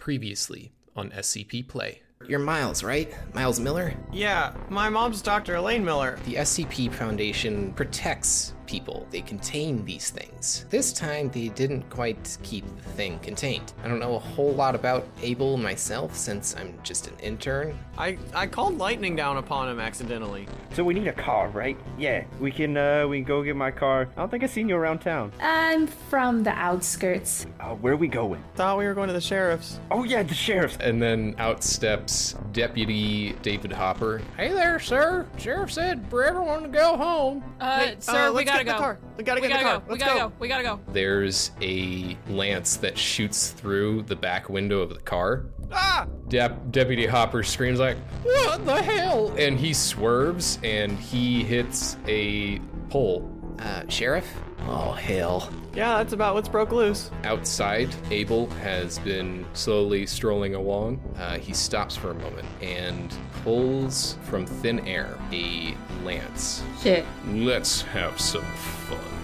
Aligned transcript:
Previously 0.00 0.72
on 0.96 1.10
SCP 1.10 1.68
Play. 1.68 2.00
You're 2.26 2.38
Miles, 2.38 2.82
right? 2.82 3.14
Miles 3.34 3.60
Miller? 3.60 3.94
Yeah, 4.12 4.54
my 4.70 4.88
mom's 4.88 5.22
Dr. 5.22 5.56
Elaine 5.56 5.84
Miller. 5.84 6.18
The 6.24 6.36
SCP 6.36 6.92
Foundation 6.92 7.72
protects 7.74 8.54
people. 8.70 9.04
They 9.10 9.20
contain 9.20 9.84
these 9.84 10.10
things. 10.10 10.64
This 10.70 10.92
time, 10.92 11.28
they 11.30 11.48
didn't 11.48 11.90
quite 11.90 12.38
keep 12.44 12.64
the 12.76 12.88
thing 12.90 13.18
contained. 13.18 13.72
I 13.82 13.88
don't 13.88 13.98
know 13.98 14.14
a 14.14 14.18
whole 14.20 14.52
lot 14.52 14.76
about 14.76 15.08
Abel 15.22 15.56
myself 15.56 16.14
since 16.14 16.54
I'm 16.56 16.78
just 16.84 17.08
an 17.08 17.14
intern. 17.18 17.76
I, 17.98 18.16
I 18.32 18.46
called 18.46 18.78
lightning 18.78 19.16
down 19.16 19.38
upon 19.38 19.68
him 19.68 19.80
accidentally. 19.80 20.46
So 20.72 20.84
we 20.84 20.94
need 20.94 21.08
a 21.08 21.12
car, 21.12 21.48
right? 21.48 21.76
Yeah, 21.98 22.24
we 22.38 22.52
can 22.52 22.76
uh 22.76 23.08
we 23.08 23.18
can 23.18 23.24
go 23.24 23.42
get 23.42 23.56
my 23.56 23.72
car. 23.72 24.08
I 24.16 24.20
don't 24.20 24.30
think 24.30 24.44
I've 24.44 24.50
seen 24.50 24.68
you 24.68 24.76
around 24.76 25.00
town. 25.00 25.32
I'm 25.40 25.88
from 25.88 26.44
the 26.44 26.52
outskirts. 26.52 27.46
Uh, 27.58 27.74
where 27.74 27.94
are 27.94 27.96
we 27.96 28.06
going? 28.06 28.42
Thought 28.54 28.78
we 28.78 28.86
were 28.86 28.94
going 28.94 29.08
to 29.08 29.12
the 29.12 29.20
sheriff's. 29.20 29.80
Oh 29.90 30.04
yeah, 30.04 30.22
the 30.22 30.32
sheriff's. 30.34 30.76
And 30.76 31.02
then 31.02 31.34
out 31.38 31.64
steps 31.64 32.36
Deputy 32.52 33.32
David 33.42 33.72
Hopper. 33.72 34.22
Hey 34.36 34.52
there, 34.52 34.78
sir. 34.78 35.26
Sheriff 35.38 35.72
said 35.72 36.04
for 36.08 36.24
everyone 36.24 36.62
to 36.62 36.68
go 36.68 36.96
home. 36.96 37.42
Uh, 37.60 37.80
Hey, 37.80 37.96
sir, 37.98 38.28
uh, 38.28 38.30
we 38.32 38.44
let's 38.44 38.50
gotta 38.64 38.64
get 38.64 38.66
in 38.66 38.66
the 38.66 38.72
go. 38.72 38.78
car. 38.78 38.98
We 39.16 39.24
gotta 39.24 39.40
get 39.40 39.50
in 39.50 39.56
gotta 39.56 39.64
the 39.64 39.70
go. 39.70 39.78
car. 39.78 39.82
We 39.86 39.92
Let's 39.92 40.04
gotta 40.04 40.18
go. 40.20 40.28
go. 40.28 40.34
We 40.38 40.48
gotta 40.48 40.62
go. 40.62 40.80
There's 40.92 41.50
a 41.60 42.16
lance 42.28 42.76
that 42.76 42.96
shoots 42.98 43.50
through 43.50 44.02
the 44.02 44.16
back 44.16 44.48
window 44.48 44.80
of 44.80 44.90
the 44.90 45.00
car. 45.00 45.46
Ah! 45.72 46.06
Dep- 46.28 46.70
Deputy 46.72 47.06
Hopper 47.06 47.42
screams 47.42 47.78
like, 47.78 47.96
"What 48.22 48.64
the 48.66 48.82
hell?" 48.82 49.32
And 49.38 49.58
he 49.58 49.72
swerves 49.72 50.58
and 50.64 50.98
he 50.98 51.44
hits 51.44 51.96
a 52.08 52.58
pole. 52.88 53.30
Uh, 53.60 53.82
Sheriff? 53.88 54.26
Oh, 54.66 54.92
hell. 54.92 55.52
Yeah, 55.74 55.98
that's 55.98 56.12
about 56.12 56.34
what's 56.34 56.48
broke 56.48 56.72
loose. 56.72 57.10
Outside, 57.24 57.94
Abel 58.10 58.48
has 58.62 58.98
been 59.00 59.46
slowly 59.52 60.06
strolling 60.06 60.54
along. 60.54 61.00
Uh, 61.16 61.38
he 61.38 61.52
stops 61.52 61.94
for 61.96 62.10
a 62.10 62.14
moment 62.14 62.46
and 62.60 63.14
pulls 63.42 64.16
from 64.24 64.46
thin 64.46 64.80
air 64.86 65.18
a 65.32 65.74
lance. 66.04 66.62
Shit. 66.82 67.04
Let's 67.26 67.82
have 67.82 68.20
some 68.20 68.44
fun. 68.44 69.19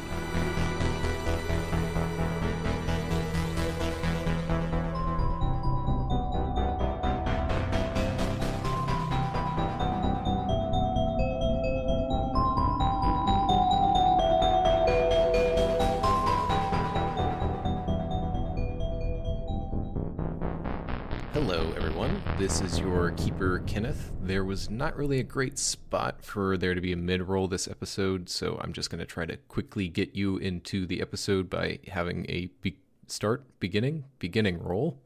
This 22.35 22.61
is 22.61 22.79
your 22.79 23.13
keeper, 23.13 23.63
Kenneth. 23.67 24.13
There 24.21 24.45
was 24.45 24.69
not 24.69 24.97
really 24.97 25.21
a 25.21 25.23
great 25.23 25.59
spot 25.59 26.23
for 26.23 26.59
there 26.59 26.75
to 26.75 26.81
be 26.83 26.93
a 26.93 26.97
mid 26.97 27.23
roll 27.23 27.49
this 27.49 27.67
episode, 27.67 28.29
so 28.29 28.61
I'm 28.63 28.75
just 28.75 28.91
going 28.91 28.99
to 28.99 29.07
try 29.07 29.25
to 29.25 29.37
quickly 29.37 29.89
get 29.89 30.15
you 30.15 30.37
into 30.37 30.85
the 30.87 31.01
episode 31.01 31.49
by 31.49 31.79
having 31.89 32.27
a 32.29 32.51
be- 32.61 32.79
start, 33.07 33.45
beginning, 33.59 34.05
beginning 34.19 34.63
roll 34.63 35.01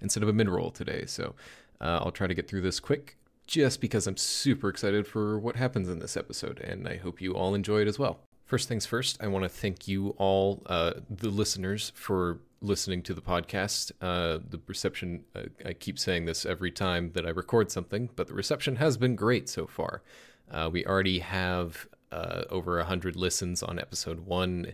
instead 0.00 0.22
of 0.22 0.28
a 0.28 0.32
mid 0.34 0.50
roll 0.50 0.70
today. 0.70 1.06
So 1.06 1.34
uh, 1.80 2.00
I'll 2.02 2.12
try 2.12 2.26
to 2.26 2.34
get 2.34 2.48
through 2.48 2.60
this 2.60 2.80
quick 2.80 3.16
just 3.46 3.80
because 3.80 4.06
I'm 4.06 4.16
super 4.16 4.68
excited 4.68 5.06
for 5.06 5.38
what 5.38 5.56
happens 5.56 5.88
in 5.88 6.00
this 6.00 6.16
episode, 6.16 6.60
and 6.60 6.86
I 6.88 6.96
hope 6.96 7.20
you 7.20 7.32
all 7.32 7.54
enjoy 7.54 7.80
it 7.80 7.88
as 7.88 7.98
well. 7.98 8.20
First 8.44 8.68
things 8.68 8.84
first, 8.84 9.16
I 9.22 9.26
want 9.26 9.44
to 9.44 9.48
thank 9.48 9.88
you 9.88 10.10
all, 10.18 10.62
uh, 10.66 10.94
the 11.08 11.30
listeners, 11.30 11.92
for 11.94 12.40
listening 12.64 13.02
to 13.02 13.14
the 13.14 13.20
podcast. 13.20 13.92
Uh, 14.00 14.38
the 14.48 14.60
reception, 14.66 15.24
uh, 15.34 15.42
I 15.64 15.72
keep 15.72 15.98
saying 15.98 16.24
this 16.24 16.44
every 16.44 16.70
time 16.70 17.12
that 17.12 17.26
I 17.26 17.30
record 17.30 17.70
something, 17.70 18.10
but 18.16 18.28
the 18.28 18.34
reception 18.34 18.76
has 18.76 18.96
been 18.96 19.16
great 19.16 19.48
so 19.48 19.66
far. 19.66 20.02
Uh, 20.50 20.68
we 20.72 20.84
already 20.86 21.20
have 21.20 21.86
uh, 22.10 22.42
over 22.50 22.76
100 22.78 23.16
listens 23.16 23.62
on 23.62 23.78
episode 23.78 24.20
one, 24.20 24.72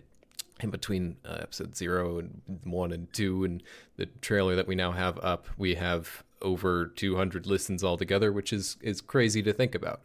in 0.59 0.69
between 0.69 1.17
uh, 1.25 1.37
episode 1.41 1.75
zero 1.75 2.19
and 2.19 2.41
one 2.63 2.91
and 2.91 3.11
two, 3.13 3.43
and 3.43 3.63
the 3.97 4.05
trailer 4.21 4.55
that 4.55 4.67
we 4.67 4.75
now 4.75 4.91
have 4.91 5.19
up, 5.23 5.47
we 5.57 5.75
have 5.75 6.23
over 6.41 6.87
200 6.87 7.45
listens 7.45 7.83
altogether, 7.83 8.31
which 8.31 8.51
is, 8.51 8.77
is 8.81 9.01
crazy 9.01 9.43
to 9.43 9.53
think 9.53 9.75
about 9.75 10.01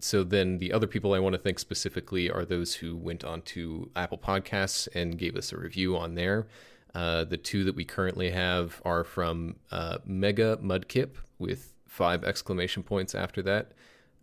so 0.00 0.22
then 0.22 0.58
the 0.58 0.72
other 0.72 0.86
people 0.86 1.12
I 1.12 1.18
want 1.18 1.34
to 1.34 1.40
thank 1.40 1.58
specifically 1.58 2.30
are 2.30 2.44
those 2.44 2.76
who 2.76 2.96
went 2.96 3.24
on 3.24 3.42
to 3.42 3.90
Apple 3.96 4.18
Podcasts 4.18 4.88
and 4.94 5.18
gave 5.18 5.36
us 5.36 5.52
a 5.52 5.58
review 5.58 5.96
on 5.96 6.14
there. 6.14 6.46
Uh, 6.94 7.24
the 7.24 7.36
two 7.36 7.64
that 7.64 7.74
we 7.74 7.84
currently 7.84 8.30
have 8.30 8.80
are 8.84 9.04
from 9.04 9.56
uh, 9.70 9.98
Mega 10.06 10.56
Mudkip 10.58 11.16
with 11.38 11.74
five 11.86 12.24
exclamation 12.24 12.82
points 12.82 13.14
after 13.14 13.42
that, 13.42 13.72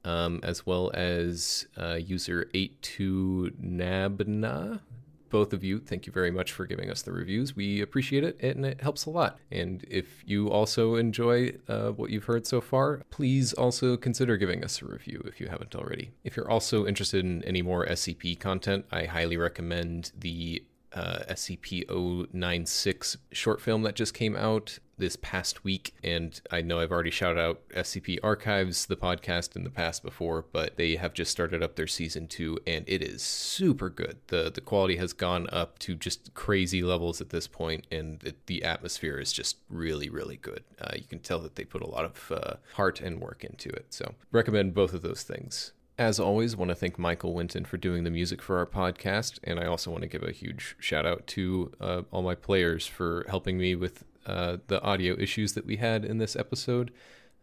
um, 0.03 0.39
as 0.43 0.65
well 0.65 0.91
as 0.93 1.67
uh, 1.77 1.93
user 1.93 2.49
82nabna. 2.53 4.81
Both 5.29 5.53
of 5.53 5.63
you, 5.63 5.79
thank 5.79 6.05
you 6.05 6.13
very 6.13 6.31
much 6.31 6.53
for 6.53 6.65
giving 6.65 6.89
us 6.89 7.01
the 7.01 7.11
reviews. 7.11 7.55
We 7.55 7.81
appreciate 7.81 8.23
it 8.23 8.39
and 8.41 8.65
it 8.65 8.79
helps 8.79 9.05
a 9.05 9.09
lot. 9.09 9.39
And 9.51 9.83
if 9.89 10.23
you 10.25 10.49
also 10.49 10.95
enjoy 10.95 11.53
uh, 11.67 11.89
what 11.89 12.11
you've 12.11 12.25
heard 12.25 12.47
so 12.47 12.61
far, 12.61 13.01
please 13.09 13.51
also 13.51 13.97
consider 13.97 14.37
giving 14.37 14.63
us 14.63 14.81
a 14.81 14.85
review 14.85 15.21
if 15.25 15.41
you 15.41 15.47
haven't 15.47 15.75
already. 15.75 16.11
If 16.23 16.37
you're 16.37 16.49
also 16.49 16.85
interested 16.85 17.25
in 17.25 17.43
any 17.43 17.61
more 17.61 17.85
SCP 17.85 18.39
content, 18.39 18.85
I 18.91 19.05
highly 19.05 19.35
recommend 19.35 20.11
the 20.17 20.63
uh, 20.95 21.19
SCP 21.29 21.85
096 22.33 23.17
short 23.31 23.61
film 23.61 23.83
that 23.83 23.95
just 23.95 24.13
came 24.13 24.35
out 24.35 24.79
this 24.97 25.17
past 25.17 25.63
week. 25.63 25.93
And 26.03 26.39
I 26.51 26.61
know 26.61 26.79
I've 26.79 26.91
already 26.91 27.11
shouted 27.11 27.39
out 27.39 27.67
SCP 27.69 28.19
Archives, 28.23 28.85
the 28.85 28.95
podcast, 28.95 29.55
in 29.55 29.63
the 29.63 29.69
past 29.69 30.03
before, 30.03 30.45
but 30.51 30.77
they 30.77 30.95
have 30.95 31.13
just 31.13 31.31
started 31.31 31.61
up 31.61 31.75
their 31.75 31.87
season 31.87 32.27
two, 32.27 32.57
and 32.65 32.85
it 32.87 33.01
is 33.01 33.21
super 33.21 33.89
good. 33.89 34.17
The, 34.27 34.51
the 34.53 34.61
quality 34.61 34.95
has 34.97 35.13
gone 35.13 35.47
up 35.51 35.79
to 35.79 35.95
just 35.95 36.33
crazy 36.33 36.81
levels 36.81 37.21
at 37.21 37.29
this 37.29 37.47
point, 37.47 37.87
and 37.91 38.23
it, 38.23 38.47
the 38.47 38.63
atmosphere 38.63 39.17
is 39.19 39.33
just 39.33 39.57
really, 39.69 40.09
really 40.09 40.37
good. 40.37 40.63
Uh, 40.79 40.91
you 40.95 41.03
can 41.03 41.19
tell 41.19 41.39
that 41.39 41.55
they 41.55 41.65
put 41.65 41.81
a 41.81 41.89
lot 41.89 42.05
of 42.05 42.31
uh, 42.31 42.53
heart 42.73 43.01
and 43.01 43.19
work 43.19 43.43
into 43.43 43.69
it. 43.69 43.87
So, 43.89 44.15
recommend 44.31 44.73
both 44.73 44.93
of 44.93 45.01
those 45.01 45.23
things. 45.23 45.73
As 45.97 46.19
always, 46.19 46.57
want 46.57 46.69
to 46.69 46.75
thank 46.75 46.99
Michael 46.99 47.33
Winton 47.33 47.63
for 47.63 47.77
doing 47.77 48.03
the 48.03 48.09
music 48.09 48.41
for 48.41 48.57
our 48.57 48.65
podcast, 48.65 49.39
and 49.45 49.57
I 49.57 49.65
also 49.65 49.91
want 49.91 50.01
to 50.01 50.09
give 50.09 50.23
a 50.23 50.33
huge 50.33 50.75
shout 50.77 51.05
out 51.05 51.25
to 51.27 51.71
uh, 51.79 52.01
all 52.11 52.21
my 52.21 52.35
players 52.35 52.85
for 52.85 53.25
helping 53.29 53.57
me 53.57 53.75
with 53.75 54.03
uh, 54.25 54.57
the 54.67 54.81
audio 54.81 55.15
issues 55.17 55.53
that 55.53 55.65
we 55.65 55.77
had 55.77 56.03
in 56.03 56.17
this 56.17 56.35
episode. 56.35 56.91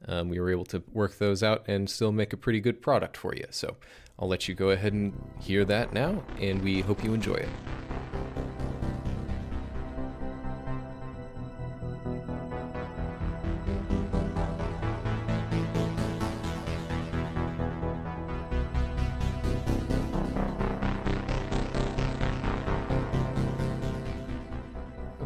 Um, 0.06 0.28
we 0.28 0.38
were 0.38 0.50
able 0.50 0.66
to 0.66 0.82
work 0.92 1.16
those 1.16 1.42
out 1.42 1.64
and 1.66 1.88
still 1.88 2.12
make 2.12 2.34
a 2.34 2.36
pretty 2.36 2.60
good 2.60 2.82
product 2.82 3.16
for 3.16 3.34
you. 3.34 3.46
So 3.48 3.76
I'll 4.18 4.28
let 4.28 4.48
you 4.48 4.54
go 4.54 4.68
ahead 4.68 4.92
and 4.92 5.18
hear 5.40 5.64
that 5.64 5.94
now, 5.94 6.22
and 6.38 6.60
we 6.60 6.82
hope 6.82 7.02
you 7.02 7.14
enjoy 7.14 7.36
it. 7.36 7.48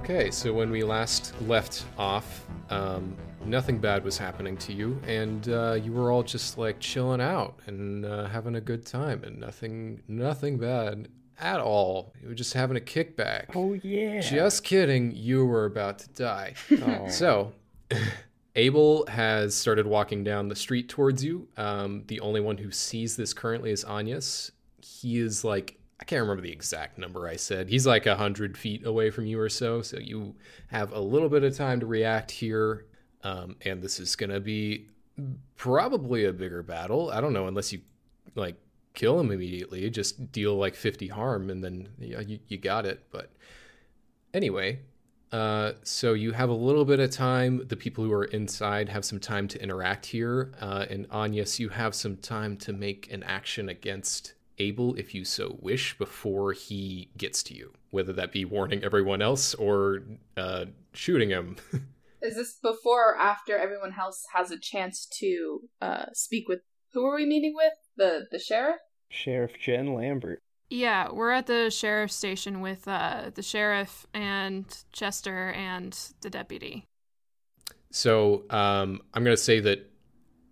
Okay, 0.08 0.30
so 0.30 0.52
when 0.52 0.70
we 0.70 0.84
last 0.84 1.34
left 1.48 1.84
off, 1.98 2.46
um, 2.70 3.16
nothing 3.44 3.78
bad 3.78 4.04
was 4.04 4.16
happening 4.16 4.56
to 4.58 4.72
you, 4.72 5.02
and 5.04 5.48
uh, 5.48 5.72
you 5.72 5.92
were 5.92 6.12
all 6.12 6.22
just 6.22 6.58
like 6.58 6.78
chilling 6.78 7.20
out 7.20 7.58
and 7.66 8.04
uh, 8.06 8.26
having 8.28 8.54
a 8.54 8.60
good 8.60 8.86
time, 8.86 9.24
and 9.24 9.40
nothing, 9.40 10.00
nothing 10.06 10.58
bad 10.58 11.08
at 11.40 11.58
all. 11.58 12.14
You 12.22 12.28
were 12.28 12.36
just 12.36 12.52
having 12.52 12.76
a 12.76 12.80
kickback. 12.80 13.46
Oh 13.56 13.72
yeah. 13.82 14.20
Just 14.20 14.62
kidding, 14.62 15.10
you 15.10 15.44
were 15.44 15.64
about 15.64 15.98
to 15.98 16.08
die. 16.10 16.54
Oh. 16.70 17.08
So, 17.08 17.52
Abel 18.54 19.06
has 19.08 19.56
started 19.56 19.88
walking 19.88 20.22
down 20.22 20.46
the 20.46 20.54
street 20.54 20.88
towards 20.88 21.24
you. 21.24 21.48
Um, 21.56 22.04
the 22.06 22.20
only 22.20 22.40
one 22.40 22.58
who 22.58 22.70
sees 22.70 23.16
this 23.16 23.34
currently 23.34 23.72
is 23.72 23.84
Anyas. 23.84 24.52
He 24.80 25.18
is 25.18 25.42
like, 25.42 25.80
I 25.98 26.04
can't 26.04 26.20
remember 26.20 26.42
the 26.42 26.52
exact 26.52 26.98
number 26.98 27.26
I 27.26 27.36
said. 27.36 27.68
He's 27.68 27.86
like 27.86 28.06
a 28.06 28.16
hundred 28.16 28.56
feet 28.58 28.84
away 28.84 29.10
from 29.10 29.26
you 29.26 29.40
or 29.40 29.48
so. 29.48 29.82
So 29.82 29.98
you 29.98 30.34
have 30.68 30.92
a 30.92 31.00
little 31.00 31.28
bit 31.28 31.42
of 31.42 31.56
time 31.56 31.80
to 31.80 31.86
react 31.86 32.30
here. 32.30 32.86
Um, 33.22 33.56
and 33.64 33.82
this 33.82 33.98
is 33.98 34.14
going 34.14 34.30
to 34.30 34.40
be 34.40 34.88
probably 35.56 36.26
a 36.26 36.32
bigger 36.32 36.62
battle. 36.62 37.10
I 37.10 37.20
don't 37.20 37.32
know, 37.32 37.46
unless 37.46 37.72
you 37.72 37.80
like 38.34 38.56
kill 38.94 39.18
him 39.18 39.30
immediately, 39.30 39.88
just 39.90 40.30
deal 40.32 40.56
like 40.56 40.74
50 40.74 41.08
harm 41.08 41.48
and 41.50 41.64
then 41.64 41.88
yeah, 41.98 42.20
you, 42.20 42.38
you 42.48 42.58
got 42.58 42.84
it. 42.84 43.04
But 43.10 43.32
anyway, 44.34 44.80
uh, 45.32 45.72
so 45.82 46.12
you 46.12 46.32
have 46.32 46.50
a 46.50 46.54
little 46.54 46.84
bit 46.84 47.00
of 47.00 47.10
time. 47.10 47.66
The 47.66 47.76
people 47.76 48.04
who 48.04 48.12
are 48.12 48.24
inside 48.24 48.88
have 48.90 49.04
some 49.04 49.18
time 49.18 49.48
to 49.48 49.62
interact 49.62 50.06
here. 50.06 50.52
Uh, 50.60 50.86
and 50.88 51.08
Anyas, 51.08 51.58
you 51.58 51.70
have 51.70 51.94
some 51.94 52.16
time 52.16 52.56
to 52.58 52.72
make 52.72 53.10
an 53.12 53.22
action 53.22 53.68
against 53.68 54.34
Abel 54.58 54.94
if 54.94 55.14
you 55.14 55.24
so 55.24 55.58
wish 55.60 55.96
before 55.98 56.52
he 56.52 57.10
gets 57.16 57.42
to 57.44 57.54
you, 57.54 57.72
whether 57.90 58.12
that 58.14 58.32
be 58.32 58.44
warning 58.44 58.82
everyone 58.82 59.22
else 59.22 59.54
or 59.54 60.02
uh, 60.36 60.66
shooting 60.92 61.30
him. 61.30 61.56
Is 62.22 62.36
this 62.36 62.54
before 62.62 63.12
or 63.12 63.18
after 63.18 63.56
everyone 63.56 63.94
else 63.98 64.24
has 64.32 64.50
a 64.50 64.58
chance 64.58 65.06
to 65.18 65.60
uh, 65.80 66.06
speak 66.12 66.48
with? 66.48 66.60
Who 66.92 67.04
are 67.04 67.16
we 67.16 67.26
meeting 67.26 67.54
with? 67.54 67.74
The 67.96 68.26
the 68.30 68.38
sheriff. 68.38 68.80
Sheriff 69.10 69.52
Jen 69.60 69.94
Lambert. 69.94 70.42
Yeah, 70.68 71.12
we're 71.12 71.30
at 71.30 71.46
the 71.46 71.70
sheriff's 71.70 72.16
station 72.16 72.60
with 72.60 72.88
uh, 72.88 73.30
the 73.34 73.42
sheriff 73.42 74.06
and 74.12 74.64
Chester 74.92 75.52
and 75.52 75.96
the 76.22 76.30
deputy. 76.30 76.86
So 77.90 78.44
um, 78.50 79.00
I'm 79.14 79.22
going 79.22 79.36
to 79.36 79.42
say 79.42 79.60
that 79.60 79.88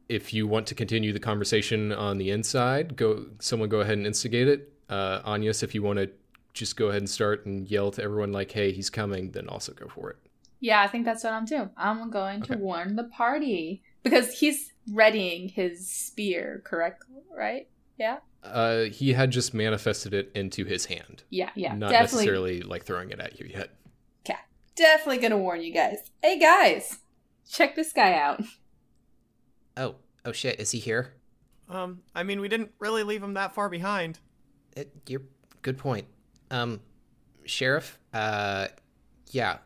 if 0.09 0.35
you 0.35 0.47
want 0.47 0.67
to 0.69 0.75
continue 0.75 1.12
the 1.12 1.21
conversation 1.21 1.93
on 1.93 2.19
the 2.19 2.31
inside, 2.31 2.97
go. 2.97 3.27
Someone 3.41 3.69
go 3.69 3.81
ahead 3.81 3.99
and 3.99 4.06
instigate 4.06 4.49
it. 4.49 4.73
Uh, 4.89 5.21
Anyas, 5.23 5.62
if 5.62 5.75
you 5.75 5.83
want 5.83 5.99
to 5.99 6.11
just 6.53 6.77
go 6.77 6.87
ahead 6.89 7.01
and 7.03 7.11
start 7.11 7.47
and 7.47 7.69
yell 7.71 7.91
to 7.93 8.03
everyone 8.03 8.33
like, 8.33 8.51
"Hey, 8.53 8.73
he's 8.73 8.91
coming," 8.91 9.31
then 9.33 9.49
also 9.49 9.73
go 9.73 9.89
for 9.89 10.11
it. 10.11 10.17
Yeah, 10.61 10.81
I 10.81 10.87
think 10.87 11.05
that's 11.05 11.25
what 11.25 11.33
I'm 11.33 11.45
doing. 11.45 11.71
I'm 11.77 12.11
going 12.11 12.43
to 12.43 12.56
warn 12.56 12.97
the 12.97 13.05
party 13.05 13.83
because 14.03 14.39
he's 14.39 14.73
readying 14.91 15.49
his 15.51 15.87
spear, 15.89 16.62
correct? 16.65 17.05
Right? 17.37 17.69
Yeah. 17.99 18.19
Uh, 18.43 18.85
he 18.85 19.12
had 19.15 19.31
just 19.31 19.55
manifested 19.55 20.12
it 20.15 20.31
into 20.35 20.65
his 20.65 20.87
hand, 20.87 21.23
Yeah, 21.31 21.50
yeah. 21.55 21.75
not 21.75 21.91
definitely, 21.91 22.17
necessarily 22.27 22.61
like 22.62 22.85
throwing 22.85 23.11
it 23.11 23.21
at 23.21 23.41
you 23.41 23.47
yet. 23.47 23.71
definitely 24.77 25.19
gonna 25.19 25.39
warn 25.39 25.62
you 25.62 25.73
guys. 25.73 25.99
Hey 26.23 26.39
guys, 26.39 26.99
check 27.49 27.77
this 27.77 27.93
guy 27.93 28.15
out. 28.15 28.43
Oh, 29.76 29.97
oh 30.25 30.32
shit, 30.32 30.61
is 30.61 30.71
he 30.71 30.79
here? 30.79 31.12
Um, 31.69 32.03
I 32.15 32.23
mean, 32.23 32.41
we 32.41 32.49
didn't 32.49 32.73
really 32.79 33.03
leave 33.03 33.23
him 33.23 33.35
that 33.35 33.55
far 33.55 33.69
behind. 33.69 34.19
It, 34.76 34.93
you're 35.06 35.23
good 35.62 35.79
point. 35.79 36.06
Um, 36.50 36.81
sheriff. 37.44 37.99
Uh, 38.12 38.69
yeah. 39.31 39.59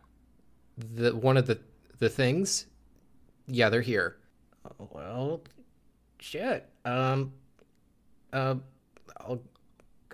The 0.77 1.15
one 1.15 1.37
of 1.37 1.47
the 1.47 1.59
the 1.99 2.09
things. 2.09 2.67
Yeah, 3.47 3.69
they're 3.69 3.81
here. 3.81 4.17
Well, 4.79 5.43
shit. 6.21 6.69
Um, 6.85 7.33
uh, 8.33 8.57
I'll 9.17 9.43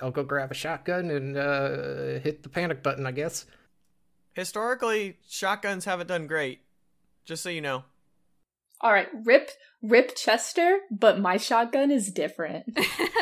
I'll 0.00 0.11
go 0.11 0.23
grab 0.23 0.50
a 0.50 0.55
shotgun 0.55 1.11
and 1.11 1.37
uh 1.37 2.20
hit 2.20 2.43
the 2.43 2.49
panic 2.49 2.82
button. 2.82 3.06
I 3.06 3.12
guess. 3.12 3.44
Historically, 4.32 5.19
shotguns 5.29 5.85
haven't 5.85 6.06
done 6.06 6.26
great. 6.26 6.61
Just 7.25 7.43
so 7.43 7.50
you 7.50 7.61
know. 7.61 7.85
All 8.84 8.92
right, 8.92 9.08
rip, 9.25 9.50
rip 9.81 10.14
Chester, 10.14 10.81
but 10.90 11.19
my 11.19 11.38
shotgun 11.38 11.90
is 11.90 12.12
different. 12.12 12.66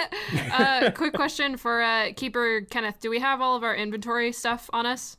uh, 0.52 0.90
quick 0.90 1.14
question 1.14 1.56
for 1.56 1.80
uh, 1.80 2.08
Keeper 2.16 2.62
Kenneth: 2.68 2.96
Do 3.00 3.08
we 3.08 3.20
have 3.20 3.40
all 3.40 3.54
of 3.54 3.62
our 3.62 3.76
inventory 3.76 4.32
stuff 4.32 4.68
on 4.72 4.86
us? 4.86 5.18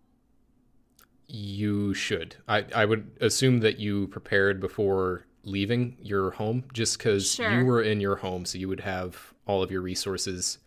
You 1.30 1.94
should. 1.94 2.36
I, 2.46 2.66
I 2.76 2.84
would 2.84 3.18
assume 3.22 3.62
that 3.62 3.80
you 3.80 4.08
prepared 4.08 4.60
before 4.60 5.26
leaving 5.46 5.96
your 6.02 6.32
home, 6.32 6.66
just 6.74 6.98
because 6.98 7.32
Sure. 7.32 7.58
you 7.58 7.66
were 7.66 7.82
in 7.82 8.02
your 8.02 8.18
home, 8.18 8.44
so 8.44 8.58
you 8.58 8.68
would 8.68 8.82
have 8.82 9.34
all 9.48 9.64
of 9.64 9.72
your 9.72 9.82
resources. 9.82 10.58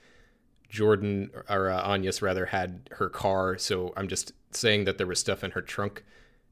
Jordan 0.70 1.30
or 1.50 1.68
uh, 1.68 1.86
Anyas 1.86 2.22
rather 2.22 2.46
had 2.46 2.88
her 2.92 3.10
car, 3.10 3.58
so 3.58 3.92
I'm 3.94 4.08
just 4.08 4.32
saying 4.52 4.86
that 4.86 4.96
there 4.96 5.06
was 5.06 5.20
stuff 5.20 5.44
in 5.44 5.50
her 5.50 5.60
trunk. 5.60 6.02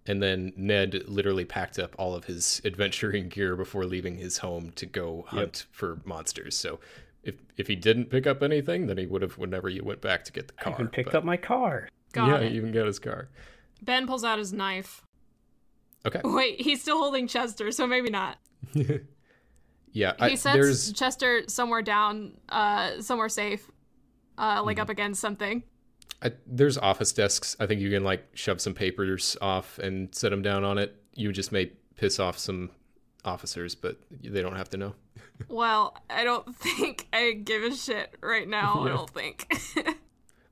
And 0.06 0.22
then 0.22 0.52
Ned 0.56 1.04
literally 1.08 1.44
packed 1.46 1.78
up 1.78 1.94
all 1.98 2.14
of 2.14 2.24
his 2.26 2.60
adventuring 2.64 3.28
gear 3.28 3.56
before 3.56 3.84
leaving 3.86 4.18
his 4.18 4.38
home 4.38 4.72
to 4.76 4.84
go 4.86 5.24
hunt 5.28 5.66
for 5.72 6.00
monsters. 6.04 6.56
So 6.56 6.78
if 7.22 7.36
if 7.56 7.66
he 7.68 7.74
didn't 7.76 8.10
pick 8.10 8.26
up 8.26 8.42
anything, 8.42 8.86
then 8.86 8.98
he 8.98 9.06
would 9.06 9.22
have 9.22 9.38
whenever 9.38 9.68
you 9.68 9.82
went 9.82 10.00
back 10.02 10.24
to 10.24 10.32
get 10.32 10.48
the 10.48 10.54
I 10.58 10.62
car. 10.64 10.72
even 10.74 10.88
picked 10.88 11.12
but- 11.12 11.18
up 11.18 11.24
my 11.24 11.36
car. 11.38 11.88
Got 12.12 12.28
yeah, 12.28 12.36
it. 12.46 12.50
he 12.52 12.56
even 12.58 12.70
got 12.72 12.86
his 12.86 12.98
car. 12.98 13.28
Ben 13.82 14.06
pulls 14.06 14.22
out 14.24 14.38
his 14.38 14.52
knife. 14.52 15.02
Okay. 16.06 16.20
Wait, 16.24 16.60
he's 16.60 16.80
still 16.82 16.98
holding 16.98 17.26
Chester, 17.26 17.72
so 17.72 17.86
maybe 17.86 18.10
not. 18.10 18.38
yeah, 18.74 20.12
He 20.18 20.22
I, 20.24 20.34
sets 20.34 20.54
there's 20.54 20.92
Chester 20.92 21.42
somewhere 21.48 21.82
down, 21.82 22.32
uh, 22.50 23.00
somewhere 23.00 23.28
safe, 23.28 23.70
uh, 24.38 24.58
Mm-hmm. 24.58 24.66
like 24.66 24.78
up 24.78 24.88
against 24.90 25.20
something. 25.20 25.62
I, 26.22 26.32
there's 26.46 26.78
office 26.78 27.12
desks. 27.12 27.56
I 27.60 27.66
think 27.66 27.80
you 27.80 27.90
can 27.90 28.04
like 28.04 28.26
shove 28.34 28.60
some 28.60 28.74
papers 28.74 29.36
off 29.40 29.78
and 29.78 30.14
set 30.14 30.30
them 30.30 30.42
down 30.42 30.64
on 30.64 30.78
it. 30.78 30.96
You 31.14 31.32
just 31.32 31.52
may 31.52 31.72
piss 31.96 32.18
off 32.18 32.38
some 32.38 32.70
officers, 33.24 33.74
but 33.74 33.98
they 34.22 34.42
don't 34.42 34.56
have 34.56 34.70
to 34.70 34.76
know. 34.76 34.94
Well, 35.48 35.96
I 36.10 36.24
don't 36.24 36.54
think 36.56 37.06
I 37.12 37.32
give 37.32 37.62
a 37.62 37.74
shit 37.74 38.14
right 38.20 38.48
now. 38.48 38.84
I 38.84 38.88
don't 38.88 39.10
think. 39.10 39.52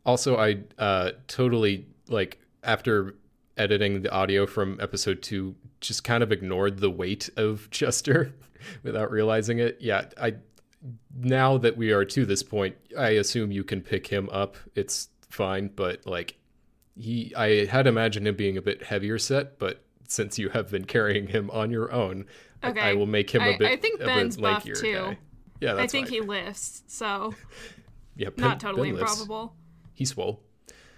Also, 0.04 0.36
I 0.36 0.58
uh, 0.78 1.12
totally 1.28 1.86
like 2.08 2.40
after 2.64 3.14
editing 3.56 4.02
the 4.02 4.10
audio 4.10 4.46
from 4.46 4.78
episode 4.80 5.22
two, 5.22 5.54
just 5.80 6.04
kind 6.04 6.22
of 6.22 6.32
ignored 6.32 6.78
the 6.78 6.90
weight 6.90 7.30
of 7.36 7.68
Chester 7.70 8.34
without 8.82 9.10
realizing 9.10 9.58
it. 9.58 9.78
Yeah, 9.80 10.06
I 10.20 10.34
now 11.16 11.58
that 11.58 11.76
we 11.76 11.92
are 11.92 12.04
to 12.04 12.26
this 12.26 12.42
point, 12.42 12.74
I 12.98 13.10
assume 13.10 13.52
you 13.52 13.62
can 13.62 13.80
pick 13.80 14.08
him 14.08 14.28
up. 14.32 14.56
It's 14.74 15.08
fine, 15.32 15.68
but 15.74 16.06
like 16.06 16.36
he, 16.96 17.32
I 17.36 17.66
had 17.66 17.86
imagined 17.86 18.26
him 18.28 18.36
being 18.36 18.56
a 18.56 18.62
bit 18.62 18.82
heavier 18.84 19.18
set, 19.18 19.58
but 19.58 19.84
since 20.08 20.38
you 20.38 20.50
have 20.50 20.70
been 20.70 20.84
carrying 20.84 21.28
him 21.28 21.50
on 21.50 21.70
your 21.70 21.90
own, 21.92 22.26
I- 22.62 22.72
I, 22.78 22.94
will 22.94 23.06
make 23.06 23.30
him 23.30 23.42
a 23.42 23.54
I- 23.54 23.56
bit 23.58 23.70
I 23.70 23.76
think 23.76 23.98
Ben's 23.98 24.36
bit 24.36 24.42
buff, 24.42 24.64
too. 24.64 24.74
guy. 24.94 25.18
Yeah, 25.60 25.76
I 25.76 25.86
think 25.86 26.08
fine. 26.08 26.14
he 26.14 26.20
lifts, 26.20 26.82
so 26.86 27.34
yeah, 28.16 28.30
Ben- 28.30 28.48
not 28.48 28.60
totally 28.60 28.90
Ben 28.92 29.00
improbable. 29.00 29.54
He's 29.94 30.10
swole. 30.10 30.42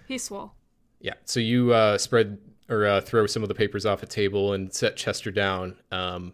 He's 0.07 0.23
swole. 0.23 0.53
Yeah. 0.99 1.13
So 1.25 1.39
you 1.39 1.71
uh, 1.73 1.97
spread 1.97 2.39
or 2.69 2.85
uh, 2.85 3.01
throw 3.01 3.27
some 3.27 3.43
of 3.43 3.49
the 3.49 3.55
papers 3.55 3.85
off 3.85 4.01
a 4.01 4.05
table 4.07 4.53
and 4.53 4.73
set 4.73 4.95
Chester 4.97 5.31
down. 5.31 5.75
Um, 5.91 6.33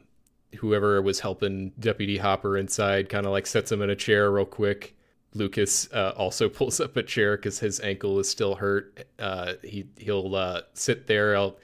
whoever 0.57 1.01
was 1.01 1.19
helping 1.21 1.71
Deputy 1.79 2.17
Hopper 2.17 2.57
inside 2.57 3.09
kind 3.09 3.25
of 3.25 3.31
like 3.31 3.47
sets 3.47 3.71
him 3.71 3.81
in 3.81 3.89
a 3.89 3.95
chair 3.95 4.31
real 4.31 4.45
quick. 4.45 4.95
Lucas 5.33 5.91
uh, 5.93 6.13
also 6.15 6.49
pulls 6.59 6.79
up 6.79 6.97
a 6.97 7.03
chair 7.03 7.37
because 7.37 7.59
his 7.59 7.79
ankle 7.79 8.19
is 8.19 8.29
still 8.29 8.55
hurt. 8.55 9.05
Uh, 9.19 9.53
he 9.63 9.87
he'll 9.97 10.35
uh, 10.35 10.61
sit 10.73 11.07
there 11.07 11.35
I'll, 11.35 11.57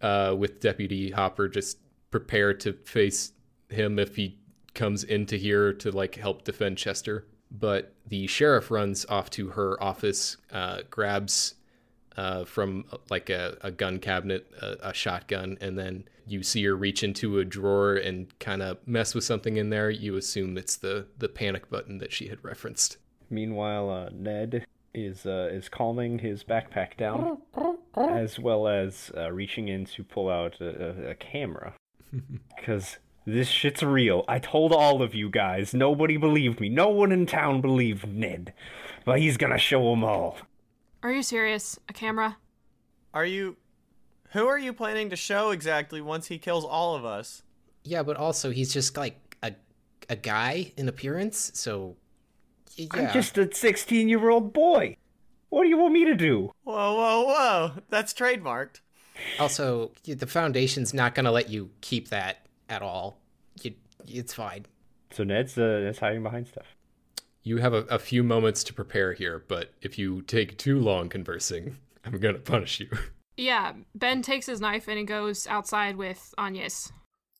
uh, 0.00 0.34
with 0.36 0.60
Deputy 0.60 1.10
Hopper, 1.10 1.48
just 1.48 1.78
prepare 2.10 2.54
to 2.54 2.72
face 2.72 3.32
him 3.68 3.98
if 3.98 4.16
he 4.16 4.38
comes 4.74 5.04
into 5.04 5.36
here 5.36 5.72
to 5.74 5.90
like 5.90 6.14
help 6.14 6.44
defend 6.44 6.78
Chester. 6.78 7.26
But 7.50 7.94
the 8.06 8.26
sheriff 8.26 8.70
runs 8.70 9.06
off 9.06 9.30
to 9.30 9.48
her 9.48 9.82
office, 9.82 10.36
uh, 10.52 10.80
grabs 10.90 11.54
uh, 12.18 12.44
from 12.44 12.84
like 13.10 13.30
a, 13.30 13.56
a 13.60 13.70
gun 13.70 14.00
cabinet, 14.00 14.50
a, 14.60 14.88
a 14.88 14.92
shotgun, 14.92 15.56
and 15.60 15.78
then 15.78 16.04
you 16.26 16.42
see 16.42 16.64
her 16.64 16.74
reach 16.74 17.04
into 17.04 17.38
a 17.38 17.44
drawer 17.44 17.94
and 17.94 18.36
kind 18.40 18.60
of 18.60 18.76
mess 18.86 19.14
with 19.14 19.22
something 19.22 19.56
in 19.56 19.70
there. 19.70 19.88
You 19.88 20.16
assume 20.16 20.58
it's 20.58 20.74
the 20.74 21.06
the 21.16 21.28
panic 21.28 21.70
button 21.70 21.98
that 21.98 22.12
she 22.12 22.26
had 22.26 22.42
referenced. 22.42 22.96
Meanwhile, 23.30 23.88
uh, 23.90 24.08
Ned 24.12 24.66
is 24.92 25.26
uh, 25.26 25.48
is 25.52 25.68
calming 25.68 26.18
his 26.18 26.42
backpack 26.42 26.96
down, 26.96 27.38
as 27.96 28.36
well 28.36 28.66
as 28.66 29.12
uh, 29.16 29.30
reaching 29.30 29.68
in 29.68 29.84
to 29.84 30.02
pull 30.02 30.28
out 30.28 30.60
a, 30.60 31.08
a, 31.08 31.10
a 31.10 31.14
camera. 31.14 31.74
Because 32.56 32.98
this 33.26 33.48
shit's 33.48 33.82
real. 33.82 34.24
I 34.26 34.40
told 34.40 34.72
all 34.72 35.02
of 35.02 35.14
you 35.14 35.30
guys. 35.30 35.72
Nobody 35.72 36.16
believed 36.16 36.58
me. 36.58 36.68
No 36.68 36.88
one 36.88 37.12
in 37.12 37.26
town 37.26 37.60
believed 37.60 38.08
Ned. 38.08 38.52
But 39.04 39.20
he's 39.20 39.36
gonna 39.36 39.58
show 39.58 39.92
'em 39.92 40.02
all. 40.02 40.38
Are 41.02 41.12
you 41.12 41.22
serious? 41.22 41.78
A 41.88 41.92
camera? 41.92 42.36
Are 43.14 43.24
you. 43.24 43.56
Who 44.32 44.46
are 44.46 44.58
you 44.58 44.72
planning 44.72 45.10
to 45.10 45.16
show 45.16 45.50
exactly 45.50 46.00
once 46.00 46.26
he 46.26 46.38
kills 46.38 46.64
all 46.64 46.94
of 46.94 47.04
us? 47.04 47.42
Yeah, 47.84 48.02
but 48.02 48.16
also 48.16 48.50
he's 48.50 48.72
just 48.72 48.96
like 48.96 49.36
a 49.42 49.52
a 50.10 50.16
guy 50.16 50.72
in 50.76 50.88
appearance, 50.88 51.50
so 51.54 51.96
y- 52.78 52.88
yeah. 52.94 53.08
I'm 53.08 53.12
just 53.12 53.38
a 53.38 53.52
16 53.52 54.08
year 54.08 54.28
old 54.28 54.52
boy. 54.52 54.96
What 55.50 55.62
do 55.62 55.68
you 55.68 55.78
want 55.78 55.94
me 55.94 56.04
to 56.04 56.14
do? 56.14 56.52
Whoa, 56.64 56.94
whoa, 56.94 57.22
whoa! 57.24 57.72
That's 57.88 58.12
trademarked. 58.12 58.80
Also, 59.40 59.92
the 60.04 60.26
foundation's 60.26 60.92
not 60.92 61.14
gonna 61.14 61.32
let 61.32 61.48
you 61.48 61.70
keep 61.80 62.08
that 62.08 62.46
at 62.68 62.82
all. 62.82 63.18
You, 63.62 63.74
it's 64.06 64.34
fine. 64.34 64.66
So 65.10 65.24
Ned's 65.24 65.56
uh, 65.56 65.80
Ned's 65.82 65.98
hiding 66.00 66.22
behind 66.22 66.48
stuff. 66.48 66.66
You 67.48 67.56
have 67.56 67.72
a, 67.72 67.78
a 67.84 67.98
few 67.98 68.22
moments 68.22 68.62
to 68.64 68.74
prepare 68.74 69.14
here, 69.14 69.42
but 69.48 69.72
if 69.80 69.98
you 69.98 70.20
take 70.20 70.58
too 70.58 70.78
long 70.78 71.08
conversing, 71.08 71.78
I'm 72.04 72.18
gonna 72.18 72.40
punish 72.40 72.78
you. 72.78 72.90
Yeah. 73.38 73.72
Ben 73.94 74.20
takes 74.20 74.44
his 74.44 74.60
knife 74.60 74.86
and 74.86 74.98
he 74.98 75.04
goes 75.04 75.46
outside 75.46 75.96
with 75.96 76.34
Anya's. 76.36 76.92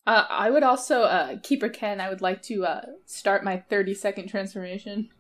Uh, 0.07 0.25
I 0.31 0.49
would 0.49 0.63
also, 0.63 1.03
uh, 1.03 1.37
Keeper 1.43 1.69
Ken, 1.69 2.01
I 2.01 2.09
would 2.09 2.23
like 2.23 2.41
to 2.45 2.65
uh, 2.65 2.87
start 3.05 3.45
my 3.45 3.59
30 3.59 3.93
second 3.93 4.29
transformation. 4.29 5.11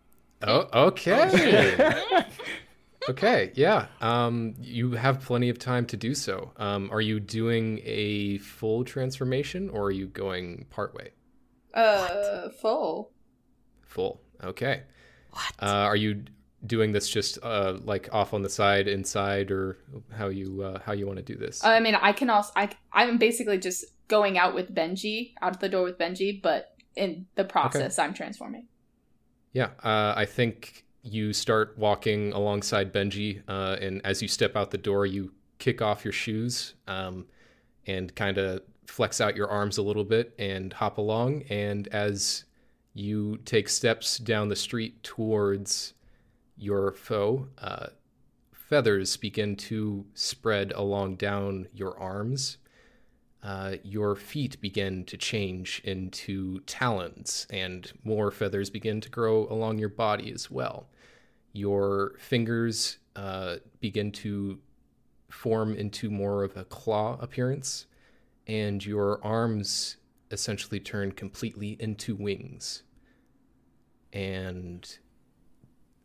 Oh, 0.40 0.68
okay. 0.86 1.98
okay, 3.10 3.52
yeah. 3.54 3.88
Um, 4.00 4.54
you 4.58 4.92
have 4.92 5.20
plenty 5.20 5.50
of 5.50 5.58
time 5.58 5.84
to 5.86 5.98
do 5.98 6.14
so. 6.14 6.52
Um, 6.56 6.88
are 6.90 7.02
you 7.02 7.20
doing 7.20 7.80
a 7.84 8.38
full 8.38 8.84
transformation 8.84 9.68
or 9.68 9.88
are 9.88 9.90
you 9.90 10.06
going 10.06 10.64
partway? 10.70 11.10
Uh, 11.74 12.48
full. 12.48 13.10
Full. 13.82 14.22
Okay. 14.42 14.82
What? 15.30 15.52
Uh, 15.60 15.66
are 15.66 15.96
you 15.96 16.24
doing 16.66 16.92
this 16.92 17.08
just 17.08 17.38
uh, 17.42 17.78
like 17.84 18.08
off 18.12 18.34
on 18.34 18.42
the 18.42 18.48
side, 18.48 18.88
inside, 18.88 19.50
or 19.50 19.78
how 20.16 20.28
you 20.28 20.62
uh, 20.62 20.80
how 20.80 20.92
you 20.92 21.06
want 21.06 21.18
to 21.18 21.22
do 21.22 21.36
this? 21.36 21.64
I 21.64 21.80
mean, 21.80 21.94
I 21.94 22.12
can 22.12 22.30
also 22.30 22.52
I 22.56 22.70
I'm 22.92 23.18
basically 23.18 23.58
just 23.58 23.84
going 24.08 24.38
out 24.38 24.54
with 24.54 24.74
Benji, 24.74 25.34
out 25.42 25.54
of 25.54 25.60
the 25.60 25.68
door 25.68 25.84
with 25.84 25.98
Benji, 25.98 26.40
but 26.40 26.74
in 26.96 27.26
the 27.34 27.44
process, 27.44 27.98
I'm 27.98 28.14
transforming. 28.14 28.66
Yeah, 29.52 29.70
uh, 29.82 30.14
I 30.16 30.24
think 30.24 30.84
you 31.02 31.32
start 31.32 31.76
walking 31.78 32.32
alongside 32.32 32.92
Benji, 32.92 33.42
uh, 33.48 33.76
and 33.80 34.00
as 34.04 34.20
you 34.20 34.28
step 34.28 34.56
out 34.56 34.70
the 34.70 34.78
door, 34.78 35.06
you 35.06 35.32
kick 35.58 35.82
off 35.82 36.04
your 36.04 36.12
shoes 36.12 36.74
um, 36.86 37.26
and 37.86 38.14
kind 38.14 38.38
of 38.38 38.62
flex 38.86 39.20
out 39.20 39.36
your 39.36 39.48
arms 39.48 39.78
a 39.78 39.82
little 39.82 40.04
bit 40.04 40.34
and 40.38 40.72
hop 40.72 40.98
along. 40.98 41.42
And 41.50 41.88
as 41.88 42.44
you 42.98 43.38
take 43.44 43.68
steps 43.68 44.18
down 44.18 44.48
the 44.48 44.56
street 44.56 45.02
towards 45.02 45.94
your 46.56 46.92
foe, 46.92 47.48
uh, 47.58 47.86
feathers 48.52 49.16
begin 49.16 49.56
to 49.56 50.04
spread 50.14 50.72
along 50.72 51.16
down 51.16 51.68
your 51.72 51.98
arms. 51.98 52.58
Uh, 53.42 53.76
your 53.84 54.16
feet 54.16 54.60
begin 54.60 55.04
to 55.04 55.16
change 55.16 55.80
into 55.84 56.58
talons, 56.60 57.46
and 57.50 57.92
more 58.02 58.32
feathers 58.32 58.68
begin 58.68 59.00
to 59.00 59.08
grow 59.08 59.46
along 59.48 59.78
your 59.78 59.88
body 59.88 60.32
as 60.32 60.50
well. 60.50 60.88
Your 61.52 62.14
fingers 62.18 62.98
uh, 63.14 63.56
begin 63.80 64.10
to 64.12 64.58
form 65.30 65.74
into 65.74 66.10
more 66.10 66.42
of 66.42 66.56
a 66.56 66.64
claw 66.64 67.16
appearance, 67.20 67.86
and 68.48 68.84
your 68.84 69.24
arms 69.24 69.96
essentially 70.30 70.80
turn 70.80 71.12
completely 71.12 71.76
into 71.78 72.16
wings. 72.16 72.82
And 74.12 74.98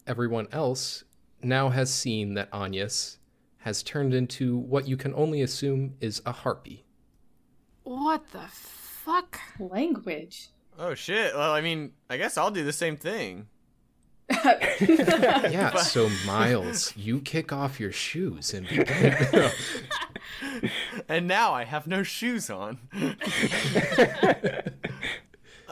everyone 0.06 0.48
else 0.52 1.04
now 1.42 1.70
has 1.70 1.94
seen 1.94 2.34
that 2.36 2.50
Agnes 2.52 3.18
has 3.60 3.82
turned 3.84 4.14
into 4.14 4.58
what 4.58 4.88
you 4.88 4.98
can 4.98 5.14
only 5.16 5.42
assume 5.42 5.96
is 6.02 6.22
a 6.26 6.32
harpy. 6.32 6.86
What 7.84 8.30
the 8.32 8.44
fuck? 8.50 9.40
Language. 9.60 10.50
Oh 10.78 10.94
shit. 10.96 11.34
Well, 11.36 11.52
I 11.52 11.62
mean, 11.62 11.92
I 12.10 12.18
guess 12.18 12.38
I'll 12.38 12.52
do 12.52 12.64
the 12.64 12.74
same 12.74 12.98
thing. 12.98 13.48
Yeah, 14.82 15.76
so 15.76 16.10
Miles, 16.26 16.96
you 16.98 17.22
kick 17.22 17.54
off 17.54 17.80
your 17.80 17.92
shoes 17.92 18.54
and 18.54 18.68
begin. 18.68 19.52
and 21.08 21.28
now 21.28 21.54
I 21.54 21.64
have 21.64 21.88
no 21.88 22.04
shoes 22.04 22.50
on. 22.50 22.80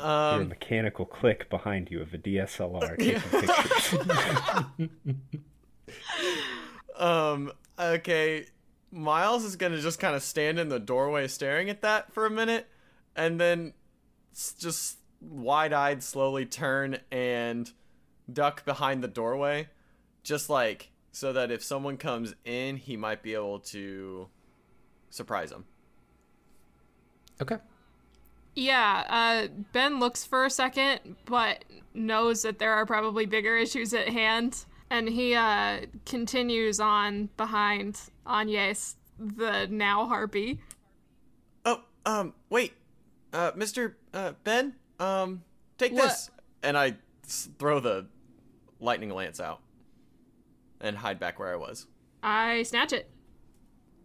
Hear 0.02 0.10
a 0.10 0.42
um, 0.42 0.50
mechanical 0.50 1.06
click 1.06 1.50
behind 1.50 1.90
you 1.92 2.02
of 2.02 2.14
a 2.14 2.18
DSLR 2.18 2.98
taking 3.00 3.22
pictures. 4.80 6.00
um, 6.98 7.52
okay. 7.80 8.46
Miles 8.92 9.44
is 9.44 9.56
gonna 9.56 9.80
just 9.80 10.00
kind 10.00 10.16
of 10.16 10.24
stand 10.24 10.60
in 10.60 10.70
the 10.70 10.80
doorway 10.80 11.28
staring 11.28 11.70
at 11.70 11.82
that 11.82 12.14
for 12.14 12.26
a 12.26 12.30
minute, 12.30 12.68
and 13.16 13.40
then 13.40 13.74
just 14.60 14.98
wide-eyed 15.22 16.04
slowly 16.04 16.46
turn 16.46 16.98
and 17.12 17.72
duck 18.32 18.66
behind 18.66 19.04
the 19.04 19.08
doorway, 19.08 19.70
just 20.24 20.50
like 20.50 20.90
so 21.12 21.32
that 21.34 21.52
if 21.52 21.64
someone 21.64 21.98
comes 21.98 22.34
in, 22.44 22.78
he 22.78 22.98
might 22.98 23.22
be 23.22 23.34
able 23.34 23.60
to 23.60 24.28
surprise 25.10 25.52
them. 25.52 25.66
okay. 27.42 27.58
Yeah, 28.56 29.06
uh, 29.10 29.48
Ben 29.72 30.00
looks 30.00 30.26
for 30.26 30.46
a 30.46 30.50
second, 30.50 31.16
but 31.26 31.64
knows 31.94 32.42
that 32.42 32.60
there 32.60 32.74
are 32.74 32.86
probably 32.86 33.26
bigger 33.26 33.56
issues 33.58 33.94
at 33.94 34.10
hand, 34.10 34.66
and 34.90 35.08
he 35.08 35.34
uh, 35.34 35.82
continues 36.06 36.80
on 36.80 37.30
behind 37.38 38.00
Agnes, 38.28 38.98
the 39.18 39.68
now 39.70 40.06
harpy. 40.06 40.60
Oh, 41.64 41.82
um, 42.06 42.34
wait, 42.50 42.74
uh, 43.32 43.52
Mister 43.56 43.98
uh, 44.14 44.34
Ben, 44.44 44.76
um, 45.00 45.44
take 45.78 45.94
What? 45.94 46.04
this, 46.10 46.30
and 46.62 46.78
I 46.78 46.98
throw 47.24 47.80
the 47.80 48.08
lightning 48.80 49.12
lance 49.12 49.40
out 49.40 49.62
and 50.82 50.98
hide 50.98 51.20
back 51.20 51.40
where 51.40 51.54
I 51.54 51.56
was. 51.56 51.88
I 52.24 52.64
snatch 52.64 52.92
it. 52.92 53.10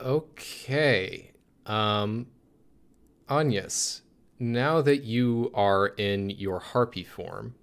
Okay. 0.01 1.33
Um 1.65 2.27
Agnes, 3.29 4.03
now 4.39 4.81
that 4.83 5.03
you 5.03 5.51
are 5.55 5.89
in 5.89 6.31
your 6.31 6.61
harpy 6.61 7.05
form 7.05 7.55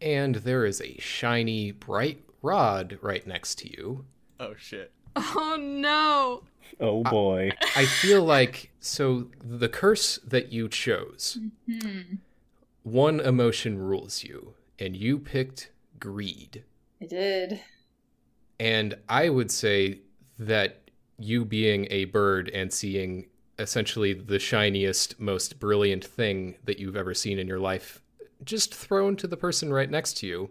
and 0.00 0.36
there 0.36 0.64
is 0.64 0.80
a 0.80 0.98
shiny 0.98 1.70
bright 1.70 2.22
rod 2.42 2.98
right 3.00 3.26
next 3.26 3.56
to 3.56 3.70
you, 3.70 4.04
Oh 4.42 4.54
shit. 4.58 4.90
Oh 5.14 5.56
no! 5.60 6.42
Oh 6.80 7.04
boy. 7.04 7.52
I 7.76 7.86
feel 7.86 8.24
like 8.24 8.72
so 8.80 9.28
the 9.40 9.68
curse 9.68 10.18
that 10.26 10.50
you 10.50 10.68
chose, 10.68 11.38
mm-hmm. 11.68 12.16
one 12.82 13.20
emotion 13.20 13.78
rules 13.78 14.24
you, 14.24 14.54
and 14.80 14.96
you 14.96 15.20
picked 15.20 15.70
greed. 16.00 16.64
I 17.00 17.06
did. 17.06 17.60
And 18.58 18.96
I 19.08 19.28
would 19.28 19.52
say 19.52 20.00
that 20.40 20.90
you 21.18 21.44
being 21.44 21.86
a 21.90 22.06
bird 22.06 22.50
and 22.52 22.72
seeing 22.72 23.26
essentially 23.62 24.12
the 24.12 24.38
shiniest, 24.38 25.18
most 25.18 25.58
brilliant 25.58 26.04
thing 26.04 26.56
that 26.64 26.78
you've 26.78 26.96
ever 26.96 27.14
seen 27.14 27.38
in 27.38 27.46
your 27.46 27.60
life 27.60 28.02
just 28.44 28.74
thrown 28.74 29.16
to 29.16 29.26
the 29.26 29.36
person 29.36 29.72
right 29.72 29.90
next 29.90 30.16
to 30.18 30.26
you, 30.26 30.50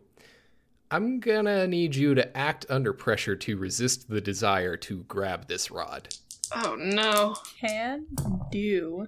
I'm 0.90 1.20
gonna 1.20 1.68
need 1.68 1.96
you 1.96 2.16
to 2.16 2.38
act 2.38 2.66
under 2.70 2.94
pressure 2.94 3.36
to 3.36 3.58
resist 3.58 4.10
the 4.10 4.22
desire 4.22 4.76
to 4.78 5.04
grab 5.04 5.48
this 5.48 5.72
rod. 5.72 6.10
Oh 6.54 6.76
no! 6.78 7.36
Can 7.60 8.08
do. 8.52 9.08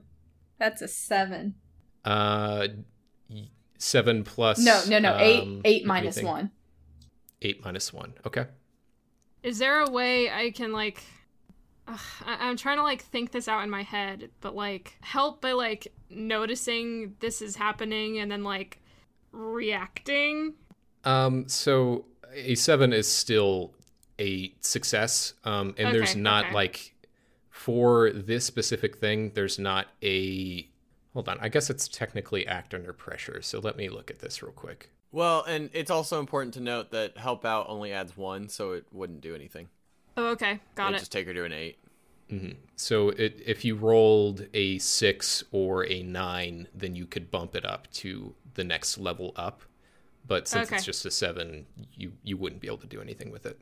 That's 0.59 0.81
a 0.81 0.87
seven. 0.87 1.55
Uh, 2.05 2.67
seven 3.77 4.23
plus. 4.23 4.59
No, 4.59 4.81
no, 4.87 4.99
no. 4.99 5.17
eight, 5.19 5.43
um, 5.43 5.61
eight 5.65 5.85
minus 5.85 6.17
anything. 6.17 6.31
one. 6.31 6.51
Eight 7.41 7.63
minus 7.65 7.91
one. 7.91 8.13
Okay. 8.25 8.45
Is 9.41 9.59
there 9.59 9.81
a 9.81 9.89
way 9.89 10.31
I 10.31 10.51
can 10.51 10.71
like? 10.71 11.03
Ugh, 11.87 11.99
I- 12.25 12.47
I'm 12.47 12.57
trying 12.57 12.77
to 12.77 12.83
like 12.83 13.01
think 13.01 13.31
this 13.31 13.47
out 13.47 13.63
in 13.63 13.69
my 13.69 13.83
head, 13.83 14.29
but 14.41 14.55
like 14.55 14.97
help 15.01 15.41
by 15.41 15.51
like 15.51 15.87
noticing 16.09 17.15
this 17.19 17.41
is 17.41 17.55
happening 17.55 18.19
and 18.19 18.31
then 18.31 18.43
like 18.43 18.79
reacting. 19.31 20.53
Um, 21.03 21.47
so 21.47 22.05
a 22.33 22.55
seven 22.55 22.93
is 22.93 23.07
still 23.07 23.73
a 24.19 24.53
success. 24.61 25.33
Um, 25.43 25.75
and 25.77 25.93
there's 25.93 26.15
not 26.15 26.45
okay. 26.45 26.53
like 26.53 26.95
for 27.49 28.11
this 28.11 28.45
specific 28.45 28.97
thing, 28.97 29.31
there's 29.35 29.59
not 29.59 29.87
a. 30.01 30.67
Hold 31.13 31.29
on, 31.29 31.37
I 31.39 31.49
guess 31.49 31.69
it's 31.69 31.87
technically 31.87 32.47
act 32.47 32.73
under 32.73 32.91
pressure. 32.91 33.41
So 33.43 33.59
let 33.59 33.77
me 33.77 33.87
look 33.87 34.09
at 34.09 34.19
this 34.19 34.41
real 34.41 34.51
quick. 34.51 34.89
Well, 35.11 35.43
and 35.43 35.69
it's 35.73 35.91
also 35.91 36.19
important 36.19 36.55
to 36.55 36.59
note 36.59 36.89
that 36.89 37.19
help 37.19 37.45
out 37.45 37.67
only 37.69 37.93
adds 37.93 38.17
one, 38.17 38.49
so 38.49 38.71
it 38.71 38.87
wouldn't 38.91 39.21
do 39.21 39.35
anything. 39.35 39.69
Oh, 40.17 40.27
okay, 40.31 40.59
got 40.75 40.89
It'd 40.89 40.95
it. 40.97 40.99
just 40.99 41.11
take 41.11 41.27
her 41.27 41.33
to 41.33 41.45
an 41.45 41.51
eight. 41.53 41.77
Mm-hmm. 42.31 42.57
So 42.75 43.09
it, 43.09 43.41
if 43.45 43.63
you 43.65 43.75
rolled 43.75 44.45
a 44.53 44.79
six 44.79 45.43
or 45.51 45.85
a 45.85 46.01
nine, 46.03 46.67
then 46.73 46.95
you 46.95 47.05
could 47.05 47.29
bump 47.31 47.55
it 47.55 47.65
up 47.65 47.91
to 47.93 48.33
the 48.53 48.63
next 48.63 48.97
level 48.97 49.33
up. 49.35 49.61
But 50.25 50.47
since 50.47 50.67
Okay. 50.67 50.77
it's 50.77 50.85
just 50.85 51.05
a 51.05 51.11
seven, 51.11 51.65
you 51.95 52.13
you 52.23 52.37
wouldn't 52.37 52.61
be 52.61 52.67
able 52.67 52.77
to 52.77 52.87
do 52.87 53.01
anything 53.01 53.29
with 53.31 53.45
it. 53.45 53.59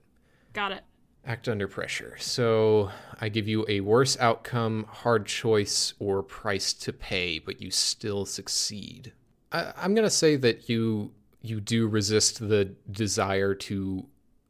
Got 0.54 0.72
it. 0.74 0.84
Act 1.26 1.48
under 1.50 1.68
pressure. 1.68 2.16
So 2.20 2.92
I 3.20 3.30
give 3.30 3.48
you 3.48 3.66
a 3.68 3.80
worse 3.82 4.18
outcome, 4.20 4.86
hard 4.90 5.26
choice, 5.26 5.94
or 6.00 6.22
price 6.24 6.74
to 6.74 6.94
pay, 6.94 7.40
but 7.40 7.62
you 7.62 7.72
still 7.72 8.26
succeed. 8.26 9.14
I, 9.52 9.74
I'm 9.76 9.96
gonna 9.96 10.10
say 10.10 10.36
that 10.38 10.70
you 10.70 11.12
you 11.42 11.60
do 11.60 11.88
resist 11.88 12.48
the 12.48 12.66
desire 12.92 13.56
to 13.56 14.06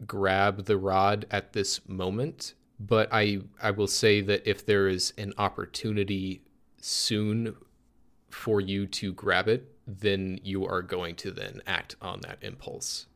grab 0.05 0.65
the 0.65 0.77
rod 0.77 1.25
at 1.31 1.53
this 1.53 1.87
moment, 1.87 2.53
but 2.79 3.09
I 3.11 3.41
I 3.61 3.71
will 3.71 3.87
say 3.87 4.21
that 4.21 4.47
if 4.49 4.65
there 4.65 4.87
is 4.87 5.13
an 5.17 5.33
opportunity 5.37 6.41
soon 6.79 7.55
for 8.29 8.61
you 8.61 8.87
to 8.87 9.13
grab 9.13 9.47
it, 9.47 9.75
then 9.85 10.39
you 10.43 10.65
are 10.65 10.81
going 10.81 11.15
to 11.15 11.31
then 11.31 11.61
act 11.67 11.95
on 12.01 12.21
that 12.21 12.37
impulse. 12.41 13.07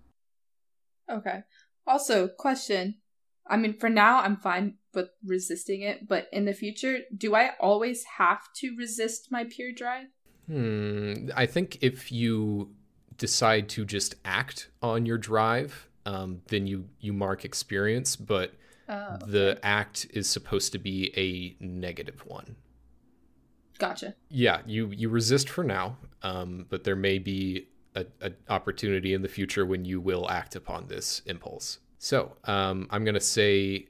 Okay. 1.10 1.44
Also, 1.88 2.27
question. 2.27 2.96
I 3.48 3.58
mean, 3.58 3.77
for 3.77 3.89
now, 3.89 4.22
I'm 4.22 4.38
fine 4.38 4.75
with 4.94 5.10
resisting 5.24 5.82
it, 5.82 6.08
but 6.08 6.27
in 6.32 6.46
the 6.46 6.54
future, 6.54 7.00
do 7.15 7.36
I 7.36 7.51
always 7.60 8.04
have 8.18 8.42
to 8.56 8.75
resist 8.75 9.27
my 9.32 9.44
peer 9.44 9.72
drive? 9.72 10.08
Hmm. 10.48 11.30
I 11.36 11.46
think 11.46 11.77
if 11.82 12.12
you 12.12 12.74
decide 13.18 13.70
to 13.70 13.86
just 13.86 14.15
act 14.25 14.70
on 14.82 15.06
your 15.06 15.18
drive, 15.18 15.89
um, 16.05 16.41
then 16.47 16.67
you 16.67 16.88
you 17.00 17.13
mark 17.13 17.45
experience, 17.45 18.15
but 18.15 18.53
Oh, 18.88 19.17
the 19.25 19.57
act 19.63 20.05
is 20.13 20.29
supposed 20.29 20.71
to 20.74 20.77
be 20.77 21.12
a 21.17 21.55
negative 21.63 22.24
one. 22.27 22.55
gotcha. 23.79 24.13
Yeah, 24.29 24.62
you 24.65 24.89
you 24.95 25.09
resist 25.09 25.50
for 25.50 25.63
now, 25.63 25.97
um, 26.21 26.67
but 26.69 26.83
there 26.83 26.95
may 26.95 27.17
be 27.17 27.67
a, 27.95 28.05
a 28.21 28.31
opportunity 28.50 29.13
in 29.13 29.21
the 29.24 29.27
future 29.27 29.65
when 29.65 29.85
you 29.85 30.00
will 30.00 30.29
act 30.29 30.55
upon 30.55 30.88
this 30.88 31.21
impulse. 31.25 31.79
So 31.97 32.33
um, 32.43 32.88
I'm 32.91 33.03
gonna 33.03 33.19
say 33.19 33.88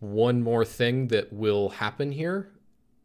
one 0.00 0.42
more 0.42 0.64
thing 0.64 1.08
that 1.08 1.32
will 1.32 1.68
happen 1.68 2.10
here. 2.12 2.50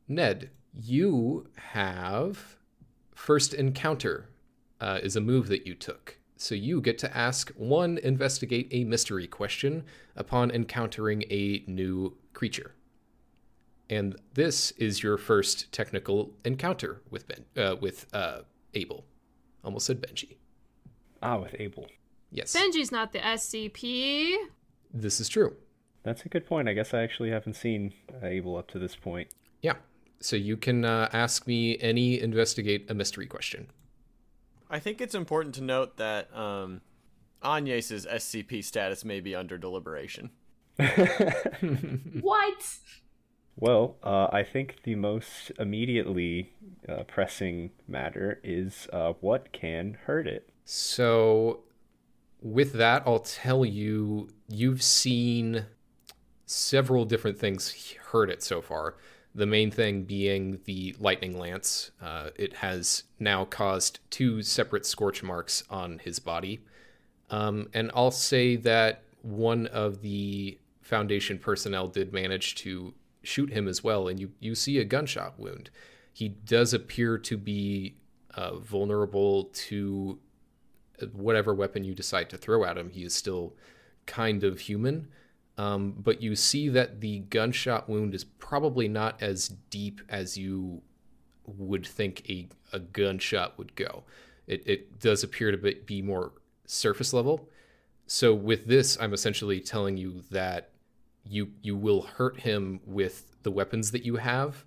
Ned, 0.08 0.50
you 0.74 1.50
have 1.58 2.56
first 3.14 3.54
encounter 3.54 4.30
uh, 4.82 5.00
is 5.04 5.16
a 5.16 5.22
move 5.22 5.50
that 5.50 5.68
you 5.68 5.76
took. 5.76 6.17
So 6.38 6.54
you 6.56 6.82
get 6.82 6.98
to 7.00 7.18
ask 7.18 7.52
one 7.56 7.98
investigate 7.98 8.68
a 8.72 8.84
mystery 8.84 9.28
question 9.28 9.84
upon 10.16 10.52
encountering 10.52 11.24
a 11.30 11.64
new 11.68 12.16
creature. 12.34 12.74
And 13.90 14.16
this 14.34 14.72
is 14.72 15.02
your 15.02 15.18
first 15.18 15.72
technical 15.72 16.32
encounter 16.46 17.02
with 17.10 17.28
Ben 17.28 17.46
uh, 17.58 17.76
with 17.78 18.06
uh, 18.14 18.42
Abel. 18.74 19.06
Almost 19.64 19.88
said 19.88 20.02
Benji. 20.02 20.38
Ah, 21.24 21.38
with 21.38 21.56
Abel. 21.60 21.88
Yes, 22.32 22.56
Benji's 22.56 22.92
not 22.92 23.14
the 23.14 23.20
SCP. 23.20 24.36
this 24.94 25.20
is 25.20 25.30
true. 25.30 25.56
That's 26.04 26.24
a 26.24 26.30
good 26.30 26.46
point. 26.46 26.70
I 26.70 26.74
guess 26.74 26.94
I 26.94 27.02
actually 27.02 27.32
haven't 27.32 27.56
seen 27.56 27.94
uh, 28.14 28.26
Abel 28.28 28.56
up 28.56 28.70
to 28.72 28.80
this 28.80 28.96
point. 28.96 29.30
Yeah. 29.62 29.76
So 30.20 30.36
you 30.36 30.56
can 30.58 30.86
uh, 30.86 31.10
ask 31.12 31.48
me 31.48 31.78
any 31.80 32.20
investigate 32.20 32.90
a 32.90 32.94
mystery 32.94 33.28
question. 33.28 33.68
I 34.70 34.80
think 34.80 35.02
it's 35.02 35.16
important 35.16 35.56
to 35.56 35.64
note 35.64 35.98
that 35.98 36.36
um, 36.36 36.82
Agnes's 37.44 38.06
SCP 38.06 38.64
status 38.64 39.06
may 39.06 39.20
be 39.20 39.36
under 39.36 39.58
deliberation. 39.58 40.32
What? 42.22 42.78
Well, 43.56 43.96
uh, 44.04 44.28
I 44.32 44.44
think 44.44 44.84
the 44.84 44.96
most 44.96 45.52
immediately 45.58 46.54
uh, 46.88 47.04
pressing 47.04 47.72
matter 47.88 48.40
is 48.44 48.88
uh, 48.94 49.14
what 49.20 49.52
can 49.52 49.98
hurt 50.06 50.28
it. 50.28 50.50
So, 50.64 51.62
with 52.40 52.74
that, 52.74 53.02
I'll 53.08 53.20
tell 53.20 53.66
you 53.66 54.30
you've 54.48 54.84
seen 54.84 55.66
several 56.46 57.06
different 57.06 57.40
things 57.40 57.96
hurt 58.12 58.30
it 58.30 58.44
so 58.44 58.62
far. 58.62 58.96
The 59.38 59.46
main 59.46 59.72
thing 59.72 60.04
being 60.04 60.60
the 60.66 60.96
lightning 61.00 61.38
lance. 61.38 61.92
Uh, 62.02 62.32
it 62.36 62.56
has 62.56 63.04
now 63.20 63.46
caused 63.46 64.00
two 64.10 64.42
separate 64.42 64.86
scorch 64.86 65.24
marks 65.24 65.64
on 65.70 66.00
his 66.00 66.18
body. 66.20 66.60
Um, 67.30 67.70
and 67.74 67.92
I'll 67.94 68.12
say 68.12 68.56
that 68.58 69.04
one 69.22 69.68
of 69.68 70.02
the 70.02 70.58
Foundation 70.82 71.38
personnel 71.38 71.88
did 71.88 72.12
manage 72.12 72.56
to 72.56 72.94
shoot 73.22 73.52
him 73.52 73.68
as 73.68 73.84
well, 73.84 74.08
and 74.08 74.20
you, 74.20 74.32
you 74.40 74.56
see 74.56 74.80
a 74.80 74.86
gunshot 74.86 75.38
wound. 75.40 75.70
He 76.12 76.30
does 76.30 76.74
appear 76.74 77.18
to 77.20 77.38
be 77.38 77.96
uh, 78.34 78.58
vulnerable 78.58 79.46
to 79.54 80.18
whatever 81.14 81.54
weapon 81.54 81.84
you 81.84 81.94
decide 81.94 82.30
to 82.32 82.38
throw 82.38 82.64
at 82.64 82.78
him, 82.78 82.90
he 82.90 83.04
is 83.04 83.14
still 83.14 83.54
kind 84.06 84.44
of 84.44 84.62
human. 84.62 85.10
Um, 85.58 85.96
but 85.98 86.22
you 86.22 86.36
see 86.36 86.70
that 86.70 87.02
the 87.02 87.20
gunshot 87.20 87.90
wound 87.90 88.14
is 88.14 88.24
probably 88.24 88.88
not 88.88 89.22
as 89.22 89.50
deep 89.70 90.02
as 90.08 90.38
you 90.38 90.82
would 91.46 91.86
think 91.86 92.30
a, 92.30 92.48
a 92.72 92.80
gunshot 92.80 93.58
would 93.58 93.76
go. 93.76 94.04
It, 94.46 94.64
it 94.68 95.00
does 95.00 95.24
appear 95.24 95.52
to 95.52 95.58
be, 95.58 96.02
more 96.02 96.34
surface 96.66 97.12
level. 97.14 97.50
So 98.06 98.34
with 98.34 98.68
this, 98.68 98.98
I'm 99.00 99.14
essentially 99.14 99.60
telling 99.60 99.98
you 99.98 100.24
that 100.32 100.70
you 101.26 101.52
you 101.62 101.76
will 101.76 102.04
hurt 102.04 102.40
him 102.40 102.80
with 102.86 103.36
the 103.44 103.52
weapons 103.52 103.92
that 103.92 104.06
you 104.06 104.16
have, 104.18 104.64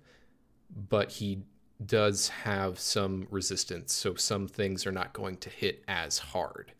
but 0.89 1.11
he 1.11 1.43
does 1.83 2.29
have 2.29 2.79
some 2.79 3.27
resistance, 3.31 3.93
so 3.93 4.13
some 4.13 4.47
things 4.47 4.85
are 4.85 4.91
not 4.91 5.13
going 5.13 5.37
to 5.37 5.49
hit 5.49 5.83
as 5.87 6.19
hard. 6.19 6.73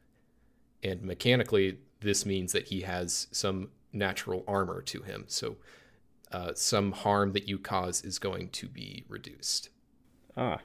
And 0.83 1.01
mechanically, 1.01 1.79
this 1.99 2.25
means 2.25 2.51
that 2.51 2.67
he 2.67 2.81
has 2.81 3.27
some 3.31 3.69
natural 3.93 4.43
armor 4.47 4.81
to 4.83 5.01
him, 5.01 5.25
so 5.27 5.57
uh, 6.31 6.51
some 6.55 6.91
harm 6.93 7.33
that 7.33 7.47
you 7.47 7.57
cause 7.59 8.03
is 8.03 8.19
going 8.19 8.49
to 8.49 8.67
be 8.67 9.03
reduced. 9.09 9.69
Ah, 10.37 10.59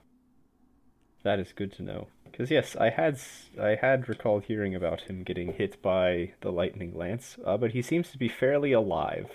that 1.23 1.39
is 1.41 1.53
good 1.53 1.73
to 1.75 1.83
know. 1.83 2.07
Because 2.25 2.51
yes, 2.51 2.77
I 2.77 2.91
had 2.91 3.15
s- 3.15 3.51
I 3.61 3.77
had 3.81 4.09
recalled 4.09 4.45
hearing 4.45 4.75
about 4.75 5.03
him 5.03 5.23
getting 5.23 5.55
hit 5.55 5.81
by 5.83 6.33
the 6.41 6.53
lightning 6.53 6.97
lance, 6.97 7.37
uh, 7.45 7.57
but 7.57 7.73
he 7.73 7.83
seems 7.83 8.11
to 8.11 8.19
be 8.19 8.29
fairly 8.29 8.73
alive. 8.73 9.31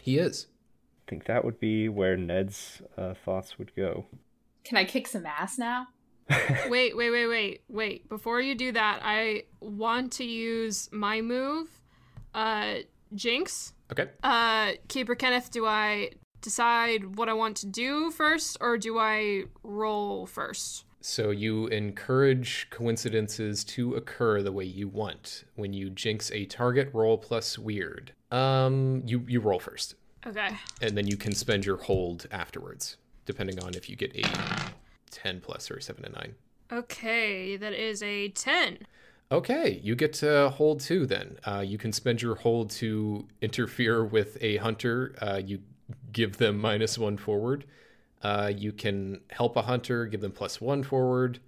He 0.00 0.18
is. 0.18 0.46
I 1.06 1.10
think 1.10 1.24
that 1.24 1.44
would 1.44 1.58
be 1.58 1.88
where 1.88 2.16
Ned's 2.16 2.82
uh, 2.96 3.14
thoughts 3.14 3.58
would 3.58 3.74
go. 3.74 4.06
Can 4.64 4.76
I 4.78 4.84
kick 4.84 5.06
some 5.06 5.26
ass 5.26 5.58
now? 5.58 5.88
Wait, 6.70 6.96
wait, 6.96 7.10
wait, 7.10 7.26
wait, 7.26 7.62
wait. 7.68 8.08
Before 8.08 8.40
you 8.40 8.54
do 8.54 8.72
that, 8.72 9.00
I 9.02 9.42
want 9.60 10.12
to 10.12 10.24
use 10.24 10.88
my 10.90 11.20
move. 11.20 11.68
Uh, 12.34 12.76
Jinx. 13.14 13.72
Okay. 13.92 14.08
Uh, 14.22 14.72
Keeper 14.88 15.14
Kenneth, 15.14 15.50
do 15.50 15.66
I 15.66 16.10
decide 16.40 17.16
what 17.16 17.28
I 17.28 17.32
want 17.32 17.56
to 17.58 17.66
do 17.66 18.10
first, 18.10 18.56
or 18.60 18.76
do 18.78 18.98
I 18.98 19.44
roll 19.62 20.26
first? 20.26 20.84
So 21.00 21.30
you 21.30 21.66
encourage 21.66 22.68
coincidences 22.70 23.62
to 23.64 23.94
occur 23.94 24.42
the 24.42 24.52
way 24.52 24.64
you 24.64 24.88
want. 24.88 25.44
When 25.54 25.72
you 25.74 25.90
jinx 25.90 26.30
a 26.32 26.46
target, 26.46 26.88
roll 26.94 27.18
plus 27.18 27.58
weird. 27.58 28.12
Um, 28.30 29.02
you 29.04 29.22
you 29.28 29.40
roll 29.40 29.58
first, 29.58 29.94
Okay. 30.26 30.48
and 30.80 30.96
then 30.96 31.06
you 31.06 31.16
can 31.16 31.34
spend 31.34 31.66
your 31.66 31.76
hold 31.76 32.26
afterwards, 32.30 32.96
depending 33.26 33.60
on 33.62 33.74
if 33.74 33.88
you 33.90 33.96
get 33.96 34.16
a 34.16 34.22
ten 35.10 35.40
plus 35.40 35.70
or 35.70 35.78
seven 35.80 36.04
to 36.04 36.10
nine. 36.10 36.34
Okay, 36.72 37.56
that 37.58 37.74
is 37.74 38.02
a 38.02 38.30
10. 38.30 38.78
Okay, 39.32 39.80
you 39.82 39.96
get 39.96 40.12
to 40.14 40.50
hold 40.50 40.80
two 40.80 41.06
then. 41.06 41.38
Uh, 41.44 41.64
you 41.66 41.78
can 41.78 41.92
spend 41.92 42.22
your 42.22 42.34
hold 42.34 42.70
to 42.70 43.26
interfere 43.40 44.04
with 44.04 44.36
a 44.40 44.58
hunter. 44.58 45.14
Uh, 45.20 45.40
you 45.44 45.60
give 46.12 46.36
them 46.36 46.58
minus 46.58 46.98
one 46.98 47.16
forward. 47.16 47.64
Uh, 48.22 48.52
you 48.54 48.72
can 48.72 49.20
help 49.30 49.56
a 49.56 49.62
hunter, 49.62 50.06
give 50.06 50.20
them 50.20 50.32
plus 50.32 50.60
one 50.60 50.82
forward. 50.82 51.40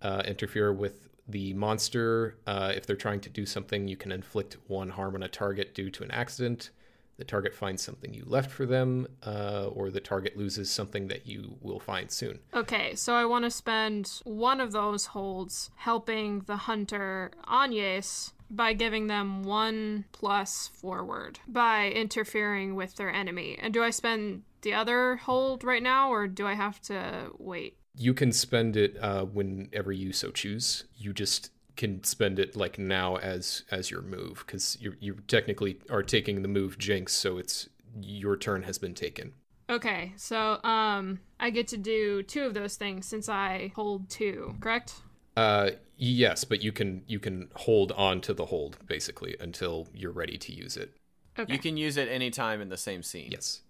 Uh, 0.00 0.22
interfere 0.26 0.72
with 0.72 1.08
the 1.26 1.54
monster. 1.54 2.36
Uh, 2.46 2.72
if 2.74 2.86
they're 2.86 2.96
trying 2.96 3.20
to 3.20 3.30
do 3.30 3.46
something, 3.46 3.88
you 3.88 3.96
can 3.96 4.12
inflict 4.12 4.58
one 4.68 4.90
harm 4.90 5.14
on 5.14 5.22
a 5.22 5.28
target 5.28 5.74
due 5.74 5.90
to 5.90 6.04
an 6.04 6.10
accident. 6.10 6.70
The 7.16 7.24
target 7.24 7.54
finds 7.54 7.82
something 7.82 8.12
you 8.12 8.24
left 8.26 8.50
for 8.50 8.66
them, 8.66 9.06
uh, 9.24 9.68
or 9.72 9.90
the 9.90 10.00
target 10.00 10.36
loses 10.36 10.70
something 10.70 11.08
that 11.08 11.26
you 11.26 11.56
will 11.60 11.80
find 11.80 12.10
soon. 12.10 12.40
Okay, 12.52 12.94
so 12.94 13.14
I 13.14 13.24
want 13.24 13.44
to 13.44 13.50
spend 13.50 14.20
one 14.24 14.60
of 14.60 14.72
those 14.72 15.06
holds 15.06 15.70
helping 15.76 16.40
the 16.40 16.56
hunter 16.56 17.30
Agnes 17.46 18.32
by 18.50 18.72
giving 18.72 19.06
them 19.06 19.42
one 19.42 20.04
plus 20.12 20.68
forward 20.68 21.40
by 21.46 21.88
interfering 21.90 22.74
with 22.74 22.96
their 22.96 23.10
enemy. 23.10 23.58
And 23.60 23.72
do 23.72 23.82
I 23.82 23.90
spend 23.90 24.42
the 24.62 24.74
other 24.74 25.16
hold 25.16 25.64
right 25.64 25.82
now, 25.82 26.10
or 26.10 26.26
do 26.26 26.46
I 26.46 26.54
have 26.54 26.80
to 26.82 27.30
wait? 27.38 27.76
you 27.96 28.12
can 28.12 28.32
spend 28.32 28.76
it 28.76 28.96
uh, 29.00 29.24
whenever 29.24 29.92
you 29.92 30.12
so 30.12 30.30
choose. 30.30 30.84
You 30.96 31.12
just 31.12 31.50
can 31.76 32.02
spend 32.04 32.38
it 32.38 32.56
like 32.56 32.78
now 32.78 33.16
as 33.16 33.64
as 33.70 33.90
your 33.90 34.02
move 34.02 34.44
because 34.46 34.78
you 34.80 34.94
you 35.00 35.14
technically 35.28 35.78
are 35.90 36.02
taking 36.02 36.42
the 36.42 36.48
move 36.48 36.78
Jinx, 36.78 37.12
so 37.12 37.38
it's 37.38 37.68
your 38.00 38.36
turn 38.36 38.62
has 38.64 38.78
been 38.78 38.94
taken. 38.94 39.32
Okay, 39.70 40.12
so 40.16 40.62
um, 40.62 41.20
I 41.40 41.50
get 41.50 41.68
to 41.68 41.76
do 41.76 42.22
two 42.22 42.44
of 42.44 42.54
those 42.54 42.76
things 42.76 43.06
since 43.06 43.28
I 43.28 43.72
hold 43.74 44.10
two, 44.10 44.54
correct? 44.60 44.94
Uh, 45.36 45.70
yes, 45.96 46.44
but 46.44 46.62
you 46.62 46.70
can 46.70 47.02
you 47.06 47.18
can 47.18 47.50
hold 47.54 47.92
on 47.92 48.20
to 48.22 48.34
the 48.34 48.46
hold 48.46 48.78
basically 48.86 49.36
until 49.40 49.88
you're 49.94 50.12
ready 50.12 50.36
to 50.38 50.52
use 50.52 50.76
it. 50.76 50.92
Okay. 51.38 51.52
You 51.52 51.58
can 51.58 51.76
use 51.76 51.96
it 51.96 52.08
anytime 52.08 52.60
in 52.60 52.68
the 52.68 52.76
same 52.76 53.02
scene. 53.02 53.30
Yes. 53.30 53.62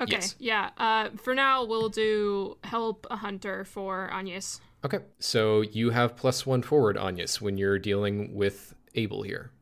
Okay. 0.00 0.12
Yes. 0.12 0.36
Yeah. 0.38 0.70
Uh, 0.78 1.10
for 1.22 1.34
now, 1.34 1.64
we'll 1.64 1.90
do 1.90 2.56
help 2.64 3.06
a 3.10 3.16
hunter 3.16 3.64
for 3.64 4.10
Agnes. 4.12 4.60
Okay. 4.84 4.98
So 5.18 5.60
you 5.60 5.90
have 5.90 6.16
plus 6.16 6.44
one 6.44 6.62
forward, 6.62 6.98
Agnes, 6.98 7.40
when 7.40 7.56
you're 7.56 7.78
dealing 7.78 8.34
with 8.34 8.74
Abel 8.94 9.22
here. 9.22 9.52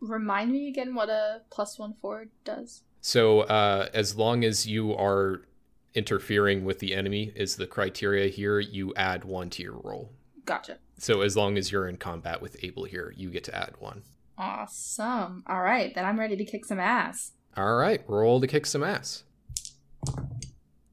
Remind 0.00 0.52
me 0.52 0.68
again 0.68 0.94
what 0.94 1.08
a 1.08 1.42
plus 1.50 1.78
one 1.78 1.94
forward 2.00 2.30
does. 2.44 2.82
So 3.00 3.40
uh, 3.40 3.88
as 3.94 4.16
long 4.16 4.44
as 4.44 4.66
you 4.66 4.94
are 4.94 5.42
interfering 5.94 6.64
with 6.64 6.78
the 6.78 6.94
enemy 6.94 7.32
is 7.34 7.56
the 7.56 7.66
criteria 7.66 8.28
here, 8.28 8.60
you 8.60 8.94
add 8.94 9.24
one 9.24 9.50
to 9.50 9.62
your 9.62 9.80
roll. 9.82 10.12
Gotcha. 10.44 10.78
So 10.98 11.22
as 11.22 11.36
long 11.36 11.56
as 11.56 11.72
you're 11.72 11.88
in 11.88 11.96
combat 11.96 12.42
with 12.42 12.62
Abel 12.62 12.84
here, 12.84 13.12
you 13.16 13.30
get 13.30 13.44
to 13.44 13.54
add 13.54 13.74
one. 13.78 14.02
Awesome. 14.36 15.44
All 15.46 15.62
right, 15.62 15.94
then 15.94 16.04
I'm 16.04 16.18
ready 16.18 16.36
to 16.36 16.44
kick 16.44 16.64
some 16.64 16.80
ass. 16.80 17.32
All 17.56 17.74
right, 17.74 18.02
roll 18.06 18.40
to 18.40 18.46
kick 18.46 18.66
some 18.66 18.82
ass. 18.82 19.24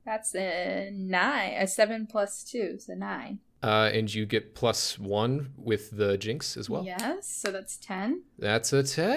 That's 0.06 0.34
a 0.36 0.90
nine, 0.94 1.54
a 1.58 1.68
seven 1.68 2.08
plus 2.08 2.44
two, 2.44 2.78
so 2.80 2.94
nine. 2.94 3.40
Uh, 3.64 3.90
and 3.92 4.14
you 4.14 4.26
get 4.26 4.54
plus 4.54 5.00
one 5.00 5.52
with 5.58 5.98
the 5.98 6.18
jinx 6.18 6.56
as 6.58 6.70
well. 6.70 6.84
Yes, 6.84 7.28
so 7.28 7.52
that's 7.52 7.76
ten. 7.78 8.22
That's 8.38 8.72
a 8.72 8.84
10. 8.84 9.06
Hell 9.10 9.16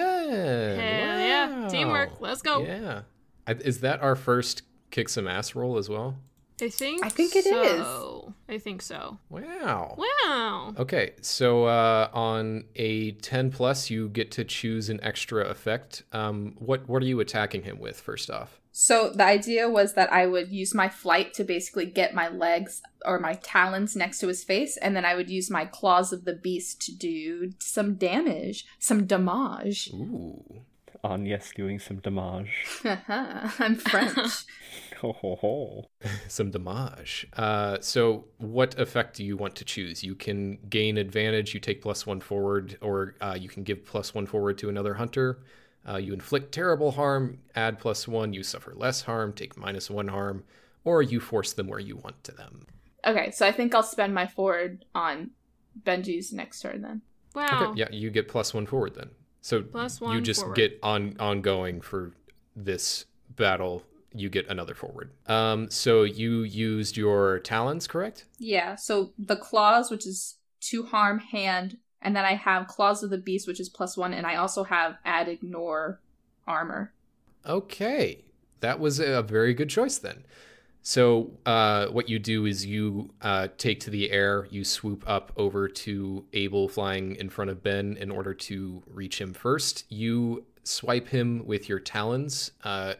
yeah. 1.19 1.67
Teamwork. 1.69 2.19
Let's 2.19 2.41
go. 2.41 2.63
Yeah. 2.63 3.01
Is 3.47 3.81
that 3.81 4.01
our 4.01 4.15
first 4.15 4.63
kick 4.89 5.09
some 5.09 5.27
ass 5.27 5.53
roll 5.55 5.77
as 5.77 5.89
well? 5.89 6.17
I 6.61 6.69
think. 6.69 7.05
I 7.05 7.09
think 7.09 7.35
it 7.35 7.45
is. 7.45 7.83
so. 7.85 8.33
I 8.49 8.57
think 8.57 8.81
so. 8.81 9.17
Wow. 9.29 9.97
Wow. 9.97 10.73
Okay, 10.77 11.13
so 11.21 11.65
uh, 11.65 12.09
on 12.13 12.65
a 12.75 13.11
10 13.13 13.51
plus, 13.51 13.89
you 13.89 14.09
get 14.09 14.31
to 14.31 14.43
choose 14.43 14.89
an 14.89 14.99
extra 15.03 15.45
effect. 15.45 16.03
Um, 16.11 16.55
what 16.59 16.87
what 16.87 17.01
are 17.01 17.05
you 17.05 17.19
attacking 17.19 17.63
him 17.63 17.79
with? 17.79 17.99
First 17.99 18.29
off, 18.29 18.59
So 18.71 19.11
the 19.11 19.23
idea 19.25 19.69
was 19.69 19.93
that 19.93 20.11
I 20.11 20.25
would 20.27 20.49
use 20.49 20.73
my 20.73 20.89
flight 20.89 21.33
to 21.35 21.43
basically 21.43 21.85
get 21.85 22.13
my 22.13 22.27
legs 22.29 22.81
or 23.05 23.19
my 23.19 23.33
talons 23.35 23.95
next 23.95 24.19
to 24.19 24.27
his 24.27 24.43
face, 24.43 24.77
and 24.77 24.95
then 24.95 25.05
I 25.05 25.15
would 25.15 25.29
use 25.29 25.49
my 25.49 25.65
claws 25.65 26.11
of 26.13 26.25
the 26.25 26.35
beast 26.35 26.81
to 26.83 26.95
do 26.95 27.51
some 27.59 27.95
damage, 27.95 28.65
some 28.79 29.05
damage. 29.05 29.89
ooh, 29.93 30.61
Agnes 31.03 31.51
doing 31.55 31.79
some 31.79 31.97
damage. 31.97 32.49
I'm 32.83 33.75
French. 33.75 34.17
Ho 35.01 35.13
ho 35.13 35.35
ho. 35.35 35.89
some 36.27 36.51
damage. 36.51 37.25
Uh, 37.33 37.77
so 37.81 38.25
what 38.37 38.77
effect 38.79 39.17
do 39.17 39.23
you 39.25 39.35
want 39.35 39.55
to 39.55 39.65
choose? 39.65 40.03
You 40.03 40.13
can 40.13 40.59
gain 40.69 40.99
advantage. 40.99 41.55
You 41.55 41.59
take 41.59 41.81
plus 41.81 42.05
one 42.05 42.19
forward, 42.21 42.77
or 42.81 43.15
uh, 43.19 43.35
you 43.39 43.49
can 43.49 43.63
give 43.63 43.83
plus 43.83 44.13
one 44.13 44.27
forward 44.27 44.59
to 44.59 44.69
another 44.69 44.93
hunter. 44.93 45.39
Uh, 45.89 45.97
you 45.97 46.13
inflict 46.13 46.51
terrible 46.51 46.91
harm, 46.91 47.39
add 47.55 47.79
plus 47.79 48.07
one. 48.07 48.31
You 48.33 48.43
suffer 48.43 48.73
less 48.75 49.01
harm, 49.01 49.33
take 49.33 49.57
minus 49.57 49.89
one 49.89 50.09
harm, 50.09 50.43
or 50.83 51.01
you 51.01 51.19
force 51.19 51.51
them 51.53 51.67
where 51.67 51.79
you 51.79 51.95
want 51.95 52.23
to 52.25 52.31
them. 52.33 52.67
okay, 53.03 53.31
so 53.31 53.47
I 53.47 53.51
think 53.51 53.73
I'll 53.73 53.81
spend 53.81 54.13
my 54.13 54.27
forward 54.27 54.85
on 54.93 55.31
Benji's 55.81 56.31
next 56.31 56.61
turn 56.61 56.83
then. 56.83 57.01
Wow. 57.33 57.71
Okay, 57.71 57.79
yeah, 57.79 57.87
you 57.91 58.11
get 58.11 58.27
plus 58.27 58.53
one 58.53 58.67
forward 58.67 58.93
then. 58.93 59.09
So 59.41 59.63
Plus 59.63 59.99
you 60.01 60.21
just 60.21 60.41
forward. 60.41 60.55
get 60.55 60.79
on 60.83 61.15
ongoing 61.19 61.81
for 61.81 62.11
this 62.55 63.05
battle. 63.35 63.83
You 64.13 64.29
get 64.29 64.47
another 64.47 64.75
forward. 64.75 65.11
Um, 65.27 65.69
so 65.69 66.03
you 66.03 66.41
used 66.43 66.95
your 66.95 67.39
talons, 67.39 67.87
correct? 67.87 68.25
Yeah, 68.37 68.75
so 68.75 69.13
the 69.17 69.35
claws, 69.35 69.89
which 69.89 70.05
is 70.05 70.35
to 70.61 70.83
harm 70.83 71.19
hand, 71.19 71.77
and 72.01 72.15
then 72.15 72.25
I 72.25 72.35
have 72.35 72.67
claws 72.67 73.03
of 73.03 73.09
the 73.09 73.17
beast, 73.17 73.47
which 73.47 73.59
is 73.59 73.69
plus 73.69 73.97
one, 73.97 74.13
and 74.13 74.27
I 74.27 74.35
also 74.35 74.63
have 74.63 74.97
add 75.05 75.27
ignore 75.27 76.01
armor. 76.47 76.93
Okay, 77.45 78.25
that 78.59 78.79
was 78.79 78.99
a 78.99 79.23
very 79.23 79.53
good 79.53 79.69
choice 79.69 79.97
then. 79.97 80.23
So 80.83 81.31
uh, 81.45 81.87
what 81.87 82.09
you 82.09 82.17
do 82.17 82.45
is 82.45 82.65
you 82.65 83.13
uh, 83.21 83.49
take 83.57 83.79
to 83.81 83.89
the 83.89 84.11
air, 84.11 84.47
you 84.49 84.63
swoop 84.63 85.03
up 85.07 85.31
over 85.37 85.67
to 85.67 86.25
Abel 86.33 86.67
flying 86.67 87.15
in 87.15 87.29
front 87.29 87.51
of 87.51 87.61
Ben 87.61 87.97
in 87.97 88.09
order 88.09 88.33
to 88.33 88.81
reach 88.87 89.21
him 89.21 89.33
first. 89.33 89.85
You 89.89 90.45
swipe 90.63 91.09
him 91.09 91.45
with 91.45 91.69
your 91.69 91.79
talons. 91.79 92.51
Uh, 92.63 92.95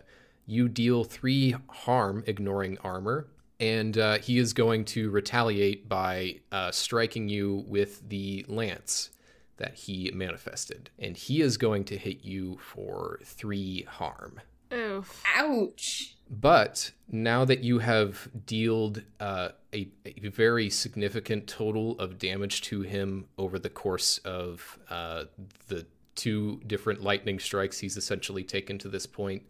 you 0.46 0.68
deal 0.68 1.04
three 1.04 1.56
harm, 1.70 2.24
ignoring 2.28 2.78
armor, 2.84 3.28
and 3.60 3.98
uh, 3.98 4.18
he 4.20 4.38
is 4.38 4.54
going 4.54 4.86
to 4.86 5.10
retaliate 5.10 5.88
by 5.88 6.40
uh, 6.52 6.72
striking 6.72 7.30
you 7.30 7.64
with 7.68 8.08
the 8.10 8.46
lance 8.48 9.12
that 9.58 9.76
he 9.76 10.12
manifested, 10.14 10.90
and 11.00 11.16
he 11.16 11.42
is 11.42 11.58
going 11.58 11.84
to 11.86 11.98
hit 11.98 12.24
you 12.24 12.58
for 12.58 13.20
three 13.24 13.84
harm. 13.84 14.40
Oof. 14.74 15.24
Ouch! 15.36 16.16
But 16.32 16.92
now 17.10 17.44
that 17.44 17.62
you 17.62 17.80
have 17.80 18.30
dealt 18.46 19.00
uh, 19.20 19.50
a, 19.74 19.90
a 20.06 20.30
very 20.30 20.70
significant 20.70 21.46
total 21.46 22.00
of 22.00 22.18
damage 22.18 22.62
to 22.64 22.84
him 22.84 23.26
over 23.38 23.60
the 23.60 23.70
course 23.70 24.18
of 24.20 24.80
uh, 24.90 25.26
the 25.68 25.86
two 26.16 26.62
different 26.66 27.04
lightning 27.04 27.38
strikes 27.38 27.80
he's 27.80 27.98
essentially 27.98 28.46
taken 28.46 28.78
to 28.78 28.88
this 28.88 29.06
point, 29.06 29.44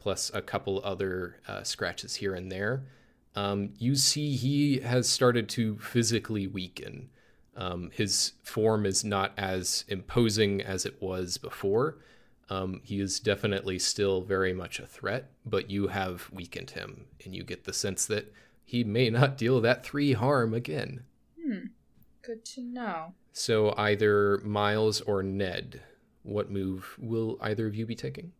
plus 0.00 0.32
a 0.34 0.42
couple 0.42 0.80
other 0.84 1.36
uh, 1.46 1.62
scratches 1.62 2.16
here 2.16 2.34
and 2.34 2.50
there, 2.50 2.82
um, 3.36 3.70
you 3.78 3.94
see 3.94 4.34
he 4.34 4.80
has 4.80 5.08
started 5.08 5.48
to 5.50 5.78
physically 5.78 6.48
weaken. 6.48 7.10
Um, 7.56 7.90
his 7.92 8.32
form 8.42 8.86
is 8.86 9.04
not 9.04 9.32
as 9.36 9.84
imposing 9.86 10.60
as 10.60 10.84
it 10.84 11.00
was 11.00 11.38
before. 11.38 11.98
Um, 12.50 12.80
he 12.84 13.00
is 13.00 13.20
definitely 13.20 13.78
still 13.78 14.20
very 14.22 14.52
much 14.52 14.78
a 14.78 14.86
threat, 14.86 15.30
but 15.46 15.70
you 15.70 15.88
have 15.88 16.30
weakened 16.32 16.70
him, 16.70 17.06
and 17.24 17.34
you 17.34 17.42
get 17.42 17.64
the 17.64 17.72
sense 17.72 18.06
that 18.06 18.32
he 18.64 18.84
may 18.84 19.10
not 19.10 19.38
deal 19.38 19.60
that 19.60 19.84
three 19.84 20.12
harm 20.12 20.54
again. 20.54 21.04
Hmm. 21.42 21.66
Good 22.22 22.44
to 22.46 22.62
know. 22.62 23.14
So 23.32 23.74
either 23.76 24.38
Miles 24.38 25.00
or 25.02 25.22
Ned, 25.22 25.82
what 26.22 26.50
move 26.50 26.96
will 26.98 27.38
either 27.40 27.66
of 27.66 27.74
you 27.74 27.86
be 27.86 27.94
taking? 27.94 28.32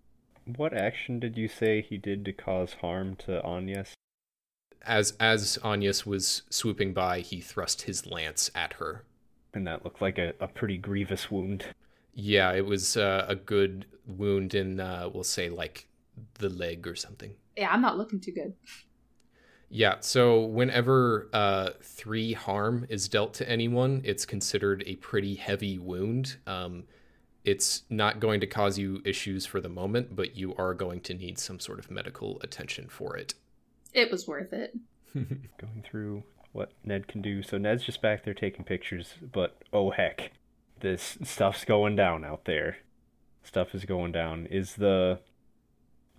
What 0.56 0.74
action 0.74 1.20
did 1.20 1.36
you 1.36 1.48
say 1.48 1.80
he 1.82 1.96
did 1.96 2.24
to 2.24 2.32
cause 2.32 2.74
harm 2.80 3.16
to 3.16 3.44
Agnes? 3.44 3.94
As 4.82 5.14
as 5.18 5.58
Anyas 5.62 6.04
was 6.04 6.42
swooping 6.50 6.92
by, 6.92 7.20
he 7.20 7.40
thrust 7.40 7.82
his 7.82 8.06
lance 8.06 8.50
at 8.54 8.74
her. 8.74 9.04
And 9.54 9.66
that 9.66 9.84
looked 9.84 10.02
like 10.02 10.18
a, 10.18 10.34
a 10.40 10.48
pretty 10.48 10.76
grievous 10.76 11.30
wound. 11.30 11.66
Yeah, 12.14 12.53
it 12.53 12.64
was 12.64 12.96
uh, 12.96 13.27
a 13.29 13.35
good 13.35 13.87
wound 14.07 14.55
in, 14.55 14.81
uh, 14.81 15.09
we'll 15.12 15.24
say, 15.24 15.48
like 15.48 15.88
the 16.35 16.48
leg 16.48 16.87
or 16.87 16.94
something. 16.94 17.35
Yeah, 17.57 17.70
I'm 17.70 17.83
not 17.83 17.98
looking 17.98 18.20
too 18.20 18.33
good. 18.33 18.55
Yeah, 19.70 19.96
so 20.00 20.42
whenever 20.44 21.29
uh, 21.33 21.70
three 21.83 22.33
harm 22.33 22.87
is 22.88 23.09
dealt 23.09 23.35
to 23.35 23.48
anyone, 23.48 24.03
it's 24.05 24.24
considered 24.24 24.85
a 24.87 24.96
pretty 24.96 25.35
heavy 25.35 25.79
wound. 25.79 26.37
Um, 26.46 26.85
it's 27.44 27.83
not 27.90 28.20
going 28.20 28.40
to 28.40 28.46
cause 28.46 28.79
you 28.79 29.03
issues 29.05 29.44
for 29.46 29.61
the 29.61 29.68
moment, 29.68 30.14
but 30.14 30.37
you 30.37 30.55
are 30.57 30.74
going 30.74 31.00
to 31.03 31.14
need 31.14 31.38
some 31.38 31.61
sort 31.61 31.79
of 31.79 31.90
medical 31.90 32.40
attention 32.42 32.88
for 32.88 33.16
it. 33.16 33.35
It 33.92 34.11
was 34.11 34.27
worth 34.27 34.53
it. 34.53 34.77
Going 35.14 35.85
through 35.85 36.24
what 36.53 36.72
Ned 36.85 37.07
can 37.07 37.20
do. 37.20 37.42
So 37.42 37.59
Ned's 37.59 37.85
just 37.85 38.00
back 38.00 38.24
there 38.24 38.35
taking 38.35 38.64
pictures, 38.64 39.14
but 39.33 39.62
oh 39.72 39.90
heck, 39.90 40.33
this 40.84 41.16
stuff's 41.24 41.64
going 41.64 41.96
down 41.96 42.24
out 42.24 42.44
there. 42.44 42.76
Stuff 43.42 43.74
is 43.74 43.86
going 43.86 44.12
down. 44.12 44.46
Is 44.46 44.74
the 44.74 45.18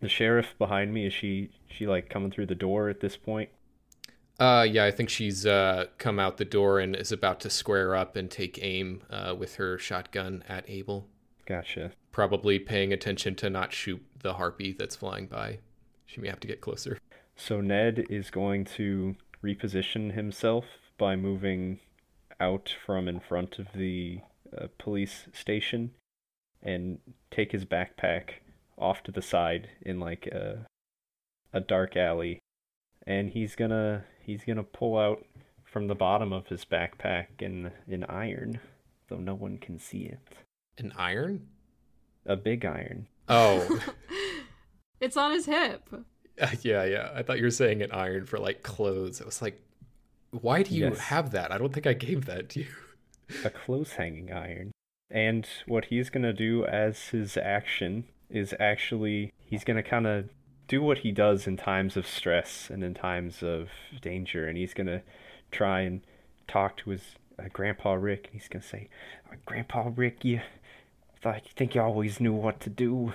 the 0.01 0.09
sheriff 0.09 0.55
behind 0.57 0.91
me? 0.91 1.05
Is 1.05 1.13
she 1.13 1.51
she 1.67 1.85
like 1.85 2.09
coming 2.09 2.31
through 2.31 2.47
the 2.47 2.55
door 2.55 2.89
at 2.89 2.99
this 2.99 3.15
point? 3.15 3.49
Uh, 4.39 4.65
yeah, 4.69 4.83
I 4.83 4.91
think 4.91 5.09
she's 5.09 5.45
uh, 5.45 5.85
come 5.99 6.19
out 6.19 6.37
the 6.37 6.45
door 6.45 6.79
and 6.79 6.95
is 6.95 7.11
about 7.11 7.39
to 7.41 7.49
square 7.49 7.95
up 7.95 8.15
and 8.15 8.29
take 8.29 8.59
aim 8.61 9.03
uh, 9.09 9.35
with 9.37 9.55
her 9.55 9.77
shotgun 9.77 10.43
at 10.49 10.67
Abel. 10.67 11.07
Gotcha. 11.45 11.91
Probably 12.11 12.57
paying 12.57 12.91
attention 12.91 13.35
to 13.35 13.49
not 13.51 13.71
shoot 13.71 14.03
the 14.23 14.33
harpy 14.33 14.73
that's 14.73 14.95
flying 14.95 15.27
by. 15.27 15.59
She 16.07 16.19
may 16.19 16.27
have 16.27 16.39
to 16.39 16.47
get 16.47 16.59
closer. 16.59 16.97
So 17.35 17.61
Ned 17.61 18.07
is 18.09 18.29
going 18.31 18.65
to 18.75 19.15
reposition 19.43 20.13
himself 20.13 20.65
by 20.97 21.15
moving 21.15 21.79
out 22.39 22.75
from 22.85 23.07
in 23.07 23.19
front 23.19 23.59
of 23.59 23.67
the 23.75 24.21
uh, 24.57 24.67
police 24.77 25.27
station 25.33 25.91
and 26.61 26.99
take 27.31 27.51
his 27.51 27.65
backpack 27.65 28.35
off 28.77 29.03
to 29.03 29.11
the 29.11 29.21
side 29.21 29.69
in 29.81 29.99
like 29.99 30.27
a 30.27 30.65
a 31.53 31.59
dark 31.61 31.95
alley 31.95 32.39
and 33.07 33.29
he's 33.29 33.55
gonna 33.55 34.03
he's 34.19 34.43
gonna 34.43 34.63
pull 34.63 34.97
out 34.97 35.23
from 35.63 35.87
the 35.87 35.95
bottom 35.95 36.33
of 36.33 36.47
his 36.47 36.65
backpack 36.65 37.27
an 37.41 37.71
an 37.89 38.03
iron 38.05 38.59
though 39.07 39.17
no 39.17 39.33
one 39.35 39.57
can 39.57 39.79
see 39.79 40.03
it 40.03 40.19
An 40.77 40.91
iron? 40.97 41.47
a 42.25 42.35
big 42.35 42.65
iron 42.65 43.07
Oh, 43.29 43.79
It's 44.99 45.17
on 45.17 45.31
his 45.31 45.45
hip. 45.45 45.89
yeah, 46.61 46.83
yeah. 46.85 47.11
I 47.13 47.21
thought 47.23 47.37
you 47.37 47.43
were 47.43 47.49
saying 47.51 47.81
an 47.81 47.91
iron 47.91 48.25
for 48.25 48.37
like 48.39 48.63
clothes. 48.63 49.21
I 49.21 49.25
was 49.25 49.41
like, 49.41 49.61
why 50.31 50.63
do 50.63 50.73
you 50.75 50.85
Yes. 50.85 50.99
have 50.99 51.31
that? 51.31 51.51
I 51.51 51.57
don't 51.57 51.73
think 51.73 51.85
I 51.87 51.93
gave 51.93 52.25
that 52.25 52.49
to 52.49 52.61
you. 52.61 52.67
A 53.43 53.49
close 53.49 53.93
hanging 53.93 54.31
iron. 54.31 54.71
And 55.09 55.47
what 55.67 55.85
he's 55.85 56.09
going 56.09 56.23
to 56.23 56.33
do 56.33 56.65
as 56.65 57.09
his 57.09 57.37
action 57.37 58.05
is 58.29 58.53
actually, 58.59 59.31
he's 59.45 59.63
going 59.63 59.77
to 59.77 59.87
kind 59.87 60.07
of 60.07 60.29
do 60.67 60.81
what 60.81 60.99
he 60.99 61.11
does 61.11 61.45
in 61.45 61.57
times 61.57 61.95
of 61.95 62.07
stress 62.07 62.69
and 62.71 62.83
in 62.83 62.93
times 62.93 63.43
of 63.43 63.69
danger. 64.01 64.47
And 64.47 64.57
he's 64.57 64.73
going 64.73 64.87
to 64.87 65.01
try 65.51 65.81
and 65.81 66.01
talk 66.47 66.77
to 66.77 66.89
his 66.89 67.01
uh, 67.37 67.43
Grandpa 67.53 67.93
Rick. 67.93 68.29
And 68.31 68.41
he's 68.41 68.49
going 68.49 68.63
to 68.63 68.67
say, 68.67 68.89
"Uh, 69.31 69.35
Grandpa 69.45 69.91
Rick, 69.95 70.25
you 70.25 70.41
thought 71.21 71.45
you 71.45 71.51
think 71.55 71.75
you 71.75 71.81
always 71.81 72.19
knew 72.19 72.33
what 72.33 72.59
to 72.61 72.69
do. 72.69 73.13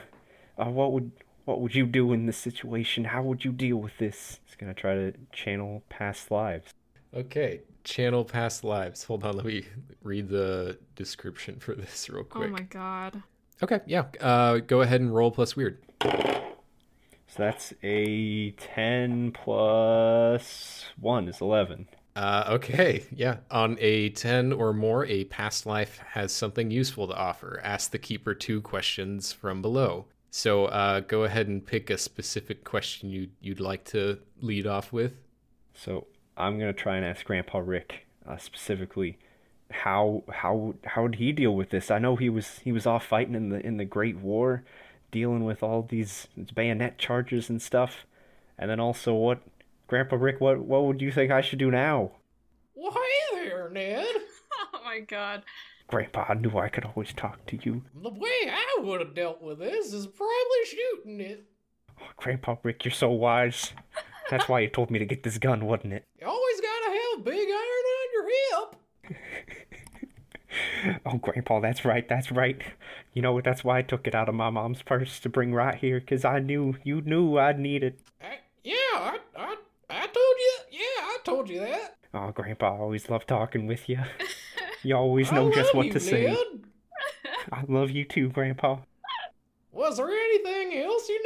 Uh, 0.59 0.66
what 0.66 0.92
would. 0.92 1.12
What 1.46 1.61
would 1.62 1.75
you 1.75 1.87
do 1.87 2.12
in 2.12 2.27
this 2.27 2.37
situation? 2.37 3.07
How 3.07 3.23
would 3.23 3.44
you 3.44 3.51
deal 3.51 3.79
with 3.79 3.99
this? 3.99 4.38
He's 4.44 4.55
gonna 4.55 4.75
try 4.75 4.94
to 4.94 5.14
channel 5.33 5.83
past 5.88 6.31
lives. 6.31 6.73
Okay, 7.12 7.62
channel 7.85 8.25
past 8.25 8.64
lives. 8.64 9.05
Hold 9.05 9.25
on, 9.25 9.37
let 9.37 9.47
me 9.47 9.64
read 10.03 10.29
the 10.29 10.79
description 10.97 11.59
for 11.59 11.75
this 11.75 12.09
real 12.09 12.25
quick. 12.25 12.49
Oh 12.49 12.53
my 12.53 12.62
god. 12.62 13.23
Okay, 13.62 13.81
yeah. 13.87 14.05
Uh, 14.21 14.59
go 14.59 14.81
ahead 14.81 15.01
and 15.01 15.14
roll 15.14 15.31
plus 15.31 15.55
weird. 15.55 15.79
So 16.03 17.37
that's 17.37 17.73
a 17.83 18.51
10 18.53 19.33
plus 19.33 20.87
1 20.99 21.29
is 21.29 21.40
11. 21.40 21.87
Uh, 22.16 22.45
okay, 22.49 23.05
yeah. 23.14 23.37
On 23.51 23.77
a 23.81 24.09
10 24.11 24.53
or 24.53 24.73
more, 24.73 25.07
a 25.07 25.25
past 25.25 25.64
life 25.64 26.01
has 26.12 26.33
something 26.33 26.71
useful 26.71 27.07
to 27.07 27.14
offer. 27.14 27.61
Ask 27.62 27.93
the 27.93 27.99
keeper 27.99 28.35
two 28.35 28.61
questions 28.61 29.33
from 29.33 29.62
below. 29.62 30.07
So 30.31 30.66
uh, 30.66 31.01
go 31.01 31.25
ahead 31.25 31.49
and 31.49 31.64
pick 31.64 31.90
a 31.90 31.99
specific 31.99 32.64
question 32.64 33.11
you, 33.11 33.29
you'd 33.40 33.61
like 33.61 33.85
to 33.87 34.19
lead 34.40 34.66
off 34.66 34.93
with. 34.93 35.14
So 35.75 36.07
I'm 36.40 36.59
gonna 36.59 36.72
try 36.72 36.96
and 36.96 37.05
ask 37.05 37.24
Grandpa 37.24 37.59
Rick 37.59 38.07
uh, 38.26 38.37
specifically 38.37 39.18
how 39.70 40.24
how 40.33 40.74
how 40.85 41.07
did 41.07 41.18
he 41.18 41.33
deal 41.33 41.55
with 41.55 41.70
this? 41.70 41.90
I 41.90 41.98
know 41.98 42.16
he 42.16 42.29
was 42.29 42.59
he 42.61 42.72
was 42.72 42.87
off 42.87 43.07
fighting 43.07 43.35
in 43.35 43.50
the 43.50 43.64
in 43.64 43.76
the 43.76 43.85
Great 43.85 44.18
War, 44.18 44.64
dealing 45.11 45.44
with 45.44 45.62
all 45.62 45.83
these 45.83 46.29
bayonet 46.55 46.98
charges 46.98 47.48
and 47.48 47.62
stuff, 47.62 48.05
and 48.59 48.70
then 48.70 48.81
also 48.81 49.14
what, 49.14 49.40
Grandpa 49.87 50.16
Rick, 50.16 50.40
what 50.40 50.59
what 50.61 50.85
would 50.85 51.00
you 51.00 51.12
think 51.12 51.31
I 51.31 51.40
should 51.40 51.59
do 51.59 51.70
now? 51.70 52.12
Well, 52.74 52.92
hey 52.92 53.44
there, 53.44 53.70
Ned. 53.70 54.07
Oh 54.72 54.83
my 54.85 55.00
god. 55.00 55.44
Grandpa, 55.87 56.26
I 56.29 56.35
knew 56.35 56.59
I 56.59 56.68
could 56.68 56.85
always 56.85 57.12
talk 57.12 57.46
to 57.46 57.59
you. 57.62 57.83
The 57.94 58.11
way 58.11 58.50
I 58.50 58.79
would 58.81 59.00
have 59.00 59.14
dealt 59.14 59.40
with 59.40 59.61
this 59.61 59.92
is 59.92 60.07
probably 60.07 60.64
shooting 60.64 61.20
it. 61.20 61.44
Oh, 62.00 62.07
Grandpa 62.16 62.57
Rick, 62.64 62.85
you're 62.85 62.92
so 62.92 63.11
wise. 63.11 63.72
That's 64.31 64.49
why 64.49 64.61
you 64.61 64.69
told 64.69 64.90
me 64.90 64.99
to 64.99 65.05
get 65.05 65.23
this 65.23 65.38
gun, 65.38 65.64
wasn't 65.66 65.93
it? 65.95 66.05
You 66.21 66.27
always 66.27 66.61
gotta 66.61 66.97
have 67.16 67.25
big 67.25 67.49
iron 67.49 67.87
on 67.99 68.07
your 68.14 68.29
hip. 68.31 68.77
Oh, 71.07 71.16
Grandpa, 71.19 71.61
that's 71.61 71.85
right, 71.85 72.09
that's 72.09 72.33
right. 72.33 72.61
You 73.12 73.23
know 73.23 73.33
what? 73.33 73.45
That's 73.45 73.62
why 73.62 73.79
I 73.79 73.83
took 73.83 74.07
it 74.09 74.14
out 74.14 74.29
of 74.29 74.35
my 74.35 74.51
mom's 74.51 74.83
purse 74.83 75.21
to 75.21 75.29
bring 75.29 75.55
right 75.55 75.75
here, 75.77 76.01
'cause 76.01 76.25
I 76.25 76.38
knew 76.40 76.75
you 76.83 77.01
knew 77.03 77.38
I'd 77.38 77.59
need 77.59 77.85
it. 77.85 78.01
I, 78.21 78.38
yeah, 78.64 78.75
I, 78.95 79.19
I, 79.37 79.57
I 79.90 80.07
told 80.07 80.16
you. 80.38 80.53
Yeah, 80.73 80.81
I 81.03 81.19
told 81.25 81.49
you 81.51 81.61
that. 81.61 81.97
Oh, 82.12 82.31
Grandpa, 82.33 82.75
I 82.75 82.79
always 82.79 83.09
love 83.09 83.27
talking 83.27 83.66
with 83.66 83.88
you. 83.88 84.01
You 84.83 84.97
always 84.97 85.31
know 85.31 85.53
just 85.53 85.75
what 85.75 85.87
you, 85.87 85.93
to 85.93 86.01
say. 86.01 86.25
Ned. 86.29 86.64
I 87.53 87.64
love 87.69 87.90
you 87.90 88.03
too, 88.07 88.31
Grandpa. 88.31 88.79
Was 89.73 89.99
there 89.99 90.09
anything 90.09 90.79
else 90.83 91.07
you 91.07 91.19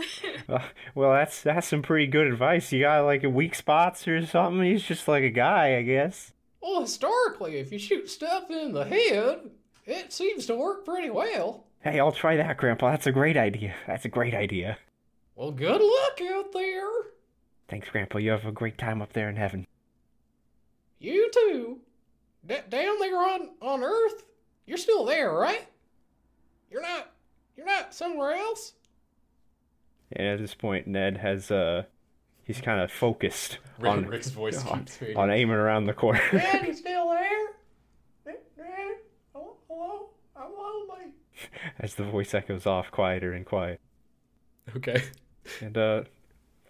Uh, 0.48 0.58
well, 0.96 1.12
that's 1.12 1.42
that's 1.42 1.68
some 1.68 1.80
pretty 1.82 2.08
good 2.08 2.26
advice. 2.26 2.72
You 2.72 2.80
got 2.80 3.04
like 3.04 3.22
a 3.22 3.30
weak 3.30 3.54
spots 3.54 4.08
or 4.08 4.26
something? 4.26 4.64
He's 4.64 4.82
just 4.82 5.06
like 5.06 5.22
a 5.22 5.30
guy, 5.30 5.76
I 5.76 5.82
guess. 5.82 6.32
Well, 6.60 6.80
historically, 6.80 7.58
if 7.58 7.70
you 7.70 7.78
shoot 7.78 8.10
stuff 8.10 8.50
in 8.50 8.72
the 8.72 8.84
head, 8.84 9.50
it 9.86 10.12
seems 10.12 10.46
to 10.46 10.56
work 10.56 10.84
pretty 10.84 11.08
well. 11.10 11.66
Hey, 11.82 12.00
I'll 12.00 12.10
try 12.10 12.36
that, 12.36 12.56
Grandpa. 12.56 12.90
That's 12.90 13.06
a 13.06 13.12
great 13.12 13.36
idea. 13.36 13.74
That's 13.86 14.04
a 14.04 14.08
great 14.08 14.34
idea. 14.34 14.78
Well, 15.36 15.52
good 15.52 15.80
luck 15.80 16.20
out 16.32 16.52
there. 16.52 16.88
Thanks, 17.68 17.88
Grandpa. 17.88 18.18
You 18.18 18.32
have 18.32 18.44
a 18.44 18.52
great 18.52 18.76
time 18.76 19.00
up 19.00 19.12
there 19.12 19.28
in 19.28 19.36
heaven. 19.36 19.66
You 20.98 21.30
too. 21.32 21.78
D- 22.46 22.56
down 22.68 22.98
there 22.98 23.18
on 23.18 23.50
on 23.62 23.82
Earth, 23.84 24.24
you're 24.66 24.78
still 24.78 25.04
there, 25.04 25.32
right? 25.32 25.66
You're 26.70 26.82
not. 26.82 27.12
You're 27.56 27.66
not 27.66 27.94
somewhere 27.94 28.32
else. 28.32 28.72
And 30.12 30.26
at 30.26 30.38
this 30.40 30.54
point, 30.54 30.86
Ned 30.86 31.18
has 31.18 31.50
uh, 31.50 31.84
he's 32.44 32.60
kind 32.60 32.80
of 32.80 32.90
focused 32.90 33.58
on 33.82 34.06
Rick's 34.06 34.30
voice 34.30 34.64
on, 34.66 34.84
keeps 34.84 35.16
on 35.16 35.30
aiming 35.30 35.56
around 35.56 35.86
the 35.86 35.94
corner. 35.94 36.20
Dad, 36.32 36.66
you 36.66 36.74
still 36.74 37.10
there? 37.10 37.46
Dad, 38.24 38.36
Dad? 38.56 38.96
Hello, 39.32 39.56
hello? 39.68 40.08
I'm 40.36 40.50
lonely. 40.52 41.12
as 41.78 41.94
the 41.94 42.04
voice 42.04 42.34
echoes 42.34 42.66
off 42.66 42.90
quieter 42.90 43.32
and 43.32 43.46
quiet. 43.46 43.80
Okay. 44.76 45.02
And 45.60 45.76
uh 45.76 46.02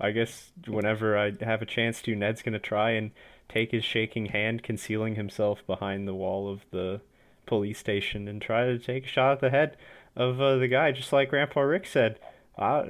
I 0.00 0.12
guess 0.12 0.53
whenever 0.66 1.18
I 1.18 1.33
have 1.42 1.61
a 1.61 1.66
chance 1.66 2.00
to, 2.03 2.14
Ned's 2.16 2.42
gonna 2.42 2.59
try 2.59 2.92
and 2.92 3.11
take 3.48 3.72
his 3.72 3.85
shaking 3.85 4.26
hand, 4.26 4.62
concealing 4.62 5.16
himself 5.16 5.66
behind 5.66 6.07
the 6.09 6.14
wall 6.14 6.50
of 6.50 6.61
the 6.70 7.00
police 7.46 7.79
station, 7.79 8.29
and 8.29 8.40
try 8.40 8.64
to 8.64 8.79
take 8.79 9.05
a 9.05 9.09
shot 9.09 9.33
at 9.33 9.40
the 9.40 9.50
head 9.50 9.76
of 10.16 10.40
uh, 10.40 10.57
the 10.57 10.68
guy, 10.68 10.92
just 10.92 11.12
like 11.12 11.31
Grandpa 11.31 11.61
Rick 11.61 11.87
said. 11.87 12.18
Uh, 12.58 12.84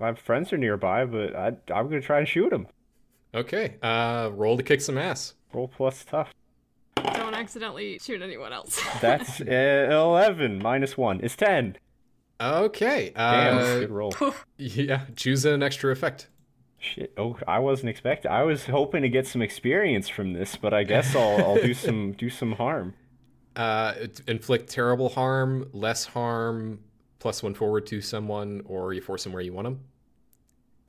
my 0.00 0.14
friends 0.14 0.52
are 0.52 0.58
nearby, 0.58 1.04
but 1.04 1.34
I, 1.36 1.46
I'm 1.72 1.88
gonna 1.88 2.00
try 2.00 2.18
and 2.18 2.28
shoot 2.28 2.52
him. 2.52 2.66
Okay. 3.34 3.76
Uh, 3.82 4.30
roll 4.34 4.56
to 4.56 4.62
kick 4.62 4.80
some 4.80 4.98
ass. 4.98 5.34
Roll 5.52 5.68
plus 5.68 6.04
tough. 6.04 6.32
Don't 6.96 7.34
accidentally 7.34 7.98
shoot 7.98 8.20
anyone 8.22 8.52
else. 8.52 8.80
That's 9.00 9.40
uh, 9.40 9.44
11 9.90 10.60
minus 10.62 10.96
1 10.98 11.20
is 11.20 11.36
10. 11.36 11.76
Okay. 12.40 13.12
Damn, 13.14 13.58
Uh, 13.58 13.62
good 13.80 13.90
roll. 13.90 14.14
yeah. 14.58 15.06
Choose 15.16 15.44
an 15.44 15.62
extra 15.62 15.92
effect. 15.92 16.28
Shit. 16.78 17.12
Oh, 17.16 17.38
I 17.46 17.60
wasn't 17.60 17.90
expecting. 17.90 18.30
I 18.30 18.42
was 18.42 18.66
hoping 18.66 19.02
to 19.02 19.08
get 19.08 19.26
some 19.26 19.40
experience 19.40 20.08
from 20.08 20.32
this, 20.32 20.56
but 20.56 20.74
I 20.74 20.82
guess 20.82 21.14
I'll 21.14 21.38
I'll 21.44 21.62
do 21.62 21.74
some 21.74 22.12
do 22.12 22.28
some 22.30 22.52
harm. 22.52 22.94
Uh, 23.54 23.92
inflict 24.26 24.70
terrible 24.70 25.10
harm, 25.10 25.68
less 25.74 26.06
harm, 26.06 26.78
plus 27.22 27.42
one 27.42 27.54
forward 27.54 27.86
to 27.86 28.00
someone, 28.00 28.62
or 28.66 28.92
you 28.92 29.00
force 29.00 29.24
them 29.24 29.32
where 29.32 29.42
you 29.42 29.52
want 29.52 29.64
them. 29.66 29.80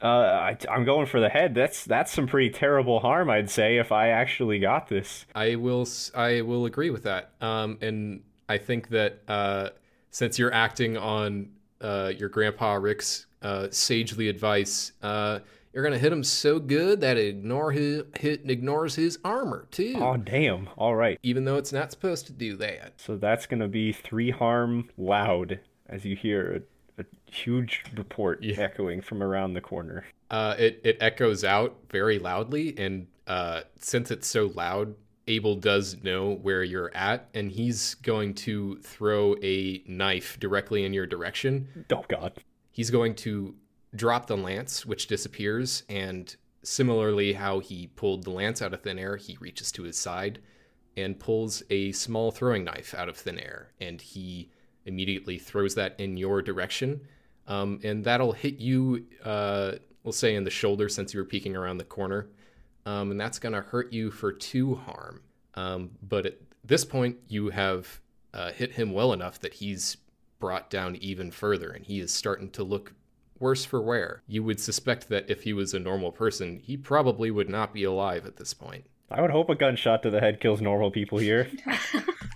Uh, 0.01 0.07
I, 0.51 0.57
I'm 0.69 0.83
going 0.83 1.05
for 1.05 1.21
the 1.21 1.29
head. 1.29 1.55
That's 1.55 1.85
that's 1.85 2.11
some 2.11 2.27
pretty 2.27 2.49
terrible 2.49 2.99
harm, 2.99 3.29
I'd 3.29 3.49
say, 3.49 3.77
if 3.77 3.91
I 3.93 4.09
actually 4.09 4.59
got 4.59 4.89
this. 4.89 5.25
I 5.33 5.55
will. 5.55 5.87
I 6.13 6.41
will 6.41 6.65
agree 6.65 6.89
with 6.89 7.03
that. 7.03 7.31
Um, 7.39 7.77
and 7.81 8.21
I 8.49 8.57
think 8.57 8.89
that 8.89 9.21
uh, 9.29 9.69
since 10.09 10.37
you're 10.37 10.53
acting 10.53 10.97
on 10.97 11.51
uh, 11.79 12.11
your 12.17 12.27
grandpa 12.27 12.73
Rick's 12.73 13.27
uh, 13.41 13.67
sagely 13.71 14.27
advice, 14.27 14.91
uh, 15.01 15.39
you're 15.73 15.83
gonna 15.85 15.97
hit 15.97 16.11
him 16.11 16.23
so 16.23 16.59
good 16.59 16.99
that 17.01 17.15
it 17.17 17.27
ignore 17.27 17.71
his 17.71 18.03
hit 18.19 18.41
ignores 18.49 18.95
his 18.95 19.19
armor 19.23 19.67
too. 19.71 19.95
Oh 19.97 20.17
damn! 20.17 20.67
All 20.75 20.95
right, 20.95 21.17
Even 21.23 21.45
though 21.45 21.55
it's 21.57 21.71
not 21.71 21.91
supposed 21.91 22.25
to 22.27 22.33
do 22.33 22.57
that. 22.57 22.93
so 22.97 23.15
that's 23.15 23.45
gonna 23.45 23.69
be 23.69 23.93
three 23.93 24.31
harm 24.31 24.89
loud 24.97 25.59
as 25.87 26.05
you 26.05 26.15
hear 26.15 26.63
a, 26.97 27.01
a 27.01 27.05
huge 27.31 27.83
report 27.95 28.41
Yeah. 28.43 28.59
echoing 28.61 29.01
from 29.01 29.21
around 29.23 29.53
the 29.53 29.61
corner. 29.61 30.05
Uh, 30.29 30.55
it 30.57 30.81
it 30.83 30.97
echoes 30.99 31.43
out 31.43 31.75
very 31.89 32.19
loudly, 32.19 32.77
and 32.77 33.07
uh, 33.27 33.61
since 33.79 34.09
it's 34.11 34.27
so 34.27 34.51
loud, 34.55 34.95
Abel 35.27 35.55
does 35.55 36.03
know 36.03 36.33
where 36.35 36.63
you're 36.63 36.91
at, 36.95 37.29
and 37.33 37.51
he's 37.51 37.93
going 37.95 38.33
to 38.33 38.77
throw 38.79 39.35
a 39.43 39.83
knife 39.87 40.39
directly 40.39 40.85
in 40.85 40.93
your 40.93 41.05
direction. 41.05 41.85
Oh 41.91 42.03
god! 42.09 42.43
He's 42.71 42.89
going 42.89 43.15
to 43.15 43.55
drop 43.95 44.25
the 44.27 44.35
lance, 44.37 44.85
which 44.85 45.05
disappears, 45.07 45.83
and 45.87 46.35
similarly, 46.63 47.33
how 47.33 47.59
he 47.59 47.87
pulled 47.87 48.23
the 48.23 48.31
lance 48.31 48.61
out 48.61 48.73
of 48.73 48.81
thin 48.81 48.97
air, 48.97 49.17
he 49.17 49.37
reaches 49.39 49.71
to 49.73 49.83
his 49.83 49.97
side 49.97 50.39
and 50.97 51.19
pulls 51.19 51.61
a 51.69 51.91
small 51.91 52.31
throwing 52.31 52.63
knife 52.63 52.93
out 52.95 53.07
of 53.09 53.17
thin 53.17 53.37
air, 53.39 53.71
and 53.79 54.01
he 54.01 54.49
immediately 54.85 55.37
throws 55.37 55.75
that 55.75 55.99
in 55.99 56.17
your 56.17 56.41
direction, 56.41 57.01
um, 57.47 57.79
and 57.83 58.03
that'll 58.03 58.33
hit 58.33 58.57
you, 58.57 59.05
uh, 59.23 59.73
we'll 60.03 60.11
say, 60.11 60.35
in 60.35 60.43
the 60.43 60.49
shoulder 60.49 60.89
since 60.89 61.13
you 61.13 61.19
were 61.19 61.25
peeking 61.25 61.55
around 61.55 61.77
the 61.77 61.83
corner, 61.83 62.27
um, 62.85 63.11
and 63.11 63.19
that's 63.19 63.39
going 63.39 63.53
to 63.53 63.61
hurt 63.61 63.93
you 63.93 64.11
for 64.11 64.31
two 64.31 64.75
harm. 64.75 65.21
Um, 65.55 65.91
but 66.01 66.25
at 66.25 66.37
this 66.63 66.85
point, 66.85 67.17
you 67.27 67.49
have 67.49 67.99
uh, 68.33 68.51
hit 68.51 68.73
him 68.73 68.91
well 68.91 69.13
enough 69.13 69.39
that 69.39 69.53
he's 69.53 69.97
brought 70.39 70.69
down 70.69 70.95
even 70.97 71.31
further, 71.31 71.71
and 71.71 71.85
he 71.85 71.99
is 71.99 72.13
starting 72.13 72.49
to 72.51 72.63
look 72.63 72.93
worse 73.39 73.65
for 73.65 73.81
wear. 73.81 74.23
You 74.27 74.43
would 74.43 74.59
suspect 74.59 75.09
that 75.09 75.29
if 75.29 75.43
he 75.43 75.53
was 75.53 75.73
a 75.73 75.79
normal 75.79 76.11
person, 76.11 76.59
he 76.63 76.77
probably 76.77 77.31
would 77.31 77.49
not 77.49 77.73
be 77.73 77.83
alive 77.83 78.25
at 78.25 78.37
this 78.37 78.53
point. 78.53 78.85
I 79.11 79.21
would 79.21 79.31
hope 79.31 79.49
a 79.49 79.55
gunshot 79.55 80.01
to 80.03 80.09
the 80.09 80.19
head 80.19 80.39
kills 80.39 80.61
normal 80.61 80.91
people 80.91 81.17
here. 81.19 81.49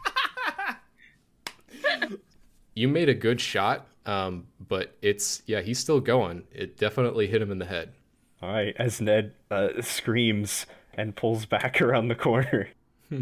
You 2.77 2.87
made 2.87 3.09
a 3.09 3.15
good 3.15 3.41
shot, 3.41 3.87
um, 4.05 4.45
but 4.59 4.95
it's 5.01 5.41
yeah, 5.47 5.61
he's 5.61 5.79
still 5.79 5.99
going. 5.99 6.43
It 6.51 6.77
definitely 6.77 7.25
hit 7.25 7.41
him 7.41 7.51
in 7.51 7.57
the 7.57 7.65
head. 7.65 7.93
All 8.39 8.51
right, 8.51 8.75
as 8.77 9.01
Ned 9.01 9.33
uh, 9.49 9.81
screams 9.81 10.67
and 10.93 11.15
pulls 11.15 11.47
back 11.47 11.81
around 11.81 12.07
the 12.07 12.15
corner. 12.15 12.69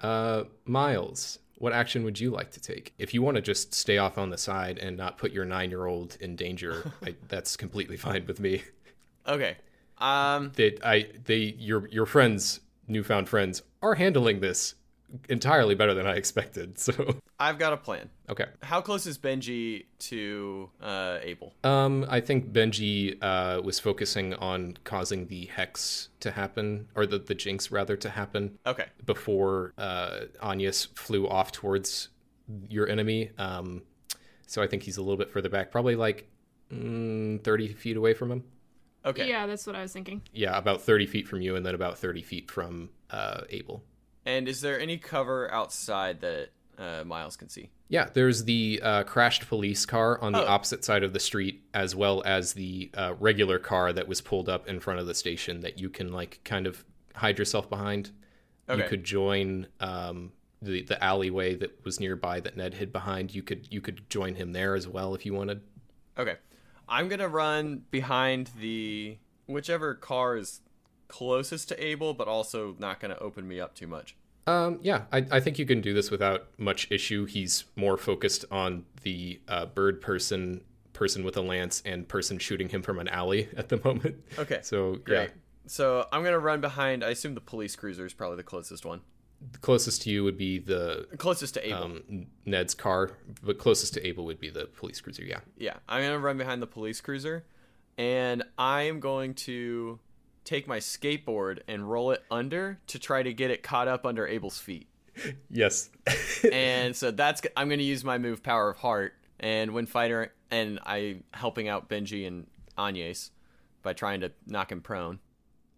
Uh, 0.00 0.44
Miles, 0.66 1.38
what 1.56 1.72
action 1.72 2.04
would 2.04 2.20
you 2.20 2.30
like 2.30 2.50
to 2.50 2.60
take? 2.60 2.92
If 2.98 3.14
you 3.14 3.22
want 3.22 3.36
to 3.36 3.40
just 3.40 3.72
stay 3.72 3.96
off 3.96 4.18
on 4.18 4.28
the 4.28 4.36
side 4.36 4.76
and 4.76 4.98
not 4.98 5.16
put 5.16 5.32
your 5.32 5.46
nine-year-old 5.46 6.18
in 6.20 6.36
danger, 6.36 6.92
I, 7.02 7.14
that's 7.28 7.56
completely 7.56 7.96
fine 7.96 8.26
with 8.26 8.38
me. 8.38 8.64
Okay. 9.26 9.56
Um. 9.96 10.52
They, 10.56 10.76
I, 10.84 11.06
they, 11.24 11.54
your, 11.58 11.88
your 11.88 12.04
friends, 12.04 12.60
newfound 12.86 13.30
friends, 13.30 13.62
are 13.80 13.94
handling 13.94 14.40
this 14.40 14.74
entirely 15.28 15.74
better 15.74 15.94
than 15.94 16.06
I 16.06 16.16
expected. 16.16 16.78
So, 16.78 17.16
I've 17.38 17.58
got 17.58 17.72
a 17.72 17.76
plan. 17.76 18.10
okay. 18.28 18.46
How 18.62 18.80
close 18.80 19.06
is 19.06 19.18
Benji 19.18 19.86
to 20.10 20.70
uh, 20.80 21.18
Abel? 21.22 21.52
Um, 21.64 22.06
I 22.08 22.20
think 22.20 22.52
Benji 22.52 23.16
uh, 23.22 23.60
was 23.62 23.80
focusing 23.80 24.34
on 24.34 24.76
causing 24.84 25.26
the 25.26 25.46
hex 25.46 26.10
to 26.20 26.30
happen, 26.30 26.88
or 26.94 27.06
the, 27.06 27.18
the 27.18 27.34
jinx 27.34 27.70
rather 27.72 27.96
to 27.96 28.08
happen, 28.10 28.58
Okay. 28.66 28.86
before 29.04 29.72
uh, 29.78 30.20
Anyas 30.42 30.86
flew 30.96 31.28
off 31.28 31.50
towards 31.52 32.10
your 32.68 32.88
enemy. 32.88 33.30
Um, 33.38 33.82
so 34.46 34.62
I 34.62 34.66
think 34.68 34.82
he's 34.84 34.96
a 34.96 35.02
little 35.02 35.16
bit 35.18 35.30
further 35.30 35.48
back, 35.48 35.70
probably 35.72 35.96
like 35.96 36.28
mm, 36.72 37.42
30 37.42 37.72
feet 37.74 37.96
away 37.96 38.14
from 38.14 38.30
him. 38.30 38.44
Okay. 39.04 39.28
Yeah, 39.28 39.46
that's 39.46 39.66
what 39.66 39.74
I 39.76 39.82
was 39.82 39.92
thinking. 39.92 40.22
Yeah, 40.32 40.56
about 40.56 40.80
30 40.82 41.06
feet 41.06 41.26
from 41.28 41.40
you, 41.42 41.56
and 41.56 41.66
then 41.66 41.74
about 41.74 41.98
30 41.98 42.22
feet 42.22 42.50
from 42.50 42.90
uh, 43.10 43.42
Abel. 43.50 43.82
And 44.26 44.48
is 44.48 44.60
there 44.60 44.78
any 44.80 44.98
cover 44.98 45.52
outside 45.52 46.20
that 46.20 46.50
uh, 46.78 47.04
Miles 47.04 47.36
can 47.36 47.48
see. 47.48 47.70
Yeah, 47.88 48.08
there's 48.12 48.44
the 48.44 48.80
uh, 48.82 49.02
crashed 49.04 49.48
police 49.48 49.86
car 49.86 50.20
on 50.20 50.32
the 50.32 50.42
Oh. 50.42 50.48
opposite 50.48 50.84
side 50.84 51.02
of 51.04 51.12
the 51.12 51.20
street, 51.20 51.62
as 51.72 51.94
well 51.94 52.22
as 52.24 52.54
the 52.54 52.90
uh, 52.94 53.14
regular 53.18 53.58
car 53.58 53.92
that 53.92 54.08
was 54.08 54.20
pulled 54.20 54.48
up 54.48 54.68
in 54.68 54.80
front 54.80 55.00
of 55.00 55.06
the 55.06 55.14
station 55.14 55.60
that 55.60 55.78
you 55.78 55.88
can 55.88 56.12
like 56.12 56.40
kind 56.44 56.66
of 56.66 56.84
hide 57.14 57.38
yourself 57.38 57.68
behind. 57.68 58.10
Okay. 58.68 58.82
You 58.82 58.88
could 58.88 59.04
join 59.04 59.66
um, 59.80 60.32
the 60.62 60.82
the 60.82 61.02
alleyway 61.02 61.54
that 61.56 61.84
was 61.84 62.00
nearby 62.00 62.40
that 62.40 62.56
Ned 62.56 62.74
hid 62.74 62.92
behind. 62.92 63.34
You 63.34 63.42
could 63.42 63.68
you 63.70 63.80
could 63.80 64.08
join 64.10 64.34
him 64.34 64.52
there 64.52 64.74
as 64.74 64.88
well 64.88 65.14
if 65.14 65.24
you 65.26 65.34
wanted. 65.34 65.60
Okay. 66.18 66.36
I'm 66.88 67.08
gonna 67.08 67.28
run 67.28 67.84
behind 67.90 68.50
the 68.58 69.18
whichever 69.46 69.94
car 69.94 70.36
is 70.36 70.60
closest 71.18 71.68
to 71.68 71.84
Abel, 71.84 72.12
but 72.14 72.26
also 72.26 72.74
not 72.78 72.98
gonna 73.00 73.16
open 73.20 73.46
me 73.46 73.60
up 73.60 73.74
too 73.74 73.86
much. 73.86 74.16
Um, 74.46 74.78
yeah, 74.82 75.02
I, 75.12 75.24
I 75.30 75.40
think 75.40 75.58
you 75.58 75.64
can 75.64 75.80
do 75.80 75.94
this 75.94 76.10
without 76.10 76.48
much 76.58 76.90
issue. 76.90 77.24
He's 77.24 77.64
more 77.76 77.96
focused 77.96 78.44
on 78.50 78.84
the 79.02 79.40
uh, 79.48 79.66
bird 79.66 80.00
person, 80.00 80.62
person 80.92 81.24
with 81.24 81.36
a 81.36 81.40
lance, 81.40 81.82
and 81.86 82.06
person 82.08 82.38
shooting 82.38 82.68
him 82.68 82.82
from 82.82 82.98
an 82.98 83.08
alley 83.08 83.48
at 83.56 83.68
the 83.68 83.80
moment. 83.84 84.16
Okay. 84.38 84.58
So 84.62 84.96
Great. 84.96 85.16
yeah, 85.16 85.28
So 85.66 86.06
I'm 86.12 86.22
gonna 86.24 86.38
run 86.38 86.60
behind. 86.60 87.04
I 87.04 87.10
assume 87.10 87.34
the 87.34 87.40
police 87.40 87.76
cruiser 87.76 88.04
is 88.04 88.12
probably 88.12 88.36
the 88.36 88.42
closest 88.42 88.84
one. 88.84 89.00
the 89.52 89.58
closest 89.58 90.02
to 90.02 90.10
you 90.10 90.24
would 90.24 90.36
be 90.36 90.58
the 90.58 91.06
Closest 91.16 91.54
to 91.54 91.66
Abel. 91.66 91.84
um, 91.84 92.26
Ned's 92.44 92.74
car, 92.74 93.12
but 93.42 93.58
closest 93.58 93.94
to 93.94 94.06
Abel 94.06 94.24
would 94.24 94.40
be 94.40 94.50
the 94.50 94.66
police 94.66 95.00
cruiser. 95.00 95.22
Yeah. 95.24 95.40
Yeah, 95.56 95.76
I'm 95.88 96.02
gonna 96.02 96.18
run 96.18 96.38
behind 96.38 96.60
the 96.60 96.66
police 96.66 97.00
cruiser, 97.00 97.44
and 97.96 98.42
I 98.58 98.82
am 98.82 99.00
going 99.00 99.32
to 99.48 100.00
take 100.44 100.68
my 100.68 100.78
skateboard 100.78 101.60
and 101.66 101.90
roll 101.90 102.10
it 102.10 102.22
under 102.30 102.78
to 102.88 102.98
try 102.98 103.22
to 103.22 103.32
get 103.32 103.50
it 103.50 103.62
caught 103.62 103.88
up 103.88 104.06
under 104.06 104.26
Abel's 104.26 104.58
feet. 104.58 104.88
Yes. 105.50 105.90
and 106.52 106.94
so 106.94 107.10
that's 107.10 107.40
I'm 107.56 107.68
gonna 107.68 107.82
use 107.82 108.04
my 108.04 108.18
move, 108.18 108.42
Power 108.42 108.70
of 108.70 108.78
Heart, 108.78 109.14
and 109.40 109.72
when 109.72 109.86
fighter, 109.86 110.32
and 110.50 110.80
I 110.84 111.22
helping 111.32 111.68
out 111.68 111.88
Benji 111.88 112.26
and 112.26 112.46
Agnes 112.76 113.30
by 113.82 113.92
trying 113.92 114.20
to 114.20 114.32
knock 114.46 114.72
him 114.72 114.80
prone. 114.80 115.20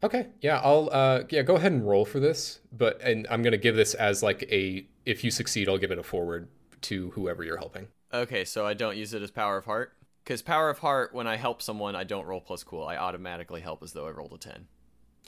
okay. 0.03 0.29
Yeah. 0.41 0.61
I'll. 0.63 0.89
Uh. 0.91 1.25
Yeah. 1.31 1.43
Go 1.43 1.57
ahead 1.57 1.73
and 1.73 1.87
roll 1.87 2.05
for 2.05 2.21
this, 2.21 2.61
but 2.73 3.01
and 3.03 3.27
I'm 3.31 3.43
gonna 3.43 3.57
give 3.59 3.77
this 3.77 3.95
as 3.95 4.23
like 4.23 4.43
a. 4.51 4.87
If 5.05 5.23
you 5.23 5.31
succeed, 5.31 5.69
I'll 5.69 5.79
give 5.79 5.91
it 5.91 5.99
a 5.99 6.03
forward 6.03 6.49
to 6.83 7.11
whoever 7.11 7.45
you're 7.45 7.59
helping. 7.59 7.89
Okay, 8.13 8.45
so 8.45 8.67
I 8.67 8.75
don't 8.75 8.97
use 8.97 9.13
it 9.13 9.23
as 9.23 9.31
Power 9.31 9.59
of 9.59 9.65
Heart 9.67 9.93
because 10.27 10.43
Power 10.43 10.69
of 10.69 10.79
Heart, 10.79 11.15
when 11.15 11.29
I 11.29 11.37
help 11.37 11.63
someone, 11.63 11.95
I 11.95 12.03
don't 12.03 12.27
roll 12.27 12.41
plus 12.41 12.65
cool. 12.65 12.85
I 12.85 12.97
automatically 12.97 13.61
help 13.61 13.81
as 13.85 13.93
though 13.93 14.09
I 14.09 14.11
rolled 14.11 14.33
a 14.33 14.39
ten. 14.39 14.67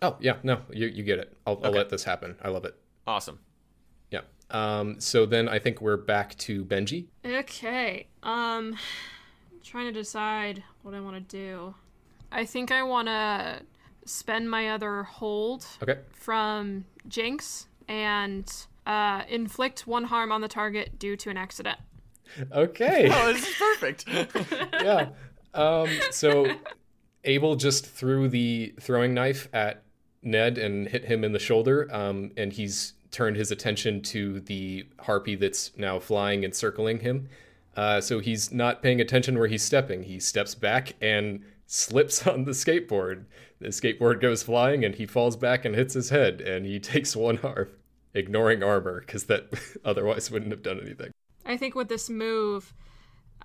Oh 0.03 0.17
yeah. 0.21 0.37
No. 0.43 0.63
You 0.73 0.89
you 0.89 1.05
get 1.05 1.21
it. 1.21 1.37
I'll, 1.47 1.61
I'll 1.63 1.71
let 1.71 1.89
this 1.89 2.03
happen. 2.03 2.37
I 2.43 2.49
love 2.49 2.65
it. 2.65 2.75
Awesome. 3.07 3.39
Yeah. 4.11 4.23
Um. 4.51 5.01
So 5.01 5.25
then 5.25 5.49
I 5.49 5.61
think 5.61 5.81
we're 5.81 5.97
back 5.97 6.37
to 6.39 6.65
Benji. 6.65 7.07
Okay. 7.25 8.09
Um 8.25 8.77
trying 9.63 9.87
to 9.87 9.93
decide 9.93 10.65
what 10.83 10.95
I 10.95 11.01
want 11.01 11.15
to 11.17 11.37
do. 11.37 11.75
I 12.33 12.45
think 12.45 12.73
I 12.73 12.83
want 12.83 13.07
to 13.09 13.61
spend 14.05 14.51
my 14.51 14.71
other 14.71 15.03
hold 15.05 15.67
Okay. 15.83 15.99
from 16.13 16.87
Jinx 17.07 17.67
and 17.87 18.51
uh, 18.87 19.23
inflict 19.29 19.87
one 19.87 20.05
harm 20.05 20.33
on 20.33 20.41
the 20.41 20.49
target 20.49 20.99
due 20.99 21.17
to 21.17 21.29
an 21.31 21.37
accident. 21.37 21.79
Okay. 22.53 23.09
Oh, 23.13 23.33
this 23.33 23.49
is 23.49 23.55
perfect. 23.55 24.05
yeah. 24.75 25.09
Um, 25.55 25.89
so 26.11 26.51
Abel 27.25 27.57
just 27.57 27.87
threw 27.87 28.29
the 28.29 28.75
throwing 28.81 29.15
knife 29.15 29.49
at 29.53 29.83
Ned 30.23 30.59
and 30.59 30.89
hit 30.89 31.05
him 31.05 31.25
in 31.25 31.33
the 31.33 31.39
shoulder, 31.39 31.89
um, 31.93 32.33
and 32.37 32.53
he's 32.53 32.95
turned 33.11 33.37
his 33.37 33.51
attention 33.51 34.03
to 34.03 34.41
the 34.41 34.87
harpy 35.01 35.35
that's 35.35 35.73
now 35.77 35.99
flying 35.99 36.45
and 36.45 36.55
circling 36.55 37.01
him. 37.01 37.29
Uh, 37.77 38.01
so 38.01 38.19
he's 38.19 38.53
not 38.53 38.83
paying 38.83 39.01
attention 39.01 39.39
where 39.39 39.47
he's 39.47 39.63
stepping. 39.63 40.03
He 40.03 40.19
steps 40.19 40.55
back 40.55 40.95
and 41.01 41.45
slips 41.67 42.27
on 42.27 42.45
the 42.45 42.53
skateboard. 42.53 43.25
The 43.61 43.69
skateboard 43.69 44.21
goes 44.21 44.43
flying, 44.43 44.85
and 44.85 44.95
he 44.95 45.07
falls 45.07 45.37
back 45.37 45.65
and 45.65 45.75
hits 45.75 45.95
his 45.95 46.11
head, 46.11 46.41
and 46.41 46.67
he 46.67 46.81
takes 46.81 47.17
one 47.17 47.37
harm, 47.37 47.69
ignoring 48.15 48.63
armor 48.63 49.01
because 49.01 49.25
that 49.25 49.49
otherwise 49.85 50.31
wouldn't 50.31 50.53
have 50.53 50.63
done 50.63 50.81
anything. 50.81 51.13
I 51.47 51.57
think 51.57 51.75
with 51.75 51.89
this 51.89 52.11
move, 52.11 52.75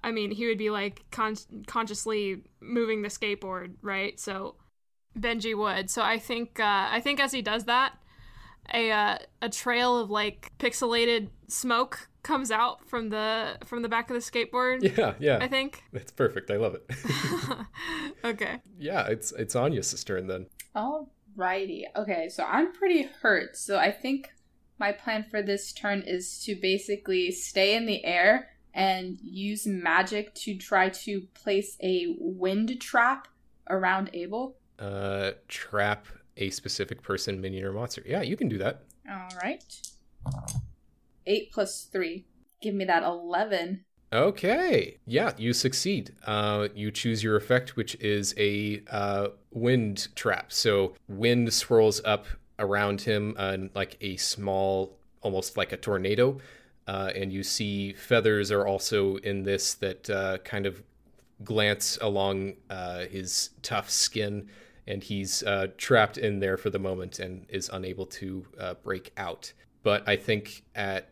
I 0.04 0.12
mean, 0.12 0.32
he 0.32 0.46
would 0.48 0.58
be 0.58 0.70
like 0.70 1.04
con- 1.12 1.38
consciously 1.68 2.42
moving 2.60 3.02
the 3.02 3.08
skateboard, 3.10 3.76
right? 3.82 4.20
So 4.20 4.56
Benji 5.18 5.58
would. 5.58 5.90
So 5.90 6.02
I 6.02 6.20
think 6.20 6.60
uh, 6.60 6.88
I 6.92 7.00
think 7.02 7.20
as 7.20 7.32
he 7.32 7.42
does 7.42 7.66
that, 7.66 7.94
a 8.74 8.92
uh, 8.92 9.18
a 9.42 9.50
trail 9.50 9.98
of 9.98 10.10
like 10.10 10.52
pixelated 10.60 11.30
smoke 11.48 12.10
comes 12.24 12.52
out 12.52 12.88
from 12.90 13.10
the 13.10 13.58
from 13.66 13.82
the 13.82 13.90
back 13.90 14.10
of 14.10 14.16
the 14.16 14.22
skateboard. 14.22 14.82
Yeah, 14.98 15.14
yeah. 15.20 15.38
I 15.42 15.48
think. 15.48 15.84
That's 15.92 16.12
perfect. 16.12 16.50
I 16.50 16.58
love 16.58 16.76
it. 16.76 16.90
okay. 18.26 18.62
yeah, 18.80 19.08
it's 19.08 19.32
it's 19.34 19.56
Anya's 19.56 20.04
turn 20.04 20.28
then. 20.28 20.48
Alrighty. 20.76 21.84
Okay, 21.96 22.30
so 22.30 22.44
I'm 22.44 22.72
pretty 22.74 23.04
hurt. 23.22 23.58
So 23.58 23.78
I 23.78 23.92
think 23.92 24.32
my 24.84 24.92
plan 24.92 25.24
for 25.32 25.42
this 25.42 25.72
turn 25.72 26.02
is 26.06 26.44
to 26.44 26.56
basically 26.56 27.32
stay 27.32 27.78
in 27.78 27.86
the 27.86 28.04
air 28.04 28.50
and 28.74 29.18
use 29.22 29.66
magic 29.66 30.36
to 30.36 30.58
try 30.58 30.90
to 30.90 31.22
place 31.34 31.78
a 31.82 32.18
wind 32.20 32.82
trap 32.82 33.30
around 33.70 34.10
Abel. 34.12 34.58
Uh, 34.78 35.32
trap 35.48 36.06
a 36.36 36.50
specific 36.50 37.02
person, 37.02 37.40
minion, 37.40 37.64
or 37.64 37.72
monster. 37.72 38.04
Yeah, 38.06 38.24
you 38.24 38.36
can 38.36 38.50
do 38.50 38.58
that. 38.58 38.84
Alright. 39.10 39.64
8 41.26 41.52
plus 41.54 41.88
3. 41.90 42.26
Give 42.62 42.76
me 42.76 42.84
that 42.84 43.04
11. 43.04 43.86
Okay. 44.12 44.98
Yeah, 45.06 45.32
you 45.38 45.54
succeed. 45.54 46.14
Uh, 46.26 46.68
you 46.76 46.92
choose 46.92 47.24
your 47.24 47.38
effect, 47.38 47.78
which 47.78 47.96
is 48.02 48.36
a 48.38 48.84
uh, 48.92 49.30
wind 49.50 50.10
trap. 50.16 50.52
So 50.52 50.96
wind 51.08 51.54
swirls 51.54 52.02
up 52.04 52.26
around 52.60 53.02
him 53.02 53.36
uh, 53.38 53.58
like 53.74 53.98
a 54.02 54.18
small, 54.18 54.98
almost 55.22 55.58
like 55.58 55.72
a 55.72 55.78
tornado. 55.78 56.38
Uh, 56.88 57.12
and 57.16 57.32
you 57.32 57.44
see 57.44 57.94
feathers 57.94 58.52
are 58.52 58.68
also 58.68 59.16
in 59.18 59.44
this 59.44 59.74
that 59.76 60.10
uh, 60.10 60.38
kind 60.40 60.66
of 60.66 60.84
glance 61.44 61.98
along 62.02 62.54
uh, 62.70 63.06
his 63.06 63.52
tough 63.62 63.90
skin. 63.90 64.48
And 64.86 65.02
he's 65.02 65.44
uh, 65.44 65.68
trapped 65.78 66.18
in 66.18 66.40
there 66.40 66.58
for 66.58 66.70
the 66.70 66.80
moment 66.80 67.20
and 67.20 67.46
is 67.48 67.70
unable 67.72 68.06
to 68.08 68.46
uh, 68.60 68.74
break 68.84 69.14
out. 69.16 69.54
But 69.82 70.08
I 70.08 70.18
think 70.18 70.64
at 70.76 71.10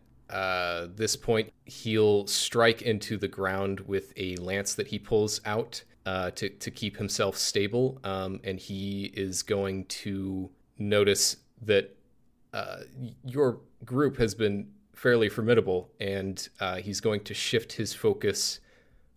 this 0.95 1.15
point, 1.15 1.51
he'll 1.65 2.27
strike 2.27 2.81
into 2.81 3.17
the 3.17 3.27
ground 3.27 3.79
with 3.81 4.13
a 4.17 4.35
lance 4.37 4.75
that 4.75 4.87
he 4.87 4.99
pulls 4.99 5.39
out 5.45 5.83
uh, 6.05 6.31
to, 6.31 6.49
to 6.49 6.71
keep 6.71 6.97
himself 6.97 7.37
stable. 7.37 7.99
Um, 8.03 8.39
and 8.43 8.59
he 8.59 9.11
is 9.15 9.43
going 9.43 9.85
to 9.85 10.49
notice 10.77 11.37
that 11.61 11.95
uh, 12.53 12.81
your 13.23 13.59
group 13.85 14.17
has 14.17 14.35
been 14.35 14.67
fairly 14.93 15.29
formidable, 15.29 15.89
and 15.99 16.49
uh, 16.59 16.75
he's 16.75 16.99
going 16.99 17.21
to 17.21 17.33
shift 17.33 17.73
his 17.73 17.93
focus 17.93 18.59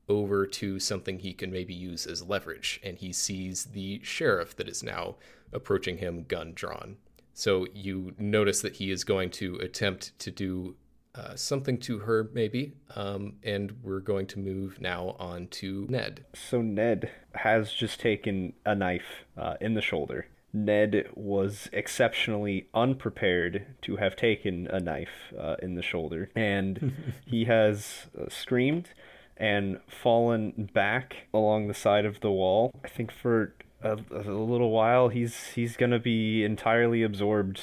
over 0.09 0.47
to 0.47 0.79
something 0.79 1.19
he 1.19 1.33
can 1.33 1.51
maybe 1.51 1.75
use 1.75 2.07
as 2.07 2.23
leverage. 2.23 2.81
And 2.85 2.99
he 2.99 3.13
sees 3.13 3.65
the 3.67 4.01
sheriff 4.03 4.57
that 4.57 4.69
is 4.69 4.83
now 4.83 5.17
approaching 5.53 5.99
him, 5.99 6.25
gun 6.25 6.53
drawn. 6.55 6.97
So 7.33 7.67
you 7.75 8.15
notice 8.19 8.61
that 8.63 8.77
he 8.77 8.91
is 8.91 9.03
going 9.05 9.31
to 9.31 9.57
attempt 9.57 10.19
to 10.21 10.31
do 10.31 10.77
uh, 11.15 11.35
something 11.37 11.79
to 11.79 11.99
her, 12.01 12.31
maybe. 12.33 12.73
Um, 12.97 13.35
and 13.43 13.77
we're 13.83 14.01
going 14.01 14.27
to 14.29 14.39
move 14.39 14.81
now 14.81 15.17
on 15.19 15.49
to 15.49 15.87
Ned. 15.89 16.25
So 16.35 16.61
Ned 16.61 17.11
has 17.35 17.73
just 17.73 18.01
taken 18.01 18.53
a 18.65 18.75
knife 18.75 19.25
uh, 19.37 19.55
in 19.61 19.75
the 19.75 19.83
shoulder. 19.83 20.29
Ned 20.55 21.09
was 21.15 21.69
exceptionally 21.73 22.69
unprepared 22.73 23.67
to 23.83 23.97
have 23.97 24.15
taken 24.15 24.69
a 24.69 24.79
knife 24.79 25.35
uh, 25.39 25.57
in 25.61 25.75
the 25.75 25.83
shoulder, 25.83 26.31
and 26.35 26.95
he 27.27 27.45
has 27.47 28.07
uh, 28.19 28.29
screamed 28.29 28.91
and 29.37 29.81
fallen 29.89 30.71
back 30.73 31.27
along 31.35 31.67
the 31.67 31.75
side 31.75 32.05
of 32.05 32.21
the 32.21 32.31
wall. 32.31 32.71
I 32.85 32.89
think 32.89 33.11
for 33.11 33.55
a, 33.83 33.99
a 34.13 34.31
little 34.31 34.71
while 34.71 35.09
he's 35.09 35.49
he's 35.49 35.77
gonna 35.77 35.99
be 35.99 36.45
entirely 36.45 37.03
absorbed 37.03 37.61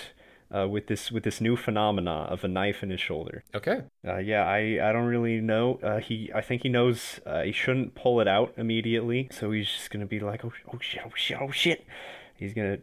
uh, 0.53 0.67
with 0.67 0.87
this 0.87 1.11
with 1.11 1.23
this 1.23 1.39
new 1.39 1.55
phenomena 1.55 2.27
of 2.29 2.43
a 2.43 2.47
knife 2.47 2.83
in 2.83 2.89
his 2.89 2.99
shoulder. 2.99 3.43
Okay. 3.55 3.83
Uh, 4.05 4.17
yeah, 4.17 4.43
I, 4.45 4.79
I 4.81 4.91
don't 4.91 5.05
really 5.05 5.39
know. 5.39 5.79
Uh, 5.81 5.99
he 5.99 6.29
I 6.35 6.41
think 6.41 6.63
he 6.63 6.69
knows 6.69 7.19
uh, 7.25 7.43
he 7.43 7.51
shouldn't 7.51 7.95
pull 7.95 8.19
it 8.19 8.27
out 8.27 8.53
immediately, 8.57 9.29
so 9.31 9.51
he's 9.51 9.67
just 9.67 9.89
gonna 9.89 10.05
be 10.05 10.19
like, 10.19 10.43
oh, 10.43 10.51
oh 10.73 10.79
shit, 10.79 11.01
oh 11.05 11.11
shit, 11.15 11.37
oh 11.39 11.51
shit. 11.51 11.85
He's 12.41 12.55
gonna 12.55 12.79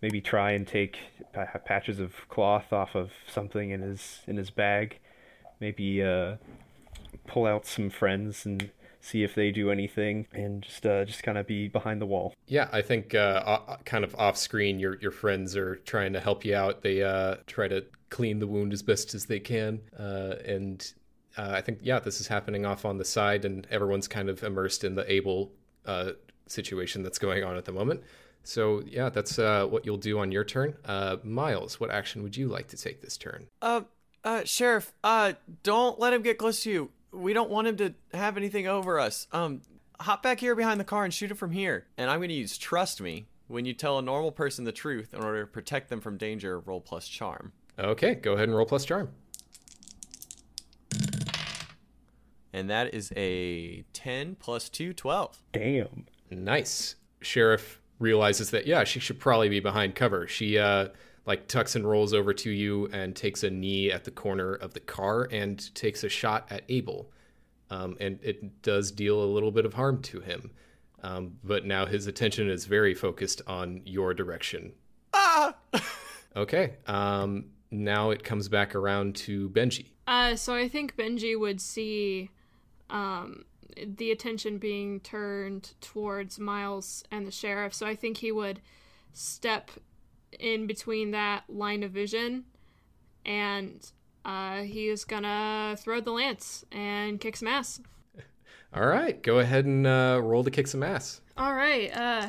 maybe 0.00 0.20
try 0.20 0.52
and 0.52 0.64
take 0.64 0.98
pa- 1.32 1.58
patches 1.64 1.98
of 1.98 2.14
cloth 2.28 2.72
off 2.72 2.94
of 2.94 3.10
something 3.26 3.70
in 3.70 3.80
his 3.80 4.20
in 4.28 4.36
his 4.36 4.50
bag. 4.50 5.00
Maybe 5.58 6.00
uh, 6.00 6.36
pull 7.26 7.44
out 7.44 7.66
some 7.66 7.90
friends 7.90 8.46
and 8.46 8.70
see 9.00 9.24
if 9.24 9.34
they 9.34 9.50
do 9.50 9.72
anything, 9.72 10.28
and 10.32 10.62
just 10.62 10.86
uh, 10.86 11.04
just 11.04 11.24
kind 11.24 11.36
of 11.36 11.46
be 11.48 11.66
behind 11.66 12.00
the 12.00 12.06
wall. 12.06 12.34
Yeah, 12.46 12.68
I 12.70 12.82
think 12.82 13.16
uh, 13.16 13.78
kind 13.84 14.04
of 14.04 14.14
off 14.14 14.36
screen, 14.36 14.78
your 14.78 14.96
your 15.00 15.10
friends 15.10 15.56
are 15.56 15.74
trying 15.74 16.12
to 16.12 16.20
help 16.20 16.44
you 16.44 16.54
out. 16.54 16.82
They 16.82 17.02
uh, 17.02 17.38
try 17.48 17.66
to 17.66 17.84
clean 18.10 18.38
the 18.38 18.46
wound 18.46 18.72
as 18.72 18.82
best 18.82 19.12
as 19.12 19.26
they 19.26 19.40
can, 19.40 19.80
uh, 19.98 20.36
and 20.46 20.92
uh, 21.36 21.50
I 21.50 21.62
think 21.62 21.80
yeah, 21.82 21.98
this 21.98 22.20
is 22.20 22.28
happening 22.28 22.64
off 22.64 22.84
on 22.84 22.98
the 22.98 23.04
side, 23.04 23.44
and 23.44 23.66
everyone's 23.72 24.06
kind 24.06 24.28
of 24.28 24.44
immersed 24.44 24.84
in 24.84 24.94
the 24.94 25.10
Abel 25.12 25.50
situation 26.46 27.02
that's 27.02 27.18
going 27.18 27.42
on 27.42 27.56
at 27.56 27.64
the 27.64 27.72
moment. 27.72 28.00
So 28.44 28.82
yeah, 28.86 29.08
that's 29.08 29.38
uh, 29.38 29.66
what 29.66 29.84
you'll 29.84 29.96
do 29.96 30.18
on 30.20 30.30
your 30.30 30.44
turn. 30.44 30.76
Uh, 30.84 31.16
Miles, 31.24 31.80
what 31.80 31.90
action 31.90 32.22
would 32.22 32.36
you 32.36 32.48
like 32.48 32.68
to 32.68 32.76
take 32.76 33.00
this 33.00 33.16
turn? 33.16 33.46
Uh, 33.60 33.82
uh, 34.22 34.44
sheriff, 34.44 34.92
uh, 35.02 35.32
don't 35.62 35.98
let 35.98 36.12
him 36.12 36.22
get 36.22 36.38
close 36.38 36.62
to 36.62 36.70
you. 36.70 36.90
We 37.10 37.32
don't 37.32 37.50
want 37.50 37.68
him 37.68 37.76
to 37.78 37.94
have 38.12 38.36
anything 38.36 38.66
over 38.66 39.00
us. 39.00 39.26
Um, 39.32 39.62
hop 40.00 40.22
back 40.22 40.40
here 40.40 40.54
behind 40.54 40.78
the 40.78 40.84
car 40.84 41.04
and 41.04 41.12
shoot 41.12 41.30
it 41.30 41.36
from 41.36 41.52
here. 41.52 41.86
And 41.96 42.10
I'm 42.10 42.20
gonna 42.20 42.32
use 42.32 42.58
trust 42.58 43.00
me 43.00 43.26
when 43.48 43.64
you 43.64 43.72
tell 43.72 43.98
a 43.98 44.02
normal 44.02 44.32
person 44.32 44.64
the 44.64 44.72
truth 44.72 45.14
in 45.14 45.22
order 45.22 45.42
to 45.42 45.46
protect 45.46 45.88
them 45.88 46.00
from 46.00 46.16
danger. 46.16 46.60
Roll 46.60 46.80
plus 46.80 47.08
charm. 47.08 47.52
Okay, 47.78 48.14
go 48.14 48.34
ahead 48.34 48.48
and 48.48 48.56
roll 48.56 48.66
plus 48.66 48.84
charm. 48.84 49.10
And 52.52 52.70
that 52.70 52.94
is 52.94 53.12
a 53.16 53.82
10 53.94 54.36
plus 54.36 54.68
2, 54.68 54.92
12. 54.92 55.42
Damn. 55.52 56.06
Nice. 56.30 56.94
Sheriff 57.20 57.80
realizes 58.04 58.50
that 58.50 58.66
yeah, 58.66 58.84
she 58.84 59.00
should 59.00 59.18
probably 59.18 59.48
be 59.48 59.60
behind 59.60 59.94
cover. 59.96 60.28
She 60.28 60.58
uh 60.58 60.88
like 61.26 61.48
tucks 61.48 61.74
and 61.74 61.88
rolls 61.88 62.12
over 62.12 62.34
to 62.34 62.50
you 62.50 62.86
and 62.92 63.16
takes 63.16 63.42
a 63.42 63.50
knee 63.50 63.90
at 63.90 64.04
the 64.04 64.10
corner 64.10 64.54
of 64.54 64.74
the 64.74 64.80
car 64.80 65.26
and 65.32 65.74
takes 65.74 66.04
a 66.04 66.08
shot 66.08 66.46
at 66.50 66.62
Abel. 66.68 67.10
Um, 67.70 67.96
and 67.98 68.18
it 68.22 68.60
does 68.60 68.92
deal 68.92 69.22
a 69.22 69.24
little 69.24 69.50
bit 69.50 69.64
of 69.64 69.72
harm 69.72 70.02
to 70.02 70.20
him. 70.20 70.50
Um, 71.02 71.38
but 71.42 71.64
now 71.64 71.86
his 71.86 72.06
attention 72.06 72.50
is 72.50 72.66
very 72.66 72.94
focused 72.94 73.40
on 73.46 73.80
your 73.86 74.12
direction. 74.14 74.72
Ah! 75.14 75.54
Okay. 76.36 76.74
Um, 76.86 77.46
now 77.70 78.10
it 78.10 78.24
comes 78.24 78.48
back 78.48 78.74
around 78.74 79.14
to 79.16 79.48
Benji. 79.50 79.86
Uh, 80.06 80.34
so 80.36 80.54
I 80.54 80.68
think 80.68 80.96
Benji 80.96 81.38
would 81.38 81.60
see 81.60 82.30
um, 82.90 83.44
the 83.76 84.10
attention 84.10 84.58
being 84.58 85.00
turned 85.00 85.72
towards 85.80 86.38
Miles 86.38 87.04
and 87.10 87.26
the 87.26 87.30
sheriff. 87.30 87.74
So 87.74 87.86
I 87.86 87.94
think 87.94 88.18
he 88.18 88.32
would 88.32 88.60
step 89.12 89.70
in 90.38 90.66
between 90.66 91.12
that 91.12 91.44
line 91.48 91.82
of 91.82 91.92
vision 91.92 92.44
and 93.24 93.90
uh, 94.24 94.62
he 94.62 94.88
is 94.88 95.04
gonna 95.04 95.76
throw 95.78 96.00
the 96.00 96.10
lance 96.10 96.64
and 96.72 97.20
kick 97.20 97.36
some 97.36 97.48
ass. 97.48 97.80
All 98.74 98.86
right, 98.86 99.22
go 99.22 99.38
ahead 99.38 99.64
and 99.64 99.86
uh, 99.86 100.20
roll 100.22 100.42
to 100.44 100.50
kick 100.50 100.66
some 100.66 100.82
ass. 100.82 101.20
All 101.36 101.54
right. 101.54 101.94
Uh, 101.94 102.28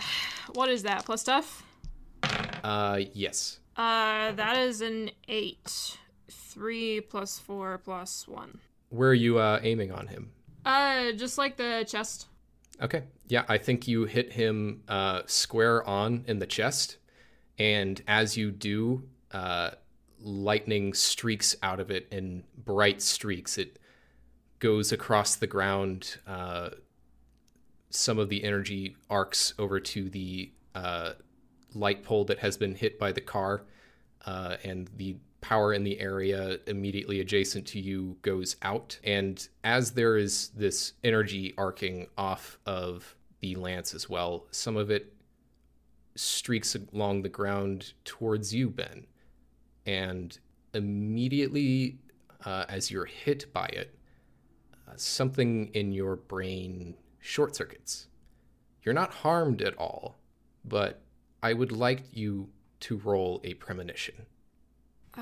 what 0.53 0.69
is 0.69 0.83
that? 0.83 1.05
Plus 1.05 1.21
stuff? 1.21 1.63
Uh, 2.63 3.01
yes. 3.13 3.59
Uh, 3.77 4.31
that 4.31 4.57
is 4.57 4.81
an 4.81 5.11
eight. 5.27 5.97
Three 6.29 7.01
plus 7.01 7.37
four 7.37 7.77
plus 7.77 8.27
one. 8.27 8.59
Where 8.89 9.09
are 9.09 9.13
you 9.13 9.37
uh, 9.37 9.59
aiming 9.61 9.91
on 9.91 10.07
him? 10.07 10.31
Uh, 10.65 11.11
just 11.11 11.37
like 11.37 11.57
the 11.57 11.85
chest. 11.87 12.27
Okay. 12.81 13.03
Yeah, 13.27 13.43
I 13.47 13.57
think 13.57 13.87
you 13.87 14.05
hit 14.05 14.33
him 14.33 14.83
uh, 14.87 15.21
square 15.27 15.87
on 15.87 16.25
in 16.27 16.39
the 16.39 16.45
chest. 16.45 16.97
And 17.57 18.01
as 18.07 18.35
you 18.35 18.51
do, 18.51 19.03
uh, 19.31 19.71
lightning 20.19 20.93
streaks 20.93 21.55
out 21.63 21.79
of 21.79 21.91
it 21.91 22.07
in 22.11 22.43
bright 22.57 23.01
streaks. 23.01 23.57
It 23.57 23.79
goes 24.59 24.91
across 24.91 25.35
the 25.35 25.47
ground. 25.47 26.17
Uh, 26.27 26.71
some 27.89 28.19
of 28.19 28.29
the 28.29 28.43
energy 28.43 28.97
arcs 29.09 29.53
over 29.57 29.79
to 29.79 30.09
the 30.09 30.51
uh, 30.73 31.13
light 31.73 32.03
pole 32.03 32.25
that 32.25 32.39
has 32.39 32.57
been 32.57 32.75
hit 32.75 32.99
by 32.99 33.11
the 33.11 33.21
car. 33.21 33.63
Uh, 34.25 34.57
and 34.63 34.89
the 34.97 35.15
power 35.45 35.73
in 35.73 35.83
the 35.83 35.99
area 35.99 36.57
immediately 36.65 37.19
adjacent 37.19 37.67
to 37.67 37.79
you 37.79 38.17
goes 38.23 38.55
out. 38.63 38.97
And 39.03 39.47
as 39.63 39.91
there 39.91 40.17
is 40.17 40.49
this 40.55 40.93
energy 41.03 41.53
arcing 41.55 42.07
off 42.17 42.57
of 42.65 43.15
the 43.41 43.55
lance 43.55 43.93
as 43.93 44.09
well, 44.09 44.47
some 44.49 44.75
of 44.75 44.89
it 44.89 45.13
streaks 46.15 46.75
along 46.91 47.21
the 47.21 47.29
ground 47.29 47.93
towards 48.05 48.55
you, 48.55 48.71
Ben. 48.71 49.05
And 49.85 50.35
immediately 50.73 51.99
uh, 52.43 52.65
as 52.67 52.89
you're 52.89 53.05
hit 53.05 53.53
by 53.53 53.67
it, 53.67 53.95
uh, 54.87 54.93
something 54.95 55.67
in 55.75 55.91
your 55.91 56.15
brain 56.15 56.95
short 57.19 57.55
circuits. 57.55 58.07
You're 58.81 58.95
not 58.95 59.13
harmed 59.13 59.61
at 59.61 59.77
all, 59.77 60.17
but 60.63 61.01
I 61.43 61.53
would 61.53 61.71
like 61.71 62.03
you 62.11 62.49
to 62.79 62.97
roll 62.97 63.41
a 63.43 63.53
premonition. 63.53 64.25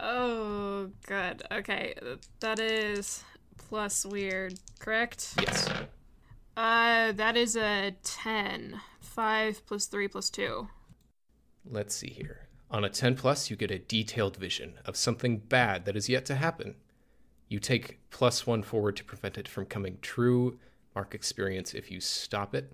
Oh, 0.00 0.88
good. 1.04 1.42
Okay, 1.50 1.94
that 2.38 2.60
is 2.60 3.24
plus 3.58 4.06
weird, 4.06 4.54
correct? 4.78 5.34
Yes. 5.40 5.68
Uh, 6.56 7.10
that 7.12 7.36
is 7.36 7.56
a 7.56 7.96
10. 8.04 8.80
5 9.00 9.66
plus 9.66 9.86
3 9.86 10.06
plus 10.08 10.30
2. 10.30 10.68
Let's 11.68 11.94
see 11.96 12.10
here. 12.10 12.48
On 12.70 12.84
a 12.84 12.88
10 12.88 13.16
plus, 13.16 13.50
you 13.50 13.56
get 13.56 13.72
a 13.72 13.80
detailed 13.80 14.36
vision 14.36 14.74
of 14.84 14.96
something 14.96 15.38
bad 15.38 15.86
that 15.86 15.96
is 15.96 16.08
yet 16.08 16.24
to 16.26 16.36
happen. 16.36 16.76
You 17.48 17.58
take 17.58 17.98
plus 18.10 18.46
one 18.46 18.62
forward 18.62 18.96
to 18.98 19.04
prevent 19.04 19.38
it 19.38 19.48
from 19.48 19.66
coming 19.66 19.98
true. 20.02 20.58
Mark 20.94 21.16
experience 21.16 21.74
if 21.74 21.90
you 21.90 22.00
stop 22.00 22.54
it. 22.54 22.72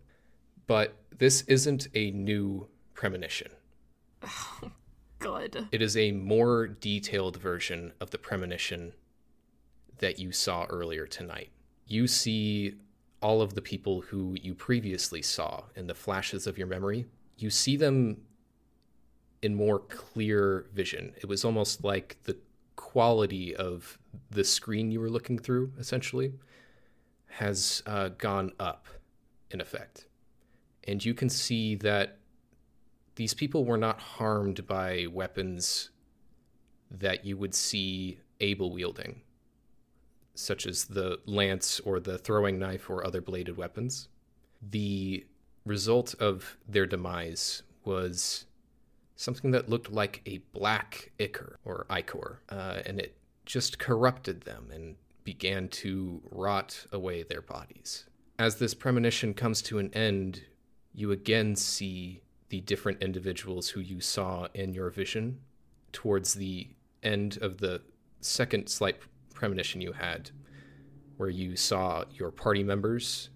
But 0.66 0.96
this 1.16 1.42
isn't 1.42 1.88
a 1.94 2.10
new 2.10 2.68
premonition. 2.92 3.52
Good. 5.26 5.68
It 5.72 5.82
is 5.82 5.96
a 5.96 6.12
more 6.12 6.68
detailed 6.68 7.36
version 7.38 7.92
of 8.00 8.10
the 8.10 8.18
premonition 8.18 8.92
that 9.98 10.20
you 10.20 10.30
saw 10.30 10.66
earlier 10.66 11.06
tonight. 11.06 11.50
You 11.86 12.06
see 12.06 12.74
all 13.20 13.42
of 13.42 13.54
the 13.54 13.62
people 13.62 14.02
who 14.02 14.36
you 14.40 14.54
previously 14.54 15.22
saw 15.22 15.64
in 15.74 15.88
the 15.88 15.94
flashes 15.94 16.46
of 16.46 16.56
your 16.56 16.68
memory. 16.68 17.06
You 17.38 17.50
see 17.50 17.76
them 17.76 18.18
in 19.42 19.56
more 19.56 19.80
clear 19.80 20.66
vision. 20.72 21.12
It 21.16 21.26
was 21.26 21.44
almost 21.44 21.82
like 21.82 22.18
the 22.22 22.36
quality 22.76 23.54
of 23.56 23.98
the 24.30 24.44
screen 24.44 24.92
you 24.92 25.00
were 25.00 25.10
looking 25.10 25.38
through, 25.38 25.72
essentially, 25.76 26.34
has 27.26 27.82
uh, 27.86 28.10
gone 28.10 28.52
up 28.60 28.86
in 29.50 29.60
effect. 29.60 30.06
And 30.84 31.04
you 31.04 31.14
can 31.14 31.28
see 31.28 31.74
that 31.76 32.18
these 33.16 33.34
people 33.34 33.64
were 33.64 33.78
not 33.78 34.00
harmed 34.00 34.66
by 34.66 35.06
weapons 35.10 35.90
that 36.90 37.24
you 37.24 37.36
would 37.36 37.54
see 37.54 38.20
Abel 38.40 38.70
wielding, 38.70 39.22
such 40.34 40.66
as 40.66 40.84
the 40.84 41.18
lance 41.26 41.80
or 41.80 41.98
the 41.98 42.18
throwing 42.18 42.58
knife 42.58 42.88
or 42.88 43.04
other 43.04 43.20
bladed 43.20 43.56
weapons. 43.56 44.08
The 44.62 45.26
result 45.64 46.14
of 46.20 46.58
their 46.68 46.86
demise 46.86 47.62
was 47.84 48.44
something 49.16 49.50
that 49.50 49.68
looked 49.68 49.90
like 49.90 50.20
a 50.26 50.38
black 50.52 51.10
ichor 51.18 51.58
or 51.64 51.86
ichor, 51.88 52.42
uh, 52.50 52.82
and 52.84 53.00
it 53.00 53.16
just 53.46 53.78
corrupted 53.78 54.42
them 54.42 54.70
and 54.72 54.96
began 55.24 55.68
to 55.68 56.20
rot 56.30 56.86
away 56.92 57.22
their 57.22 57.40
bodies. 57.40 58.04
As 58.38 58.56
this 58.56 58.74
premonition 58.74 59.32
comes 59.32 59.62
to 59.62 59.78
an 59.78 59.92
end, 59.94 60.44
you 60.92 61.10
again 61.10 61.56
see 61.56 62.20
the 62.48 62.60
different 62.60 63.02
individuals 63.02 63.70
who 63.70 63.80
you 63.80 64.00
saw 64.00 64.48
in 64.54 64.72
your 64.72 64.90
vision 64.90 65.40
towards 65.92 66.34
the 66.34 66.68
end 67.02 67.38
of 67.40 67.58
the 67.58 67.82
second 68.20 68.68
slight 68.68 68.96
premonition 69.34 69.80
you 69.80 69.92
had, 69.92 70.30
where 71.16 71.28
you 71.28 71.56
saw 71.56 72.04
your 72.12 72.30
party 72.30 72.62
members. 72.62 73.30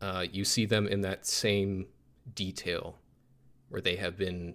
Uh, 0.00 0.24
you 0.32 0.44
see 0.44 0.64
them 0.64 0.86
in 0.86 1.02
that 1.02 1.26
same 1.26 1.86
detail 2.34 2.96
where 3.68 3.80
they 3.80 3.96
have 3.96 4.16
been 4.16 4.54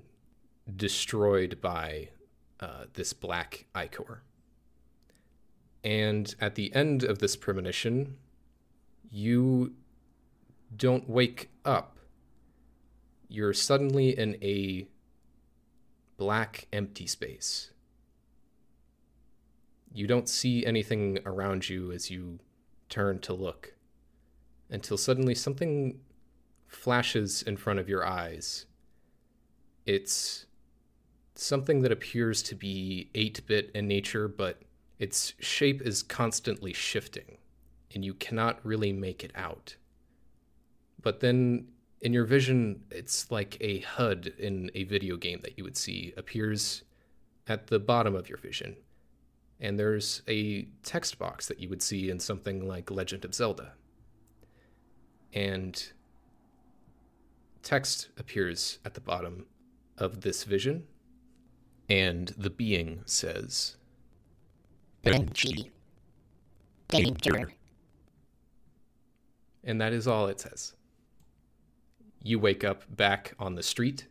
destroyed 0.75 1.59
by 1.61 2.09
uh, 2.59 2.85
this 2.93 3.13
black 3.13 3.65
ichor. 3.75 4.23
And 5.83 6.33
at 6.41 6.55
the 6.55 6.73
end 6.73 7.03
of 7.03 7.19
this 7.19 7.35
premonition, 7.35 8.17
you 9.11 9.73
don't 10.75 11.07
wake 11.07 11.49
up. 11.63 11.94
You're 13.27 13.53
suddenly 13.53 14.17
in 14.17 14.37
a 14.41 14.87
black, 16.17 16.67
empty 16.71 17.07
space. 17.07 17.71
You 19.93 20.07
don't 20.07 20.29
see 20.29 20.65
anything 20.65 21.19
around 21.25 21.69
you 21.69 21.91
as 21.91 22.11
you 22.11 22.39
turn 22.89 23.19
to 23.19 23.33
look 23.33 23.73
until 24.69 24.97
suddenly 24.97 25.35
something 25.35 25.99
flashes 26.67 27.41
in 27.41 27.57
front 27.57 27.79
of 27.79 27.87
your 27.87 28.05
eyes. 28.05 28.65
It's 29.85 30.45
something 31.35 31.81
that 31.81 31.91
appears 31.91 32.41
to 32.43 32.55
be 32.55 33.09
8 33.15 33.45
bit 33.47 33.71
in 33.73 33.87
nature, 33.87 34.27
but 34.27 34.61
its 34.99 35.33
shape 35.39 35.81
is 35.81 36.03
constantly 36.03 36.73
shifting 36.73 37.37
and 37.93 38.03
you 38.03 38.13
cannot 38.13 38.59
really 38.65 38.91
make 38.91 39.23
it 39.23 39.31
out. 39.35 39.75
But 41.01 41.19
then 41.21 41.69
in 42.01 42.13
your 42.13 42.25
vision, 42.25 42.81
it's 42.91 43.31
like 43.31 43.57
a 43.61 43.79
HUD 43.79 44.33
in 44.37 44.69
a 44.75 44.83
video 44.83 45.17
game 45.17 45.39
that 45.43 45.57
you 45.57 45.63
would 45.63 45.77
see 45.77 46.13
appears 46.17 46.83
at 47.47 47.67
the 47.67 47.79
bottom 47.79 48.15
of 48.15 48.29
your 48.29 48.37
vision. 48.37 48.75
And 49.59 49.79
there's 49.79 50.21
a 50.27 50.67
text 50.83 51.17
box 51.17 51.47
that 51.47 51.59
you 51.59 51.69
would 51.69 51.81
see 51.81 52.09
in 52.09 52.19
something 52.19 52.67
like 52.67 52.91
Legend 52.91 53.23
of 53.23 53.33
Zelda. 53.33 53.73
And 55.33 55.91
text 57.63 58.09
appears 58.17 58.79
at 58.85 58.93
the 58.93 59.01
bottom 59.01 59.45
of 59.97 60.21
this 60.21 60.43
vision, 60.43 60.83
and 61.89 62.29
the 62.37 62.49
being 62.49 63.01
says, 63.05 63.77
and 69.63 69.81
that 69.81 69.93
is 69.93 70.07
all 70.07 70.27
it 70.27 70.39
says. 70.39 70.73
You 72.25 72.39
wake 72.39 72.63
up 72.63 72.83
back 72.89 73.35
on 73.37 73.53
the 73.53 73.61
street 73.61 74.07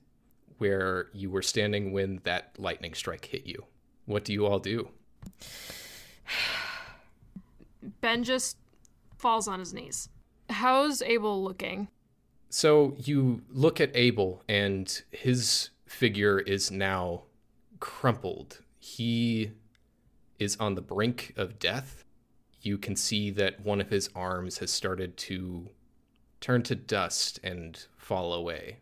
where 0.58 1.08
you 1.12 1.30
were 1.30 1.42
standing 1.42 1.92
when 1.92 2.20
that 2.22 2.52
lightning 2.58 2.94
strike 2.94 3.24
hit 3.24 3.44
you. 3.44 3.64
What 4.06 4.24
do 4.24 4.32
you 4.32 4.46
all 4.46 4.60
do? 4.60 4.90
Ben 8.00 8.22
just 8.22 8.56
falls 9.18 9.48
on 9.48 9.58
his 9.58 9.74
knees. 9.74 10.10
How's 10.48 11.02
Abel 11.02 11.42
looking? 11.42 11.88
So 12.50 12.94
you 12.98 13.42
look 13.50 13.80
at 13.80 13.90
Abel, 13.94 14.44
and 14.48 15.02
his 15.10 15.70
figure 15.84 16.38
is 16.38 16.70
now 16.70 17.22
crumpled. 17.80 18.60
He 18.78 19.50
is 20.38 20.56
on 20.58 20.76
the 20.76 20.82
brink 20.82 21.32
of 21.36 21.58
death. 21.58 22.04
You 22.62 22.78
can 22.78 22.94
see 22.94 23.32
that 23.32 23.64
one 23.64 23.80
of 23.80 23.90
his 23.90 24.08
arms 24.14 24.58
has 24.58 24.70
started 24.70 25.16
to 25.16 25.70
turn 26.40 26.62
to 26.62 26.76
dust 26.76 27.40
and 27.42 27.86
fall 28.04 28.34
away. 28.34 28.78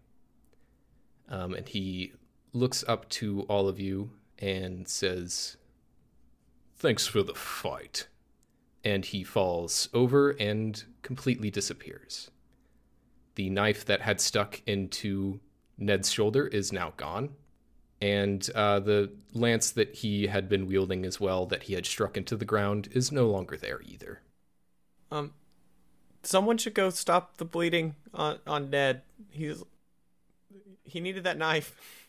Um, 1.29 1.55
and 1.55 1.69
he 1.69 2.13
looks 2.53 2.85
up 2.89 3.09
to 3.11 3.43
all 3.43 3.69
of 3.69 3.79
you 3.79 4.11
and 4.39 4.89
says, 4.89 5.57
Thanks 6.77 7.07
for 7.07 7.23
the 7.23 7.35
fight. 7.35 8.09
And 8.85 9.05
he 9.05 9.23
falls 9.23 9.89
over 9.95 10.31
and 10.31 10.83
completely 11.03 11.51
disappears. 11.51 12.31
The 13.37 13.49
knife 13.49 13.85
that 13.85 14.01
had 14.01 14.21
stuck 14.21 14.61
into 14.67 15.39
Ned's 15.79 16.11
shoulder 16.11 16.49
is 16.49 16.73
now 16.73 16.93
gone. 16.97 17.31
And 18.01 18.51
uh, 18.57 18.81
the 18.81 19.13
lance 19.33 19.71
that 19.71 19.95
he 19.95 20.27
had 20.27 20.49
been 20.49 20.67
wielding 20.67 21.07
as 21.07 21.21
well, 21.21 21.47
that 21.47 21.63
he 21.65 21.75
had 21.75 21.87
struck 21.87 22.17
into 22.17 22.37
the 22.37 22.45
ground, 22.45 22.89
is 22.91 23.13
no 23.13 23.29
longer 23.29 23.57
there 23.57 23.81
either. 23.83 24.23
Um, 25.13 25.33
someone 26.23 26.59
should 26.59 26.75
go 26.75 26.91
stop 26.91 27.37
the 27.37 27.45
bleeding 27.45 27.95
on 28.15 28.39
on 28.47 28.71
Ned. 28.71 29.03
He's 29.31 29.63
he 30.85 31.01
needed 31.01 31.25
that 31.25 31.39
knife. 31.39 32.09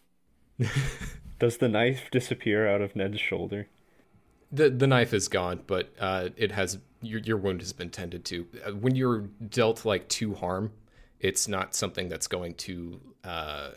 Does 1.40 1.58
the 1.58 1.70
knife 1.70 2.10
disappear 2.12 2.68
out 2.68 2.82
of 2.82 2.96
Ned's 2.96 3.20
shoulder? 3.20 3.68
The 4.52 4.70
the 4.70 4.88
knife 4.88 5.14
is 5.14 5.28
gone, 5.28 5.62
but 5.66 5.94
uh, 6.00 6.30
it 6.38 6.52
has 6.52 6.78
your 7.02 7.20
your 7.22 7.38
wound 7.38 7.62
has 7.62 7.74
been 7.74 7.90
tended 7.90 8.24
to. 8.26 8.48
Uh, 8.66 8.72
when 8.72 8.96
you're 8.96 9.22
dealt 9.50 9.84
like 9.86 10.08
two 10.08 10.36
harm, 10.36 10.72
it's 11.20 11.48
not 11.48 11.76
something 11.76 12.08
that's 12.08 12.28
going 12.28 12.54
to 12.56 13.00
uh, 13.24 13.72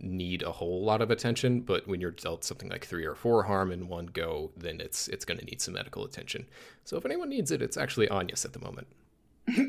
need 0.00 0.42
a 0.42 0.52
whole 0.52 0.82
lot 0.82 1.02
of 1.02 1.10
attention. 1.10 1.60
But 1.60 1.86
when 1.86 2.00
you're 2.00 2.10
dealt 2.10 2.42
something 2.44 2.70
like 2.70 2.86
three 2.86 3.04
or 3.04 3.14
four 3.14 3.42
harm 3.42 3.70
in 3.70 3.88
one 3.88 4.06
go, 4.06 4.50
then 4.56 4.80
it's 4.80 5.08
it's 5.08 5.24
going 5.24 5.38
to 5.38 5.44
need 5.44 5.60
some 5.60 5.74
medical 5.74 6.04
attention. 6.04 6.46
So 6.84 6.96
if 6.96 7.04
anyone 7.04 7.28
needs 7.28 7.50
it, 7.50 7.60
it's 7.60 7.76
actually 7.76 8.08
Anya's 8.08 8.44
at 8.44 8.54
the 8.54 8.60
moment. 8.60 8.86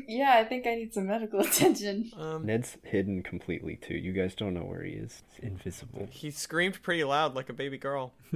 Yeah, 0.08 0.34
I 0.36 0.44
think 0.44 0.66
I 0.66 0.74
need 0.74 0.94
some 0.94 1.06
medical 1.06 1.40
attention. 1.48 2.10
Um, 2.18 2.46
Ned's 2.46 2.76
hidden 2.82 3.22
completely 3.22 3.76
too. 3.76 3.94
You 3.94 4.12
guys 4.12 4.34
don't 4.34 4.54
know 4.54 4.64
where 4.64 4.82
he 4.82 4.92
is. 4.92 5.22
He's 5.34 5.44
invisible. 5.50 6.08
he 6.10 6.30
screamed 6.30 6.82
pretty 6.82 7.04
loud 7.04 7.34
like 7.34 7.48
a 7.48 7.52
baby 7.52 7.78
girl. 7.78 8.12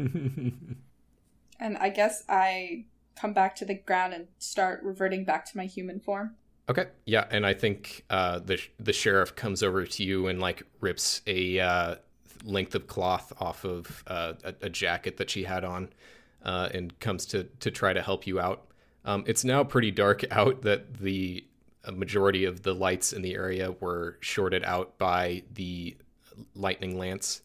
And 1.58 1.76
I 1.76 1.90
guess 1.90 2.24
I 2.28 2.86
come 3.16 3.34
back 3.34 3.54
to 3.56 3.64
the 3.66 3.74
ground 3.74 4.14
and 4.14 4.28
start 4.38 4.82
reverting 4.82 5.24
back 5.24 5.44
to 5.50 5.56
my 5.56 5.66
human 5.66 6.00
form. 6.00 6.36
Okay, 6.70 6.86
yeah, 7.04 7.26
and 7.30 7.44
I 7.44 7.52
think 7.52 8.04
uh, 8.08 8.38
the 8.38 8.58
the 8.78 8.92
sheriff 8.92 9.34
comes 9.34 9.62
over 9.62 9.84
to 9.84 10.04
you 10.04 10.28
and 10.28 10.40
like 10.40 10.62
rips 10.80 11.20
a 11.26 11.58
uh, 11.60 11.94
length 12.44 12.74
of 12.74 12.86
cloth 12.86 13.32
off 13.40 13.64
of 13.64 14.04
uh, 14.06 14.34
a, 14.44 14.54
a 14.62 14.70
jacket 14.70 15.16
that 15.18 15.28
she 15.28 15.44
had 15.44 15.64
on, 15.64 15.90
uh, 16.44 16.68
and 16.72 16.98
comes 17.00 17.26
to 17.26 17.44
to 17.44 17.70
try 17.70 17.92
to 17.92 18.00
help 18.00 18.26
you 18.26 18.40
out. 18.40 18.66
Um, 19.04 19.24
it's 19.26 19.44
now 19.44 19.64
pretty 19.64 19.90
dark 19.90 20.24
out 20.30 20.62
that 20.62 20.94
the 20.98 21.44
a 21.84 21.92
majority 21.92 22.44
of 22.44 22.62
the 22.62 22.74
lights 22.74 23.12
in 23.12 23.22
the 23.22 23.34
area 23.34 23.72
were 23.80 24.18
shorted 24.20 24.62
out 24.64 24.98
by 24.98 25.42
the 25.54 25.96
lightning 26.54 26.98
lance, 26.98 27.40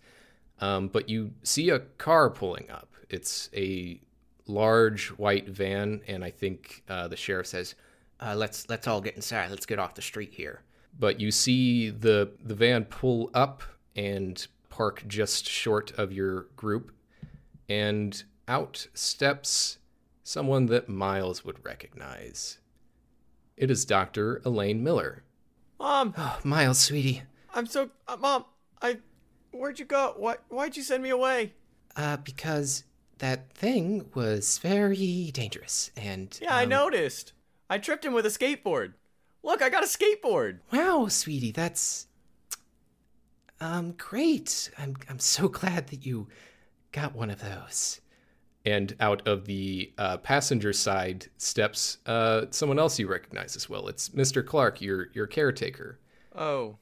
um, 0.59 0.89
but 0.89 1.07
you 1.07 1.31
see 1.43 1.69
a 1.69 1.79
car 1.79 2.29
pulling 2.29 2.69
up. 2.69 2.89
It's 3.09 3.49
a 3.55 4.01
large 4.45 5.07
white 5.09 5.47
van, 5.47 6.01
and 6.07 6.23
I 6.23 6.31
think 6.31 6.83
uh, 6.89 7.07
the 7.07 7.15
sheriff 7.15 7.47
says, 7.47 7.75
Uh, 8.19 8.35
let's 8.35 8.67
let's 8.69 8.87
all 8.87 8.99
get 9.01 9.15
inside. 9.15 9.49
Let's 9.49 9.65
get 9.65 9.79
off 9.79 9.95
the 9.95 10.01
street 10.01 10.33
here. 10.33 10.61
but 10.99 11.19
you 11.19 11.31
see 11.31 11.89
the 11.89 12.31
the 12.43 12.55
van 12.55 12.85
pull 12.85 13.29
up 13.33 13.63
and 13.95 14.47
park 14.69 15.03
just 15.07 15.47
short 15.47 15.91
of 15.97 16.11
your 16.11 16.47
group 16.57 16.91
and 17.69 18.23
out 18.47 18.87
steps 18.93 19.77
someone 20.29 20.65
that 20.65 20.89
Miles 20.89 21.45
would 21.45 21.63
recognize. 21.63 22.57
It 23.55 23.69
is 23.71 23.85
Dr. 23.85 24.41
Elaine 24.43 24.83
Miller. 24.83 25.23
Mom, 25.79 26.13
Oh, 26.17 26.39
Miles, 26.43 26.79
sweetie. 26.79 27.21
I'm 27.53 27.67
so 27.67 27.89
uh, 28.07 28.17
mom. 28.17 28.43
I 28.81 28.97
where'd 29.51 29.79
you 29.79 29.85
go? 29.85 30.13
Why 30.17 30.37
why'd 30.49 30.75
you 30.75 30.83
send 30.83 31.03
me 31.03 31.09
away? 31.11 31.53
Uh, 31.95 32.17
because 32.17 32.83
that 33.19 33.53
thing 33.53 34.09
was 34.13 34.57
very 34.57 35.29
dangerous, 35.31 35.91
and 35.95 36.37
Yeah, 36.41 36.53
I 36.55 36.63
um, 36.63 36.69
noticed. 36.69 37.31
I 37.69 37.77
tripped 37.77 38.03
him 38.03 38.13
with 38.13 38.25
a 38.25 38.29
skateboard. 38.29 38.93
Look, 39.43 39.61
I 39.61 39.69
got 39.69 39.83
a 39.83 39.87
skateboard. 39.87 40.59
Wow, 40.73 41.07
sweetie, 41.07 41.51
that's 41.51 42.07
um 43.61 43.93
great. 43.93 44.69
I'm 44.77 44.95
I'm 45.09 45.19
so 45.19 45.47
glad 45.47 45.87
that 45.87 46.05
you 46.05 46.27
got 46.91 47.15
one 47.15 47.29
of 47.29 47.39
those. 47.41 48.01
And 48.65 48.95
out 48.99 49.27
of 49.27 49.45
the 49.45 49.91
uh, 49.97 50.17
passenger 50.17 50.73
side 50.73 51.27
steps 51.37 51.99
uh, 52.07 52.45
someone 52.49 52.79
else 52.79 52.97
you 52.97 53.07
recognize 53.07 53.55
as 53.55 53.69
well. 53.69 53.87
It's 53.87 54.09
Mr. 54.09 54.43
Clark, 54.45 54.81
your 54.81 55.09
your 55.13 55.27
caretaker. 55.27 55.99
Oh. 56.35 56.77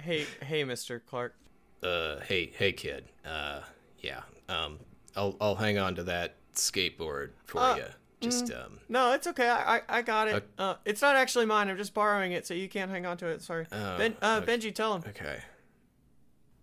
hey, 0.00 0.24
hey, 0.42 0.64
Mr. 0.64 1.00
Clark. 1.04 1.34
uh 1.82 2.20
hey 2.28 2.52
hey 2.56 2.70
kid 2.72 3.04
uh 3.26 3.60
yeah 3.98 4.20
um 4.48 4.78
i'll 5.16 5.36
i'll 5.40 5.56
hang 5.56 5.78
on 5.78 5.94
to 5.96 6.04
that 6.04 6.36
skateboard 6.54 7.30
for 7.44 7.58
Uh, 7.60 7.76
you 7.76 7.84
just 8.20 8.52
um 8.52 8.78
No, 8.88 9.12
it's 9.14 9.26
okay. 9.26 9.48
I 9.48 9.78
I, 9.78 9.82
I 9.88 10.02
got 10.02 10.28
it. 10.28 10.48
Uh, 10.56 10.74
it's 10.84 11.02
not 11.02 11.16
actually 11.16 11.46
mine. 11.46 11.68
I'm 11.68 11.76
just 11.76 11.92
borrowing 11.94 12.30
it, 12.32 12.46
so 12.46 12.54
you 12.54 12.68
can't 12.68 12.90
hang 12.90 13.04
on 13.06 13.16
to 13.16 13.26
it. 13.26 13.42
Sorry. 13.42 13.66
Oh, 13.72 13.98
ben, 13.98 14.14
uh, 14.22 14.40
okay. 14.42 14.56
Benji, 14.56 14.72
tell 14.74 14.94
him. 14.96 15.02
okay 15.08 15.40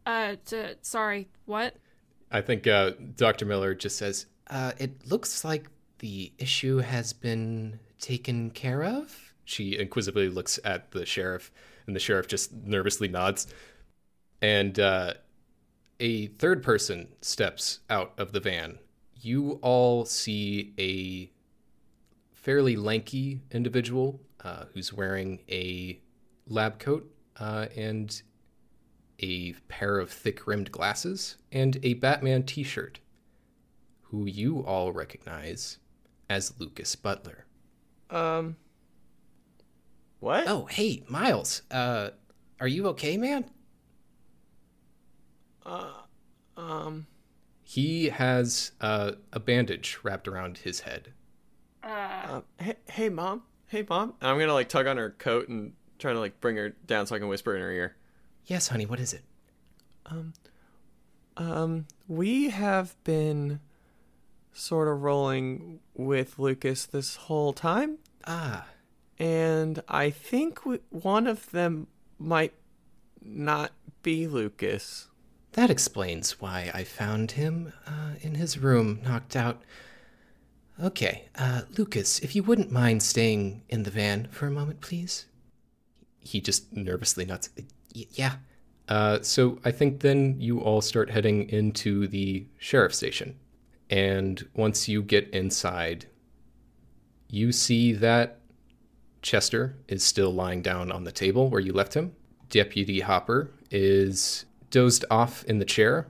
Uh, 0.05 0.35
t- 0.45 0.75
sorry, 0.81 1.27
what? 1.45 1.75
I 2.31 2.41
think 2.41 2.67
uh 2.67 2.91
dr 3.15 3.45
miller 3.45 3.73
just 3.75 3.97
says 3.97 4.25
Uh, 4.49 4.71
it 4.77 5.05
looks 5.09 5.43
like 5.45 5.69
the 5.99 6.31
issue 6.39 6.77
has 6.77 7.13
been 7.13 7.79
taken 7.99 8.49
care 8.51 8.83
of. 8.83 9.33
she 9.45 9.77
inquisitively 9.77 10.29
looks 10.29 10.59
at 10.63 10.91
the 10.91 11.05
sheriff 11.05 11.51
and 11.85 11.95
the 11.95 11.99
sheriff 11.99 12.27
just 12.27 12.53
nervously 12.53 13.07
nods 13.07 13.47
and 14.41 14.79
uh 14.79 15.13
a 15.99 16.27
third 16.27 16.63
person 16.63 17.09
steps 17.21 17.79
out 17.89 18.13
of 18.17 18.31
the 18.31 18.39
van 18.39 18.79
you 19.21 19.59
all 19.61 20.05
see 20.05 20.73
a 20.79 21.29
fairly 22.31 22.75
lanky 22.77 23.41
individual 23.51 24.21
uh, 24.45 24.63
who's 24.73 24.93
wearing 24.93 25.39
a 25.49 25.99
lab 26.47 26.79
coat 26.79 27.11
uh, 27.37 27.65
and 27.75 28.21
a 29.19 29.53
pair 29.67 29.99
of 29.99 30.09
thick 30.09 30.47
rimmed 30.47 30.71
glasses 30.71 31.37
and 31.51 31.79
a 31.83 31.93
Batman 31.95 32.43
t 32.43 32.63
shirt, 32.63 32.99
who 34.03 34.25
you 34.25 34.59
all 34.65 34.91
recognize 34.91 35.77
as 36.29 36.53
Lucas 36.59 36.95
Butler. 36.95 37.45
Um. 38.09 38.55
What? 40.19 40.47
Oh, 40.47 40.65
hey, 40.65 41.03
Miles. 41.07 41.61
Uh, 41.71 42.09
are 42.59 42.67
you 42.67 42.87
okay, 42.87 43.17
man? 43.17 43.45
Uh, 45.65 45.91
um. 46.57 47.07
He 47.63 48.09
has 48.09 48.71
uh, 48.81 49.11
a 49.31 49.39
bandage 49.39 49.99
wrapped 50.03 50.27
around 50.27 50.57
his 50.59 50.81
head. 50.81 51.13
Um, 51.83 52.43
hey, 52.59 52.75
hey, 52.87 53.09
mom. 53.09 53.43
Hey, 53.67 53.85
mom. 53.87 54.15
And 54.21 54.29
I'm 54.29 54.39
gonna 54.39 54.53
like 54.53 54.69
tug 54.69 54.87
on 54.87 54.97
her 54.97 55.11
coat 55.11 55.49
and 55.49 55.73
try 55.99 56.13
to 56.13 56.19
like 56.19 56.41
bring 56.41 56.55
her 56.55 56.69
down 56.69 57.05
so 57.05 57.15
I 57.15 57.19
can 57.19 57.27
whisper 57.27 57.55
in 57.55 57.61
her 57.61 57.71
ear. 57.71 57.95
Yes, 58.45 58.69
honey. 58.69 58.85
What 58.85 58.99
is 58.99 59.13
it? 59.13 59.23
Um, 60.05 60.33
um, 61.37 61.85
we 62.07 62.49
have 62.49 62.95
been 63.03 63.59
sort 64.53 64.87
of 64.87 65.01
rolling 65.01 65.79
with 65.93 66.39
Lucas 66.39 66.85
this 66.85 67.15
whole 67.15 67.53
time. 67.53 67.97
Ah, 68.25 68.65
And 69.19 69.81
I 69.87 70.09
think 70.09 70.59
w- 70.59 70.81
one 70.89 71.27
of 71.27 71.49
them 71.51 71.87
might 72.17 72.53
not 73.21 73.71
be 74.01 74.27
Lucas. 74.27 75.07
That 75.53 75.69
explains 75.69 76.39
why 76.41 76.71
I 76.73 76.83
found 76.83 77.31
him 77.31 77.73
uh, 77.87 78.13
in 78.21 78.35
his 78.35 78.57
room, 78.57 78.99
knocked 79.03 79.35
out. 79.35 79.61
Okay, 80.81 81.25
uh, 81.35 81.63
Lucas, 81.77 82.19
if 82.19 82.35
you 82.35 82.43
wouldn't 82.43 82.71
mind 82.71 83.03
staying 83.03 83.63
in 83.69 83.83
the 83.83 83.91
van 83.91 84.27
for 84.31 84.47
a 84.47 84.51
moment, 84.51 84.79
please. 84.81 85.25
He 86.21 86.39
just 86.39 86.71
nervously 86.73 87.25
nods. 87.25 87.49
Yeah. 87.93 88.35
Uh, 88.87 89.19
so 89.21 89.59
I 89.63 89.71
think 89.71 89.99
then 89.99 90.35
you 90.39 90.59
all 90.59 90.81
start 90.81 91.11
heading 91.11 91.49
into 91.49 92.07
the 92.07 92.47
sheriff 92.57 92.93
station. 92.93 93.37
And 93.89 94.47
once 94.55 94.87
you 94.87 95.01
get 95.01 95.29
inside, 95.29 96.07
you 97.27 97.51
see 97.51 97.93
that 97.93 98.39
Chester 99.21 99.77
is 99.87 100.03
still 100.03 100.31
lying 100.31 100.61
down 100.61 100.91
on 100.91 101.03
the 101.03 101.11
table 101.11 101.49
where 101.49 101.61
you 101.61 101.73
left 101.73 101.93
him. 101.93 102.15
Deputy 102.49 103.01
Hopper 103.01 103.51
is 103.69 104.45
dozed 104.71 105.05
off 105.11 105.43
in 105.45 105.59
the 105.59 105.65
chair 105.65 106.07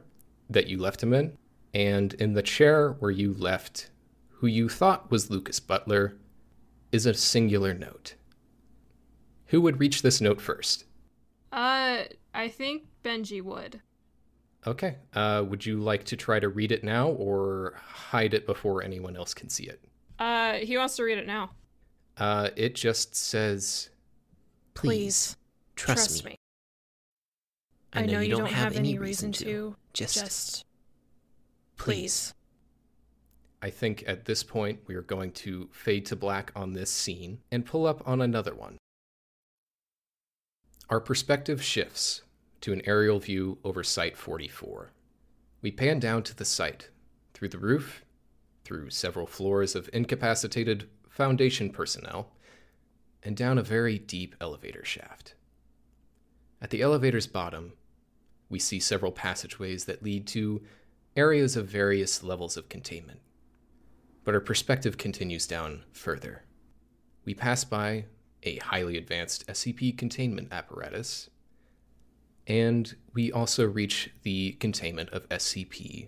that 0.50 0.68
you 0.68 0.78
left 0.78 1.04
him 1.04 1.14
in. 1.14 1.38
And 1.74 2.14
in 2.16 2.34
the 2.34 2.42
chair 2.42 2.92
where 3.00 3.12
you 3.12 3.34
left 3.34 3.90
who 4.40 4.48
you 4.48 4.70
thought 4.70 5.12
was 5.12 5.30
Lucas 5.30 5.60
Butler 5.60 6.16
is 6.94 7.06
a 7.06 7.14
singular 7.14 7.74
note. 7.74 8.16
Who 9.48 9.60
would 9.62 9.80
reach 9.80 10.02
this 10.02 10.22
note 10.22 10.40
first? 10.40 10.86
Uh, 11.52 12.04
I 12.34 12.48
think 12.50 12.84
Benji 13.04 13.42
would. 13.42 13.82
Okay. 14.68 14.98
Uh, 15.14 15.44
would 15.48 15.66
you 15.66 15.80
like 15.80 16.04
to 16.06 16.16
try 16.16 16.40
to 16.40 16.50
read 16.50 16.72
it 16.72 16.84
now 16.84 17.10
or 17.10 17.76
hide 17.82 18.34
it 18.34 18.46
before 18.46 18.84
anyone 18.84 19.16
else 19.16 19.34
can 19.34 19.50
see 19.50 19.64
it? 19.64 19.84
Uh, 20.20 20.54
he 20.54 20.78
wants 20.78 20.96
to 20.98 21.04
read 21.04 21.18
it 21.18 21.28
now. 21.28 21.52
Uh, 22.18 22.50
it 22.56 22.76
just 22.76 23.16
says, 23.16 23.90
Please, 24.74 25.38
trust, 25.76 26.26
me. 26.26 26.36
I 27.94 28.06
know 28.06 28.20
you 28.20 28.36
don't 28.36 28.52
have 28.52 28.76
any 28.76 28.98
reason 28.98 29.32
to. 29.34 29.76
Just, 29.94 30.16
Just 30.16 30.66
please. 31.78 32.34
I 33.62 33.70
think 33.70 34.04
at 34.08 34.26
this 34.26 34.44
point 34.44 34.80
we 34.88 34.96
are 34.96 35.02
going 35.02 35.32
to 35.32 35.70
fade 35.72 36.06
to 36.08 36.16
black 36.16 36.52
on 36.56 36.74
this 36.74 36.92
scene 36.92 37.40
and 37.52 37.66
pull 37.66 37.86
up 37.86 38.08
on 38.08 38.22
another 38.22 38.54
one. 38.54 38.78
Our 40.90 41.00
perspective 41.00 41.62
shifts 41.62 42.24
to 42.62 42.74
an 42.74 42.82
aerial 42.86 43.20
view 43.20 43.60
over 43.64 43.84
Site 43.84 44.18
44. 44.18 44.92
We 45.62 45.70
pan 45.70 46.00
down 46.00 46.24
to 46.24 46.36
the 46.36 46.46
site, 46.46 46.90
through 47.36 47.50
the 47.50 47.60
roof, 47.60 48.04
through 48.64 48.90
several 48.90 49.28
floors 49.28 49.76
of 49.76 49.88
incapacitated 49.94 50.90
Foundation 51.08 51.70
personnel, 51.70 52.32
and 53.22 53.38
down 53.38 53.60
a 53.60 53.64
very 53.64 54.00
deep 54.00 54.36
elevator 54.42 54.84
shaft. 54.84 55.36
At 56.60 56.72
the 56.72 56.82
elevator's 56.82 57.28
bottom, 57.28 57.74
we 58.50 58.58
see 58.58 58.80
several 58.80 59.12
passageways 59.12 59.86
that 59.86 60.02
lead 60.02 60.26
to 60.28 60.64
areas 61.16 61.56
of 61.56 61.68
various 61.68 62.24
levels 62.24 62.58
of 62.58 62.68
containment. 62.68 63.20
But 64.24 64.34
our 64.34 64.42
perspective 64.42 64.98
continues 64.98 65.46
down 65.46 65.84
further. 65.92 66.46
We 67.26 67.36
pass 67.36 67.64
by 67.64 68.06
a 68.44 68.58
highly 68.58 68.98
advanced 68.98 69.46
SCP 69.48 69.98
containment 69.98 70.52
apparatus, 70.52 71.30
and 72.48 72.96
we 73.14 73.32
also 73.32 73.68
reach 73.68 74.12
the 74.24 74.54
containment 74.54 75.10
of 75.12 75.30
SCP 75.30 76.08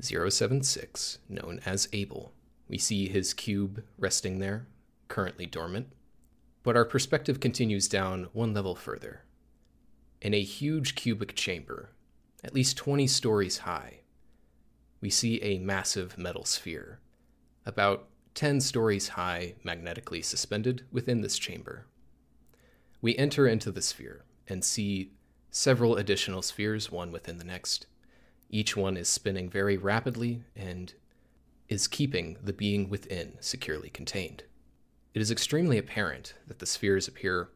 076, 0.00 1.18
known 1.28 1.60
as 1.66 1.88
Abel. 1.92 2.32
We 2.68 2.78
see 2.78 3.08
his 3.08 3.34
cube 3.34 3.84
resting 3.98 4.38
there, 4.38 4.66
currently 5.08 5.46
dormant. 5.46 5.88
But 6.62 6.76
our 6.76 6.84
perspective 6.84 7.40
continues 7.40 7.88
down 7.88 8.28
one 8.32 8.54
level 8.54 8.74
further. 8.74 9.24
In 10.20 10.32
a 10.32 10.42
huge 10.42 10.94
cubic 10.94 11.34
chamber, 11.34 11.90
at 12.42 12.54
least 12.54 12.76
20 12.76 13.06
stories 13.06 13.58
high, 13.58 14.00
we 15.00 15.10
see 15.10 15.42
a 15.42 15.58
massive 15.58 16.16
metal 16.16 16.44
sphere, 16.44 17.00
about 17.66 18.08
10 18.34 18.60
stories 18.60 19.08
high, 19.08 19.54
magnetically 19.62 20.22
suspended 20.22 20.84
within 20.90 21.20
this 21.20 21.38
chamber. 21.38 21.86
We 23.00 23.16
enter 23.16 23.46
into 23.46 23.70
the 23.70 23.82
sphere 23.82 24.24
and 24.48 24.64
see 24.64 25.12
several 25.50 25.96
additional 25.96 26.42
spheres, 26.42 26.90
one 26.90 27.12
within 27.12 27.38
the 27.38 27.44
next. 27.44 27.86
Each 28.48 28.76
one 28.76 28.96
is 28.96 29.08
spinning 29.08 29.50
very 29.50 29.76
rapidly 29.76 30.44
and 30.56 30.94
is 31.68 31.88
keeping 31.88 32.36
the 32.42 32.52
being 32.52 32.88
within 32.88 33.34
securely 33.40 33.90
contained. 33.90 34.44
It 35.14 35.20
is 35.20 35.30
extremely 35.30 35.78
apparent 35.78 36.34
that 36.46 36.58
the 36.58 36.66
spheres 36.66 37.08
appear 37.08 37.50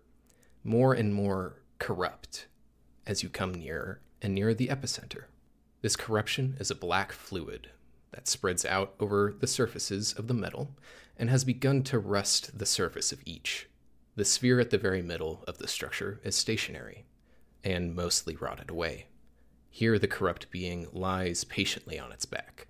more 0.62 0.92
and 0.94 1.14
more 1.14 1.62
corrupt 1.78 2.46
as 3.06 3.22
you 3.22 3.28
come 3.28 3.54
nearer 3.54 4.00
and 4.20 4.34
nearer 4.34 4.54
the 4.54 4.68
epicenter. 4.68 5.24
This 5.80 5.96
corruption 5.96 6.56
is 6.58 6.70
a 6.70 6.74
black 6.74 7.12
fluid 7.12 7.70
that 8.16 8.26
spreads 8.26 8.64
out 8.64 8.94
over 8.98 9.36
the 9.38 9.46
surfaces 9.46 10.14
of 10.14 10.26
the 10.26 10.34
metal 10.34 10.74
and 11.18 11.28
has 11.28 11.44
begun 11.44 11.82
to 11.82 11.98
rust 11.98 12.58
the 12.58 12.64
surface 12.66 13.12
of 13.12 13.20
each. 13.26 13.68
The 14.16 14.24
sphere 14.24 14.58
at 14.58 14.70
the 14.70 14.78
very 14.78 15.02
middle 15.02 15.44
of 15.46 15.58
the 15.58 15.68
structure 15.68 16.18
is 16.24 16.34
stationary 16.34 17.04
and 17.62 17.94
mostly 17.94 18.34
rotted 18.34 18.70
away. 18.70 19.08
Here, 19.68 19.98
the 19.98 20.08
corrupt 20.08 20.50
being 20.50 20.86
lies 20.92 21.44
patiently 21.44 21.98
on 21.98 22.10
its 22.10 22.24
back, 22.24 22.68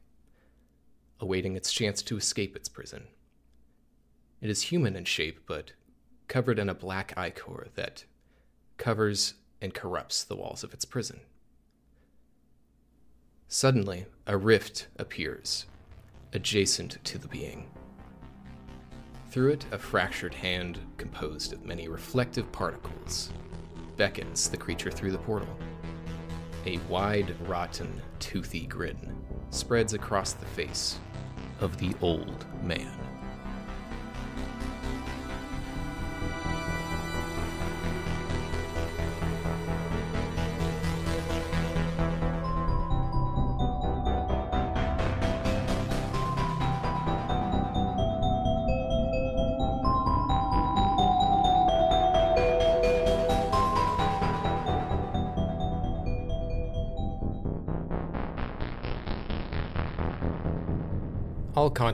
awaiting 1.21 1.55
its 1.55 1.73
chance 1.73 2.03
to 2.03 2.17
escape 2.17 2.57
its 2.57 2.69
prison. 2.69 3.07
It 4.41 4.51
is 4.51 4.63
human 4.63 4.97
in 4.97 5.05
shape, 5.05 5.47
but 5.47 5.73
covered 6.27 6.59
in 6.59 6.69
a 6.69 6.75
black 6.75 7.17
ichor 7.17 7.69
that 7.77 8.05
covers 8.79 9.35
and 9.61 9.73
corrupts 9.73 10.25
the 10.25 10.35
walls 10.35 10.65
of 10.65 10.75
its 10.75 10.85
prison. 10.85 11.21
Suddenly, 13.49 14.07
a 14.27 14.37
rift 14.37 14.89
appears, 14.99 15.67
adjacent 16.33 16.99
to 17.05 17.17
the 17.17 17.29
being. 17.29 17.71
Through 19.31 19.53
it, 19.53 19.67
a 19.71 19.79
fractured 19.79 20.35
hand 20.35 20.81
composed 20.97 21.53
of 21.53 21.65
many 21.65 21.89
reflective 21.89 22.51
particles 22.51 23.31
beckons 23.97 24.49
the 24.49 24.57
creature 24.57 24.91
through 24.91 25.13
the 25.13 25.19
portal. 25.19 25.57
A 26.67 26.79
wide, 26.89 27.35
rotten, 27.49 28.03
toothy 28.19 28.67
grin 28.67 29.17
spreads 29.51 29.95
across 29.95 30.33
the 30.33 30.47
face 30.47 30.99
of 31.61 31.79
the 31.79 31.95
old 32.01 32.45
man. 32.63 33.16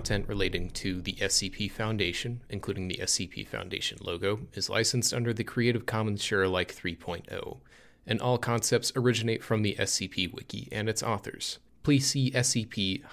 Content 0.03 0.27
relating 0.29 0.69
to 0.71 1.01
the 1.01 1.13
SCP 1.13 1.71
Foundation, 1.71 2.41
including 2.51 2.89
the 2.89 2.99
SCP 3.01 3.47
Foundation 3.47 3.99
logo, 4.01 4.41
is 4.53 4.69
licensed 4.69 5.15
under 5.15 5.33
the 5.33 5.45
Creative 5.45 5.87
Commons 5.87 6.21
Sharealike 6.21 6.75
3.0, 6.75 7.59
and 8.05 8.21
all 8.21 8.37
concepts 8.37 8.91
originate 8.97 9.45
from 9.45 9.63
the 9.63 9.77
SCP 9.79 10.35
Wiki 10.35 10.69
and 10.73 10.89
its 10.89 11.05
authors. 11.05 11.61
Please 11.85 12.09
see 12.09 12.33
scp-wiki.net 12.33 13.05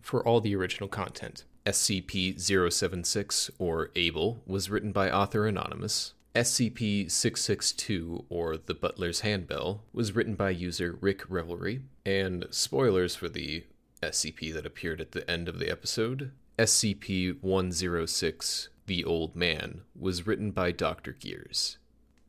for 0.00 0.24
all 0.24 0.40
the 0.40 0.54
original 0.54 0.88
content. 0.88 1.42
SCP-076, 1.66 3.50
or 3.58 3.90
Abel, 3.96 4.44
was 4.46 4.70
written 4.70 4.92
by 4.92 5.10
author 5.10 5.48
Anonymous. 5.48 6.14
SCP-662, 6.36 8.24
or 8.28 8.56
The 8.56 8.74
Butler's 8.74 9.22
Handbell, 9.22 9.82
was 9.92 10.14
written 10.14 10.36
by 10.36 10.50
user 10.50 10.96
Rick 11.00 11.28
Revelry, 11.28 11.80
and 12.06 12.46
spoilers 12.50 13.16
for 13.16 13.28
the 13.28 13.64
SCP 14.02 14.52
that 14.54 14.66
appeared 14.66 15.00
at 15.00 15.12
the 15.12 15.28
end 15.30 15.48
of 15.48 15.58
the 15.58 15.70
episode, 15.70 16.32
SCP 16.58 17.42
106, 17.42 18.68
The 18.86 19.04
Old 19.04 19.36
Man, 19.36 19.82
was 19.98 20.26
written 20.26 20.50
by 20.50 20.72
Dr. 20.72 21.12
Gears. 21.12 21.78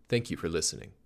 Thank 0.09 0.29
you 0.29 0.37
for 0.37 0.49
listening. 0.49 0.91